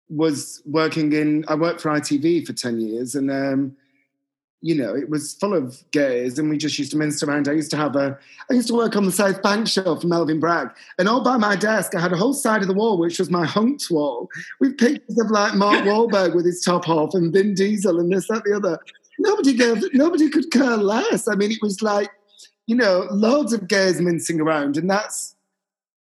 was 0.09 0.63
working 0.65 1.13
in. 1.13 1.45
I 1.49 1.55
worked 1.55 1.81
for 1.81 1.91
ITV 1.91 2.47
for 2.47 2.55
ten 2.55 2.81
years, 2.81 3.15
and 3.15 3.31
um, 3.31 3.77
you 4.63 4.75
know 4.75 4.97
it 4.97 5.11
was 5.11 5.35
full 5.35 5.53
of 5.53 5.85
gays, 5.91 6.39
and 6.39 6.49
we 6.49 6.57
just 6.57 6.79
used 6.79 6.93
to 6.93 6.97
mince 6.97 7.23
around. 7.23 7.49
I 7.49 7.53
used 7.53 7.71
to 7.73 7.77
have 7.77 7.97
a. 7.97 8.19
I 8.51 8.55
used 8.55 8.69
to 8.69 8.75
work 8.75 8.97
on 8.97 9.05
the 9.05 9.13
South 9.13 9.43
Bank 9.43 9.69
show 9.69 9.97
for 9.97 10.07
Melvyn 10.07 10.41
Bragg, 10.41 10.71
and 10.99 11.07
all 11.07 11.23
by 11.23 11.37
my 11.37 11.55
desk, 11.55 11.95
I 11.95 12.01
had 12.01 12.15
a 12.15 12.17
whole 12.17 12.35
side 12.35 12.63
of 12.63 12.69
the 12.69 12.75
wall 12.75 12.99
which 12.99 13.19
was 13.19 13.31
my 13.31 13.45
hunks 13.45 13.91
wall 13.91 14.29
with 14.59 14.79
pictures 14.79 15.19
of 15.19 15.31
like 15.31 15.55
Mark 15.55 15.85
Wahlberg 15.85 16.35
with 16.35 16.47
his 16.47 16.63
top 16.63 16.89
off, 16.89 17.15
and 17.15 17.33
Vin 17.33 17.55
Diesel, 17.55 18.01
and 18.01 18.11
this, 18.11 18.29
that, 18.29 18.45
the 18.45 18.57
other. 18.57 18.79
Nobody 19.19 19.55
gave. 19.55 19.83
Nobody 19.95 20.31
could 20.31 20.51
care 20.51 20.77
less. 20.77 21.27
I 21.29 21.35
mean, 21.35 21.51
it 21.51 21.63
was 21.63 21.83
like 21.83 22.11
you 22.67 22.75
know, 22.75 23.07
loads 23.11 23.53
of 23.53 23.69
gays 23.69 24.01
mincing 24.01 24.41
around, 24.41 24.77
and 24.77 24.89
that's 24.91 25.35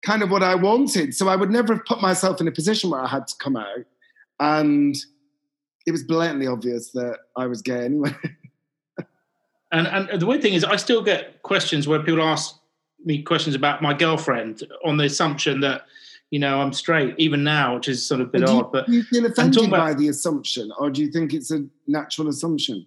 kind 0.03 0.23
of 0.23 0.31
what 0.31 0.43
I 0.43 0.55
wanted. 0.55 1.15
So 1.15 1.29
I 1.29 1.37
would 1.37 1.51
never 1.51 1.75
have 1.75 1.85
put 1.85 2.01
myself 2.01 2.41
in 2.41 2.49
a 2.49 2.53
position 2.53 2.91
where 2.91 3.01
I 3.01 3.09
had 3.09 3.27
to 3.29 3.35
come 3.39 3.57
out, 3.57 3.85
and 4.41 4.97
it 5.87 5.93
was 5.93 6.03
blatantly 6.03 6.47
obvious 6.47 6.91
that 6.93 7.19
I 7.37 7.47
was 7.47 7.63
gay 7.63 7.85
anyway. 7.85 8.15
And 9.75 9.89
and 9.89 10.21
the 10.21 10.27
weird 10.27 10.41
thing 10.41 10.55
is, 10.55 10.63
I 10.63 10.77
still 10.77 11.03
get 11.03 11.43
questions 11.43 11.89
where 11.89 11.99
people 11.99 12.23
ask 12.23 12.57
me 13.05 13.23
questions 13.23 13.57
about 13.57 13.83
my 13.83 13.93
girlfriend 13.93 14.63
on 14.85 14.97
the 14.97 15.05
assumption 15.05 15.61
that 15.61 15.87
you 16.31 16.39
know 16.39 16.61
I'm 16.61 16.73
straight, 16.73 17.17
even 17.19 17.43
now, 17.43 17.75
which 17.75 17.89
is 17.89 18.07
sort 18.07 18.21
of 18.21 18.29
a 18.29 18.31
bit 18.31 18.47
do, 18.47 18.53
you, 18.53 18.59
odd. 18.61 18.71
But 18.71 18.87
do 18.87 18.93
you 18.93 19.03
feel 19.03 19.27
offended 19.27 19.67
about- 19.67 19.79
by 19.79 19.95
the 19.95 20.09
assumption, 20.09 20.71
or 20.79 20.91
do 20.91 21.03
you 21.03 21.11
think 21.11 21.35
it's 21.35 21.51
a 21.51 21.67
natural 21.89 22.29
assumption? 22.29 22.87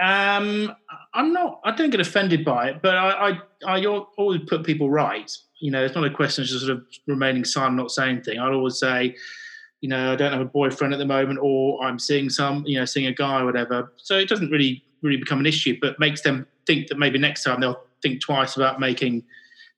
Um, 0.00 0.74
I'm 1.14 1.32
not. 1.32 1.60
I 1.64 1.70
don't 1.72 1.90
get 1.90 2.00
offended 2.00 2.44
by 2.44 2.70
it, 2.70 2.82
but 2.82 2.96
I 2.96 3.30
I, 3.30 3.40
I 3.66 3.84
al- 3.84 4.10
always 4.16 4.40
put 4.46 4.64
people 4.64 4.90
right. 4.90 5.30
You 5.60 5.70
know, 5.70 5.84
it's 5.84 5.94
not 5.94 6.04
a 6.04 6.10
question 6.10 6.42
of 6.42 6.48
just 6.48 6.66
sort 6.66 6.78
of 6.78 6.84
remaining 7.06 7.44
silent, 7.44 7.76
not 7.76 7.90
saying 7.90 8.16
anything. 8.16 8.38
I'd 8.38 8.52
always 8.52 8.78
say. 8.78 9.16
You 9.82 9.90
know, 9.90 10.12
I 10.12 10.16
don't 10.16 10.32
have 10.32 10.40
a 10.40 10.46
boyfriend 10.46 10.94
at 10.94 10.98
the 10.98 11.04
moment, 11.04 11.38
or 11.42 11.84
I'm 11.84 11.98
seeing 11.98 12.30
some, 12.30 12.64
you 12.66 12.78
know, 12.78 12.86
seeing 12.86 13.06
a 13.06 13.12
guy 13.12 13.42
or 13.42 13.44
whatever. 13.44 13.92
So 13.96 14.16
it 14.16 14.26
doesn't 14.26 14.50
really, 14.50 14.82
really 15.02 15.18
become 15.18 15.38
an 15.38 15.44
issue, 15.46 15.76
but 15.80 16.00
makes 16.00 16.22
them 16.22 16.46
think 16.66 16.88
that 16.88 16.98
maybe 16.98 17.18
next 17.18 17.44
time 17.44 17.60
they'll 17.60 17.82
think 18.02 18.22
twice 18.22 18.56
about 18.56 18.80
making 18.80 19.22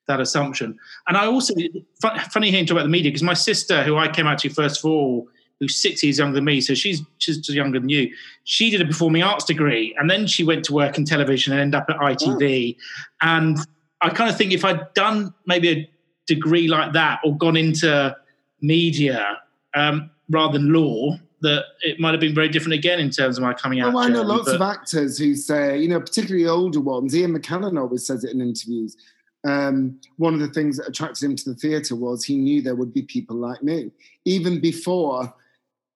that 0.06 0.20
assumption. 0.20 0.78
And 1.08 1.16
I 1.16 1.26
also, 1.26 1.52
fu- 2.00 2.18
funny 2.30 2.50
hearing 2.50 2.64
talk 2.64 2.76
about 2.76 2.84
the 2.84 2.88
media 2.88 3.10
because 3.10 3.24
my 3.24 3.34
sister, 3.34 3.82
who 3.82 3.96
I 3.96 4.08
came 4.08 4.26
out 4.26 4.38
to 4.38 4.48
first 4.48 4.78
of 4.78 4.90
all, 4.90 5.28
who's 5.60 5.76
six 5.76 6.02
years 6.02 6.18
younger 6.18 6.34
than 6.36 6.44
me, 6.44 6.60
so 6.60 6.74
she's 6.74 7.02
she's 7.18 7.38
just 7.38 7.54
younger 7.56 7.78
than 7.80 7.88
you. 7.88 8.10
She 8.44 8.70
did 8.70 8.80
a 8.80 8.84
performing 8.84 9.22
arts 9.22 9.44
degree, 9.44 9.94
and 9.98 10.08
then 10.10 10.26
she 10.26 10.44
went 10.44 10.64
to 10.66 10.72
work 10.72 10.98
in 10.98 11.04
television 11.04 11.52
and 11.52 11.60
ended 11.60 11.80
up 11.80 11.86
at 11.90 11.96
ITV. 11.96 12.76
And 13.22 13.58
I 14.00 14.10
kind 14.10 14.30
of 14.30 14.36
think 14.36 14.52
if 14.52 14.64
I'd 14.64 14.92
done 14.94 15.34
maybe 15.46 15.68
a 15.70 15.90
degree 16.26 16.68
like 16.68 16.92
that 16.92 17.20
or 17.24 17.36
gone 17.36 17.56
into 17.56 18.16
media 18.60 19.38
um, 19.74 20.10
rather 20.30 20.58
than 20.58 20.72
law, 20.72 21.16
that 21.40 21.64
it 21.82 21.98
might 22.00 22.12
have 22.12 22.20
been 22.20 22.34
very 22.34 22.48
different 22.48 22.74
again 22.74 22.98
in 23.00 23.10
terms 23.10 23.38
of 23.38 23.42
my 23.44 23.54
coming 23.54 23.80
out. 23.80 23.94
Oh, 23.94 23.98
I 23.98 24.08
know 24.08 24.16
journey. 24.22 24.28
lots 24.28 24.44
But- 24.46 24.54
of 24.56 24.62
actors 24.62 25.18
who 25.18 25.34
say, 25.34 25.78
you 25.78 25.88
know, 25.88 26.00
particularly 26.00 26.46
older 26.46 26.80
ones. 26.80 27.14
Ian 27.16 27.36
McKellen 27.38 27.78
always 27.80 28.06
says 28.06 28.24
it 28.24 28.32
in 28.32 28.40
interviews. 28.40 28.96
Um, 29.46 30.00
one 30.16 30.34
of 30.34 30.40
the 30.40 30.48
things 30.48 30.76
that 30.78 30.88
attracted 30.88 31.24
him 31.24 31.36
to 31.36 31.50
the 31.50 31.54
theatre 31.54 31.94
was 31.94 32.24
he 32.24 32.36
knew 32.36 32.60
there 32.60 32.74
would 32.74 32.92
be 32.92 33.02
people 33.02 33.36
like 33.36 33.62
me. 33.62 33.90
Even 34.24 34.60
before 34.60 35.32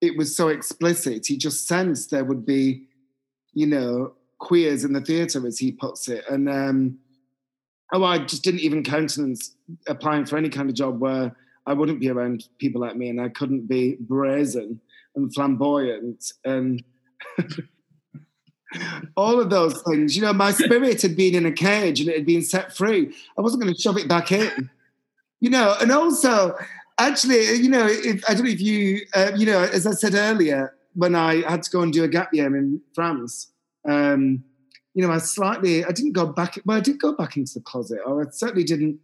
it 0.02 0.16
was 0.16 0.36
so 0.36 0.48
explicit, 0.48 1.26
he 1.26 1.38
just 1.38 1.66
sensed 1.66 2.10
there 2.10 2.24
would 2.24 2.44
be, 2.44 2.88
you 3.54 3.66
know, 3.66 4.14
queers 4.40 4.84
in 4.84 4.92
the 4.92 5.00
theatre, 5.00 5.46
as 5.46 5.58
he 5.58 5.70
puts 5.70 6.08
it. 6.08 6.24
And 6.28 6.48
um, 6.48 6.98
oh, 7.92 8.02
I 8.02 8.18
just 8.18 8.42
didn't 8.42 8.60
even 8.60 8.82
countenance 8.82 9.54
applying 9.86 10.26
for 10.26 10.36
any 10.36 10.48
kind 10.48 10.68
of 10.68 10.74
job 10.74 11.00
where 11.00 11.34
I 11.66 11.72
wouldn't 11.72 12.00
be 12.00 12.10
around 12.10 12.48
people 12.58 12.80
like 12.80 12.96
me 12.96 13.08
and 13.08 13.20
I 13.20 13.28
couldn't 13.28 13.68
be 13.68 13.96
brazen 14.00 14.80
and 15.14 15.32
flamboyant 15.32 16.32
and 16.44 16.82
all 19.16 19.38
of 19.38 19.50
those 19.50 19.80
things. 19.82 20.16
You 20.16 20.22
know, 20.22 20.32
my 20.32 20.50
spirit 20.50 21.00
had 21.00 21.16
been 21.16 21.36
in 21.36 21.46
a 21.46 21.52
cage 21.52 22.00
and 22.00 22.08
it 22.08 22.16
had 22.16 22.26
been 22.26 22.42
set 22.42 22.76
free. 22.76 23.14
I 23.38 23.40
wasn't 23.40 23.62
going 23.62 23.72
to 23.72 23.80
shove 23.80 23.98
it 23.98 24.08
back 24.08 24.32
in. 24.32 24.68
You 25.38 25.50
know, 25.50 25.76
and 25.80 25.92
also, 25.92 26.56
actually, 26.98 27.54
you 27.54 27.68
know, 27.68 27.86
if, 27.88 28.22
I 28.28 28.34
don't 28.34 28.44
know 28.44 28.50
if 28.50 28.60
you, 28.60 29.00
uh, 29.14 29.32
you 29.36 29.46
know, 29.46 29.62
as 29.62 29.86
I 29.86 29.92
said 29.92 30.14
earlier, 30.14 30.74
when 30.94 31.14
I 31.14 31.48
had 31.48 31.62
to 31.62 31.70
go 31.70 31.82
and 31.82 31.92
do 31.92 32.04
a 32.04 32.08
gap 32.08 32.32
year 32.32 32.54
in 32.56 32.80
France, 32.94 33.52
um, 33.88 34.44
you 34.94 35.06
know, 35.06 35.12
I 35.12 35.18
slightly, 35.18 35.84
I 35.84 35.92
didn't 35.92 36.12
go 36.12 36.26
back, 36.26 36.58
well, 36.64 36.76
I 36.76 36.80
did 36.80 37.00
go 37.00 37.12
back 37.12 37.36
into 37.36 37.54
the 37.54 37.60
closet, 37.60 38.00
or 38.04 38.22
I 38.22 38.30
certainly 38.30 38.64
didn't 38.64 38.98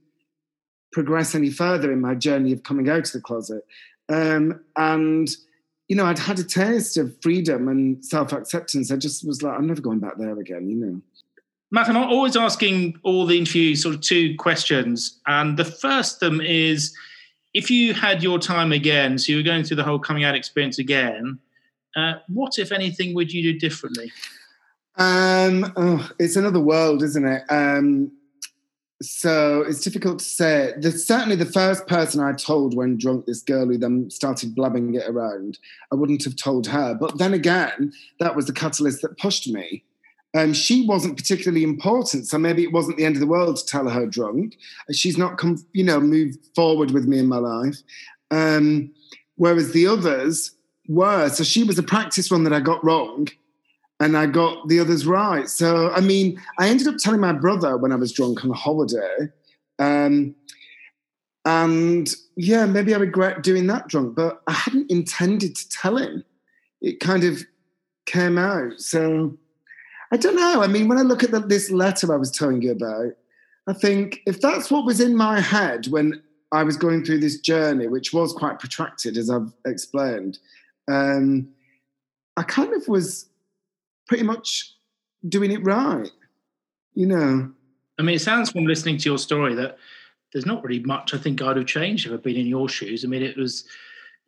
progress 0.92 1.34
any 1.34 1.50
further 1.50 1.92
in 1.92 2.00
my 2.00 2.14
journey 2.14 2.52
of 2.52 2.62
coming 2.62 2.88
out 2.88 3.06
of 3.06 3.12
the 3.12 3.20
closet. 3.20 3.64
Um, 4.08 4.60
and, 4.76 5.28
you 5.88 5.96
know, 5.96 6.04
I'd 6.04 6.18
had 6.18 6.38
a 6.38 6.44
taste 6.44 6.96
of 6.96 7.16
freedom 7.22 7.68
and 7.68 8.04
self 8.04 8.32
acceptance. 8.32 8.90
I 8.90 8.96
just 8.96 9.26
was 9.26 9.42
like, 9.42 9.56
I'm 9.56 9.66
never 9.66 9.80
going 9.80 10.00
back 10.00 10.18
there 10.18 10.38
again, 10.38 10.68
you 10.68 10.76
know. 10.76 11.02
Matt, 11.70 11.88
I'm 11.88 11.96
always 11.96 12.36
asking 12.36 12.98
all 13.02 13.26
the 13.26 13.36
interviews 13.36 13.82
sort 13.82 13.94
of 13.94 14.00
two 14.00 14.34
questions. 14.36 15.20
And 15.26 15.58
the 15.58 15.66
first 15.66 16.22
of 16.22 16.30
them 16.30 16.40
is 16.40 16.94
if 17.54 17.70
you 17.70 17.94
had 17.94 18.22
your 18.22 18.38
time 18.38 18.72
again, 18.72 19.18
so 19.18 19.32
you 19.32 19.38
were 19.38 19.44
going 19.44 19.64
through 19.64 19.76
the 19.76 19.84
whole 19.84 19.98
coming 19.98 20.24
out 20.24 20.34
experience 20.34 20.78
again, 20.78 21.38
uh, 21.96 22.14
what, 22.28 22.58
if 22.58 22.72
anything, 22.72 23.14
would 23.14 23.32
you 23.32 23.42
do 23.52 23.58
differently? 23.58 24.12
Um, 24.96 25.72
oh, 25.76 26.10
it's 26.18 26.36
another 26.36 26.60
world, 26.60 27.02
isn't 27.02 27.24
it? 27.24 27.42
Um, 27.48 28.12
so 29.00 29.62
it's 29.62 29.80
difficult 29.80 30.18
to 30.18 30.24
say. 30.24 30.74
The, 30.78 30.90
certainly, 30.90 31.36
the 31.36 31.46
first 31.46 31.86
person 31.86 32.20
I 32.20 32.32
told 32.32 32.76
when 32.76 32.98
drunk, 32.98 33.26
this 33.26 33.42
girl 33.42 33.66
who 33.66 33.78
then 33.78 34.10
started 34.10 34.54
blabbing 34.54 34.94
it 34.94 35.08
around, 35.08 35.58
I 35.92 35.94
wouldn't 35.94 36.24
have 36.24 36.36
told 36.36 36.66
her. 36.66 36.94
But 36.94 37.18
then 37.18 37.32
again, 37.32 37.92
that 38.18 38.34
was 38.34 38.46
the 38.46 38.52
catalyst 38.52 39.02
that 39.02 39.16
pushed 39.18 39.48
me. 39.48 39.84
Um, 40.38 40.52
she 40.52 40.86
wasn't 40.86 41.16
particularly 41.16 41.64
important, 41.64 42.28
so 42.28 42.38
maybe 42.38 42.62
it 42.62 42.72
wasn't 42.72 42.96
the 42.96 43.04
end 43.04 43.16
of 43.16 43.20
the 43.20 43.26
world 43.26 43.56
to 43.56 43.66
tell 43.66 43.88
her 43.88 44.06
drunk. 44.06 44.56
She's 44.92 45.18
not, 45.18 45.36
come, 45.36 45.64
you 45.72 45.82
know, 45.82 45.98
moved 46.00 46.38
forward 46.54 46.92
with 46.92 47.06
me 47.06 47.18
in 47.18 47.26
my 47.26 47.38
life. 47.38 47.78
Um, 48.30 48.92
whereas 49.34 49.72
the 49.72 49.88
others 49.88 50.52
were. 50.86 51.28
So 51.30 51.42
she 51.42 51.64
was 51.64 51.78
a 51.78 51.82
practice 51.82 52.30
one 52.30 52.44
that 52.44 52.52
I 52.52 52.60
got 52.60 52.84
wrong, 52.84 53.26
and 53.98 54.16
I 54.16 54.26
got 54.26 54.68
the 54.68 54.78
others 54.78 55.06
right. 55.06 55.48
So 55.48 55.90
I 55.90 56.00
mean, 56.00 56.40
I 56.58 56.68
ended 56.68 56.86
up 56.86 56.98
telling 56.98 57.20
my 57.20 57.32
brother 57.32 57.76
when 57.76 57.90
I 57.90 57.96
was 57.96 58.12
drunk 58.12 58.44
on 58.44 58.50
a 58.52 58.54
holiday. 58.54 59.30
Um, 59.80 60.36
and 61.44 62.14
yeah, 62.36 62.64
maybe 62.66 62.94
I 62.94 62.98
regret 62.98 63.42
doing 63.42 63.66
that 63.68 63.88
drunk, 63.88 64.14
but 64.14 64.42
I 64.46 64.52
hadn't 64.52 64.90
intended 64.90 65.56
to 65.56 65.68
tell 65.68 65.96
him. 65.96 66.24
It 66.80 67.00
kind 67.00 67.24
of 67.24 67.42
came 68.06 68.38
out. 68.38 68.80
So 68.80 69.36
I 70.10 70.16
don't 70.16 70.36
know. 70.36 70.62
I 70.62 70.66
mean, 70.66 70.88
when 70.88 70.98
I 70.98 71.02
look 71.02 71.22
at 71.22 71.30
the, 71.30 71.40
this 71.40 71.70
letter 71.70 72.12
I 72.12 72.16
was 72.16 72.30
telling 72.30 72.62
you 72.62 72.72
about, 72.72 73.12
I 73.66 73.72
think 73.74 74.20
if 74.26 74.40
that's 74.40 74.70
what 74.70 74.86
was 74.86 75.00
in 75.00 75.16
my 75.16 75.40
head 75.40 75.86
when 75.88 76.22
I 76.52 76.62
was 76.62 76.76
going 76.76 77.04
through 77.04 77.18
this 77.20 77.38
journey, 77.38 77.86
which 77.86 78.12
was 78.12 78.32
quite 78.32 78.58
protracted, 78.58 79.18
as 79.18 79.28
I've 79.28 79.52
explained, 79.66 80.38
um, 80.90 81.48
I 82.36 82.42
kind 82.42 82.72
of 82.72 82.88
was 82.88 83.26
pretty 84.06 84.22
much 84.24 84.74
doing 85.28 85.50
it 85.50 85.64
right, 85.64 86.10
you 86.94 87.06
know. 87.06 87.50
I 87.98 88.02
mean, 88.02 88.16
it 88.16 88.20
sounds 88.20 88.50
from 88.50 88.64
listening 88.64 88.96
to 88.98 89.08
your 89.08 89.18
story 89.18 89.54
that 89.56 89.76
there's 90.32 90.46
not 90.46 90.62
really 90.62 90.80
much 90.80 91.14
I 91.14 91.18
think 91.18 91.42
I'd 91.42 91.56
have 91.56 91.66
changed 91.66 92.06
if 92.06 92.12
I'd 92.12 92.22
been 92.22 92.36
in 92.36 92.46
your 92.46 92.68
shoes. 92.68 93.04
I 93.04 93.08
mean, 93.08 93.22
it 93.22 93.36
was 93.36 93.64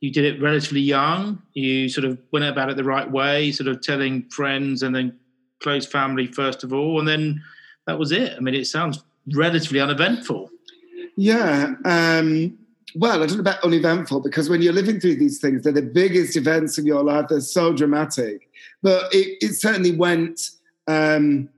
you 0.01 0.11
did 0.11 0.24
it 0.24 0.43
relatively 0.43 0.81
young. 0.81 1.41
You 1.53 1.89
sort 1.89 2.07
of 2.07 2.18
went 2.33 2.47
about 2.47 2.70
it 2.70 2.76
the 2.76 2.85
right 2.85 3.11
way, 3.11 3.53
sort 3.53 3.68
of 3.68 3.81
telling 3.81 4.28
friends 4.31 4.83
and 4.83 4.95
then 4.95 5.18
close 5.61 5.86
family 5.86 6.26
first 6.26 6.64
of 6.64 6.72
all, 6.72 6.98
and 6.98 7.08
then 7.08 7.42
that 7.86 7.98
was 7.98 8.12
it. 8.12 8.34
I 8.36 8.40
mean, 8.40 8.54
it 8.54 8.66
sounds 8.66 9.02
relatively 9.34 9.80
uneventful. 9.80 10.50
Yeah. 11.16 11.74
Um, 11.84 12.58
well, 12.94 13.22
I 13.22 13.26
don't 13.26 13.36
know 13.36 13.40
about 13.40 13.62
uneventful 13.62 14.20
because 14.20 14.48
when 14.48 14.62
you're 14.62 14.72
living 14.72 15.00
through 15.00 15.16
these 15.16 15.38
things, 15.38 15.62
they're 15.62 15.72
the 15.72 15.82
biggest 15.82 16.36
events 16.36 16.78
of 16.78 16.84
your 16.84 17.04
life. 17.04 17.26
They're 17.28 17.40
so 17.40 17.72
dramatic. 17.72 18.48
But 18.82 19.14
it, 19.14 19.38
it 19.40 19.54
certainly 19.54 19.92
went 19.92 20.50
um, 20.88 21.48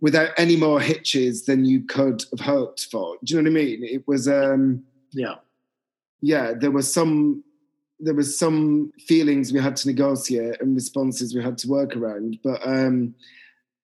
without 0.00 0.30
any 0.36 0.56
more 0.56 0.80
hitches 0.80 1.44
than 1.44 1.64
you 1.64 1.82
could 1.82 2.24
have 2.30 2.40
hoped 2.40 2.86
for. 2.90 3.16
Do 3.24 3.34
you 3.34 3.42
know 3.42 3.50
what 3.50 3.60
I 3.60 3.64
mean? 3.64 3.84
It 3.84 4.06
was, 4.06 4.28
um, 4.28 4.84
yeah, 5.12 5.34
yeah. 6.20 6.52
There 6.52 6.70
was 6.70 6.92
some, 6.92 7.44
there 7.98 8.14
was 8.14 8.38
some 8.38 8.92
feelings 9.06 9.52
we 9.52 9.60
had 9.60 9.76
to 9.76 9.88
negotiate 9.88 10.60
and 10.60 10.74
responses 10.74 11.34
we 11.34 11.42
had 11.42 11.58
to 11.58 11.68
work 11.68 11.96
around. 11.96 12.38
But 12.42 12.66
um, 12.66 13.14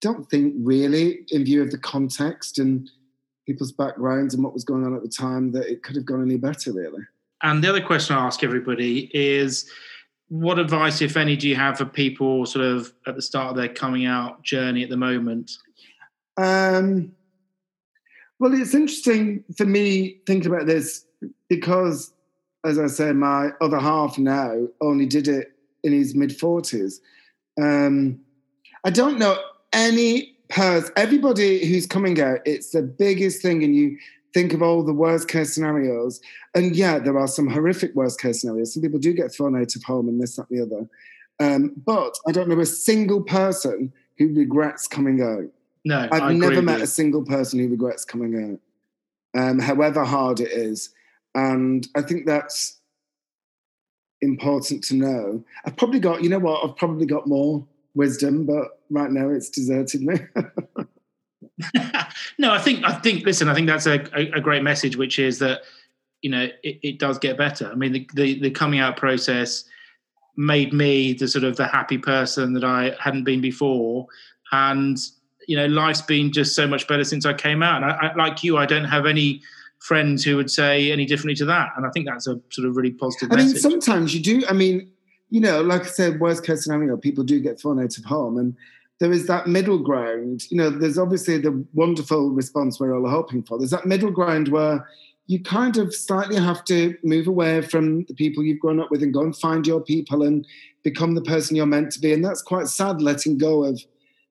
don't 0.01 0.29
think 0.31 0.55
really, 0.59 1.25
in 1.31 1.45
view 1.45 1.63
of 1.63 1.71
the 1.71 1.79
context 1.79 2.59
and 2.59 2.91
people's 3.47 3.73
backgrounds 3.73 4.35
and 4.35 4.43
what 4.43 4.53
was 4.53 4.65
going 4.65 4.85
on 4.85 4.95
at 4.95 5.03
the 5.03 5.09
time, 5.09 5.53
that 5.53 5.71
it 5.71 5.83
could 5.83 5.97
have 5.97 6.05
gone 6.05 6.23
any 6.23 6.37
better, 6.37 6.73
really. 6.73 7.03
And 7.43 7.63
the 7.63 7.69
other 7.69 7.81
question 7.81 8.17
I 8.17 8.27
ask 8.27 8.43
everybody 8.43 9.11
is 9.15 9.71
what 10.29 10.59
advice, 10.59 11.01
if 11.01 11.17
any, 11.17 11.37
do 11.37 11.49
you 11.49 11.55
have 11.55 11.79
for 11.79 11.85
people 11.85 12.47
sort 12.47 12.65
of 12.65 12.93
at 13.07 13.15
the 13.15 13.23
start 13.23 13.51
of 13.51 13.57
their 13.57 13.69
coming 13.69 14.07
out 14.07 14.43
journey 14.43 14.83
at 14.83 14.91
the 14.91 14.97
moment? 14.97 15.53
Um, 16.37 17.13
well, 18.39 18.53
it's 18.53 18.75
interesting 18.75 19.45
for 19.57 19.65
me 19.65 20.19
thinking 20.27 20.53
about 20.53 20.67
this 20.67 21.07
because, 21.49 22.13
as 22.65 22.79
I 22.79 22.89
say, 22.89 23.13
my 23.13 23.51
other 23.61 23.79
half 23.79 24.19
now 24.19 24.67
only 24.81 25.07
did 25.07 25.29
it 25.29 25.53
in 25.85 25.93
his 25.93 26.15
mid 26.15 26.31
40s. 26.31 27.01
Um, 27.59 28.21
I 28.85 28.91
don't 28.91 29.19
know 29.19 29.39
any 29.77 30.35
person, 30.49 30.93
everybody 30.97 31.65
who's 31.65 31.87
coming 31.87 32.21
out, 32.21 32.41
it's 32.45 32.71
the 32.71 32.83
biggest 32.83 33.43
thing, 33.43 33.63
and 33.63 33.77
you 33.77 33.97
think 34.35 34.53
of 34.53 34.63
all 34.63 34.83
the 34.83 34.93
worst 34.93 35.29
case 35.29 35.55
scenarios. 35.55 36.21
And 36.55 36.75
yeah, 36.75 36.99
there 36.99 37.19
are 37.19 37.29
some 37.29 37.49
horrific 37.49 37.95
worst 37.95 38.21
case 38.21 38.41
scenarios. 38.41 38.75
Some 38.75 38.83
people 38.83 38.99
do 38.99 39.13
get 39.13 39.33
thrown 39.33 39.61
out 39.61 39.77
of 39.77 39.85
home 39.85 40.09
and 40.09 40.21
this, 40.21 40.37
that, 40.37 40.49
and 40.51 40.59
the 40.59 40.65
other. 40.65 40.89
Um, 41.39 41.75
but 41.85 42.17
I 42.27 42.33
don't 42.33 42.49
know 42.49 42.59
a 42.59 42.67
single 42.67 43.23
person 43.23 43.93
who 44.19 44.35
regrets 44.35 44.89
coming 44.89 45.23
out. 45.23 45.51
No, 45.85 46.09
I've 46.11 46.35
never 46.35 46.63
met 46.63 46.81
a 46.81 46.87
single 46.87 47.25
person 47.25 47.61
who 47.61 47.69
regrets 47.69 48.05
coming 48.05 48.61
out, 49.35 49.41
um, 49.41 49.59
however 49.59 50.05
hard 50.05 50.41
it 50.41 50.51
is. 50.51 50.91
And 51.35 51.87
I 51.95 52.03
think 52.03 52.27
that's 52.27 52.81
important 54.23 54.83
to 54.85 54.95
know. 54.95 55.45
I've 55.65 55.77
probably 55.77 56.01
got, 56.01 56.25
you 56.25 56.31
know 56.31 56.39
what, 56.39 56.65
I've 56.65 56.77
probably 56.77 57.07
got 57.07 57.27
more 57.27 57.65
wisdom, 57.97 58.47
but 58.47 58.81
right 58.91 59.11
now 59.11 59.29
it's 59.29 59.51
deserted 59.51 60.03
me. 60.03 60.17
no, 62.39 62.53
I 62.53 62.59
think 62.59 62.85
I 62.85 62.93
think 62.93 63.25
listen, 63.25 63.49
I 63.49 63.55
think 63.55 63.67
that's 63.67 63.87
a, 63.87 64.01
a, 64.17 64.37
a 64.37 64.41
great 64.41 64.63
message, 64.63 64.97
which 64.97 65.19
is 65.19 65.39
that 65.41 65.63
you 66.23 66.31
know 66.31 66.49
it, 66.63 66.79
it, 66.83 66.99
does 66.99 67.19
get 67.19 67.39
better. 67.39 67.71
I 67.71 67.75
mean, 67.75 67.93
the, 67.93 68.09
the, 68.15 68.41
the 68.41 68.51
coming 68.51 68.81
out 68.81 68.97
process 68.97 69.65
made 70.37 70.73
me 70.73 71.15
the 71.15 71.27
sort 71.27 71.45
of 71.45 71.57
the 71.57 71.67
happy 71.67 71.99
person 71.99 72.53
that 72.53 72.65
I 72.65 72.95
hadn't 73.01 73.25
been 73.25 73.41
before, 73.41 74.07
and 74.53 74.99
you 75.49 75.57
know 75.57 75.67
life's 75.67 76.03
been 76.03 76.33
just 76.33 76.55
so 76.55 76.67
much 76.67 76.87
better 76.87 77.05
since 77.05 77.25
I 77.25 77.33
came 77.33 77.63
out. 77.63 77.83
And 77.83 77.91
I, 77.91 78.09
I, 78.09 78.15
like 78.15 78.45
you, 78.45 78.59
I 78.59 78.67
don't 78.67 78.85
have 78.85 79.07
any 79.07 79.41
friends 79.79 80.25
who 80.25 80.37
would 80.37 80.51
say 80.51 80.91
any 80.93 81.07
differently 81.07 81.37
to 81.37 81.47
that, 81.47 81.71
and 81.77 81.87
I 81.87 81.91
think 81.91 82.07
that's 82.07 82.27
a 82.27 82.39
sort 82.51 82.69
of 82.69 82.77
really 82.77 82.93
positive. 82.93 83.33
I 83.33 83.37
message. 83.37 83.55
mean, 83.55 83.63
sometimes 83.63 84.15
you 84.15 84.23
do. 84.23 84.45
I 84.49 84.53
mean, 84.53 84.91
you 85.31 85.41
know, 85.41 85.61
like 85.61 85.83
I 85.83 85.87
said, 85.87 86.21
worst 86.21 86.45
case 86.45 86.65
scenario, 86.65 86.97
people 86.97 87.25
do 87.25 87.41
get 87.41 87.61
thrown 87.61 87.83
out 87.83 87.99
of 87.99 88.05
home, 88.05 88.39
and 88.39 88.57
there 88.99 89.13
is 89.13 89.27
that 89.27 89.47
middle 89.47 89.79
ground. 89.79 90.45
You 90.51 90.57
know, 90.57 90.71
there's 90.71 90.99
obviously 90.99 91.39
the 91.39 91.65
wonderful 91.75 92.31
response 92.31 92.81
we're 92.81 92.97
all 92.97 93.09
hoping 93.09 93.43
for. 93.43 93.59
There's 93.59 93.71
that 93.71 93.87
middle 93.87 94.11
ground 94.11 94.49
where 94.49 94.89
you 95.27 95.43
kind 95.43 95.77
of 95.77 95.95
slightly 95.95 96.37
have 96.37 96.65
to 96.67 96.97
move 97.03 97.27
away 97.27 97.61
from 97.61 98.05
the 98.05 98.15
people 98.15 98.45
you've 98.45 98.61
grown 98.61 98.81
up 98.81 98.91
with 98.91 99.03
and 99.03 99.13
go 99.13 99.23
and 99.23 99.37
find 99.37 99.67
your 99.67 99.81
people 99.81 100.23
and 100.23 100.47
become 100.85 101.15
the 101.15 101.23
person 101.23 101.57
you're 101.57 101.67
meant 101.67 101.91
to 101.93 102.01
be. 102.01 102.13
And 102.13 102.25
that's 102.25 102.43
quite 102.43 102.69
sad, 102.69 103.03
letting 103.03 103.37
go 103.37 103.65
of 103.65 103.83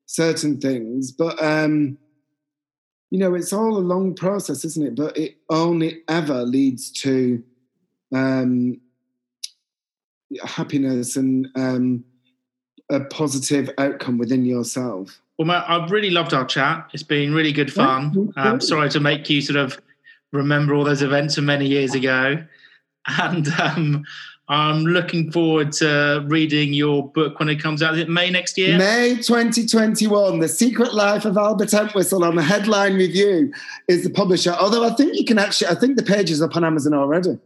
certain 0.06 0.60
things. 0.60 1.12
But 1.12 1.42
um, 1.44 1.98
you 3.12 3.20
know, 3.20 3.36
it's 3.36 3.54
all 3.54 3.78
a 3.78 3.80
long 3.80 4.16
process, 4.16 4.66
isn't 4.66 4.88
it? 4.88 4.96
But 4.96 5.18
it 5.18 5.38
only 5.50 6.02
ever 6.08 6.44
leads 6.44 6.92
to 7.04 7.44
um, 8.14 8.80
happiness 10.44 11.16
and 11.16 11.48
um, 11.56 12.04
a 12.90 13.02
positive 13.02 13.70
outcome 13.78 14.18
within 14.18 14.46
yourself. 14.46 15.20
Well, 15.38 15.48
Matt, 15.48 15.66
I've 15.68 15.92
really 15.92 16.12
loved 16.12 16.34
our 16.34 16.46
chat. 16.46 16.90
It's 16.94 17.04
been 17.04 17.34
really 17.34 17.52
good 17.52 17.72
fun. 17.72 18.34
I'm 18.38 18.54
um, 18.54 18.62
sorry 18.62 18.90
to 18.90 19.00
make 19.00 19.30
you 19.30 19.42
sort 19.42 19.58
of 19.58 19.80
remember 20.32 20.74
all 20.74 20.84
those 20.84 21.02
events 21.02 21.36
from 21.36 21.46
many 21.46 21.68
years 21.68 21.94
ago. 21.94 22.44
And 23.08 23.48
um, 23.62 24.04
I'm 24.48 24.84
looking 24.84 25.32
forward 25.32 25.72
to 25.74 26.26
reading 26.28 26.74
your 26.74 27.08
book 27.08 27.40
when 27.40 27.50
it 27.50 27.62
comes 27.62 27.84
out. 27.84 27.94
Is 27.94 28.00
it 28.00 28.10
May 28.10 28.32
next 28.32 28.58
year? 28.58 28.80
May 28.80 29.16
2021. 29.16 30.40
The 30.40 30.48
Secret 30.48 30.94
Life 30.96 31.26
of 31.26 31.38
Albert 31.38 31.72
Entwistle 31.72 32.24
on 32.24 32.36
the 32.36 32.42
headline 32.42 32.96
review 32.96 33.54
is 33.88 34.04
the 34.04 34.10
publisher. 34.10 34.56
Although 34.60 34.84
I 34.84 34.94
think 34.96 35.16
you 35.16 35.24
can 35.24 35.38
actually, 35.38 35.68
I 35.68 35.76
think 35.76 35.98
the 35.98 36.04
page 36.04 36.32
is 36.32 36.42
up 36.42 36.56
on 36.56 36.64
Amazon 36.64 36.96
already. 36.96 37.38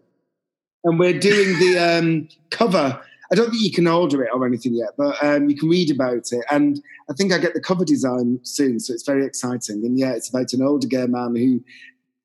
And 0.84 1.00
we're 1.00 1.20
doing 1.20 1.60
the 1.60 1.78
um, 1.78 2.30
cover 2.52 3.02
I 3.32 3.36
don't 3.36 3.52
think 3.52 3.62
you 3.62 3.72
can 3.72 3.88
order 3.88 4.24
it 4.24 4.32
or 4.34 4.46
anything 4.46 4.74
yet, 4.74 4.90
but 4.98 5.22
um, 5.24 5.50
you 5.50 5.56
can 5.56 5.70
read 5.70 5.92
about 5.92 6.32
it. 6.32 6.44
And 6.50 6.82
I 7.10 7.14
think 7.14 7.32
I 7.32 7.38
get 7.38 7.54
the 7.54 7.62
cover 7.62 7.86
design 7.86 8.40
soon, 8.44 8.80
so 8.80 8.94
it's 8.94 9.06
very 9.06 9.24
exciting. 9.24 9.86
And 9.86 10.00
yeah, 10.00 10.14
it's 10.14 10.30
about 10.30 10.52
an 10.54 10.64
older 10.64 10.88
gay 10.88 11.06
man 11.06 11.36
who 11.36 11.64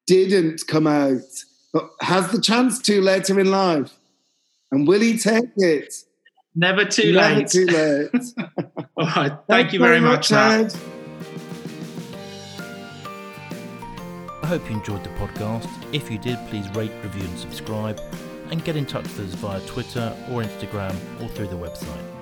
didn't 0.06 0.62
come 0.66 0.86
out 0.86 1.20
but 1.72 1.90
has 2.00 2.30
the 2.30 2.40
chance 2.40 2.78
to 2.82 3.00
later 3.02 3.38
in 3.38 3.50
life. 3.50 3.92
And 4.70 4.86
will 4.88 5.00
he 5.00 5.18
take 5.18 5.50
it? 5.56 5.94
Never 6.54 6.84
too 6.84 7.12
Never 7.12 7.34
late. 7.34 7.48
too 7.48 7.66
late. 7.66 8.10
All 8.96 9.06
right. 9.06 9.12
Thank 9.16 9.46
Thanks 9.48 9.72
you 9.72 9.80
very 9.80 10.00
much, 10.00 10.30
Matt. 10.30 10.74
I 14.42 14.46
hope 14.46 14.70
you 14.70 14.76
enjoyed 14.76 15.02
the 15.02 15.10
podcast. 15.10 15.68
If 15.92 16.10
you 16.10 16.18
did, 16.18 16.38
please 16.48 16.68
rate, 16.76 16.92
review, 17.02 17.24
and 17.24 17.38
subscribe. 17.38 18.00
And 18.54 18.64
get 18.64 18.76
in 18.76 18.86
touch 18.86 19.02
with 19.02 19.18
us 19.18 19.34
via 19.40 19.60
Twitter 19.66 20.16
or 20.30 20.40
Instagram 20.40 20.94
or 21.20 21.28
through 21.30 21.48
the 21.48 21.56
website. 21.56 22.13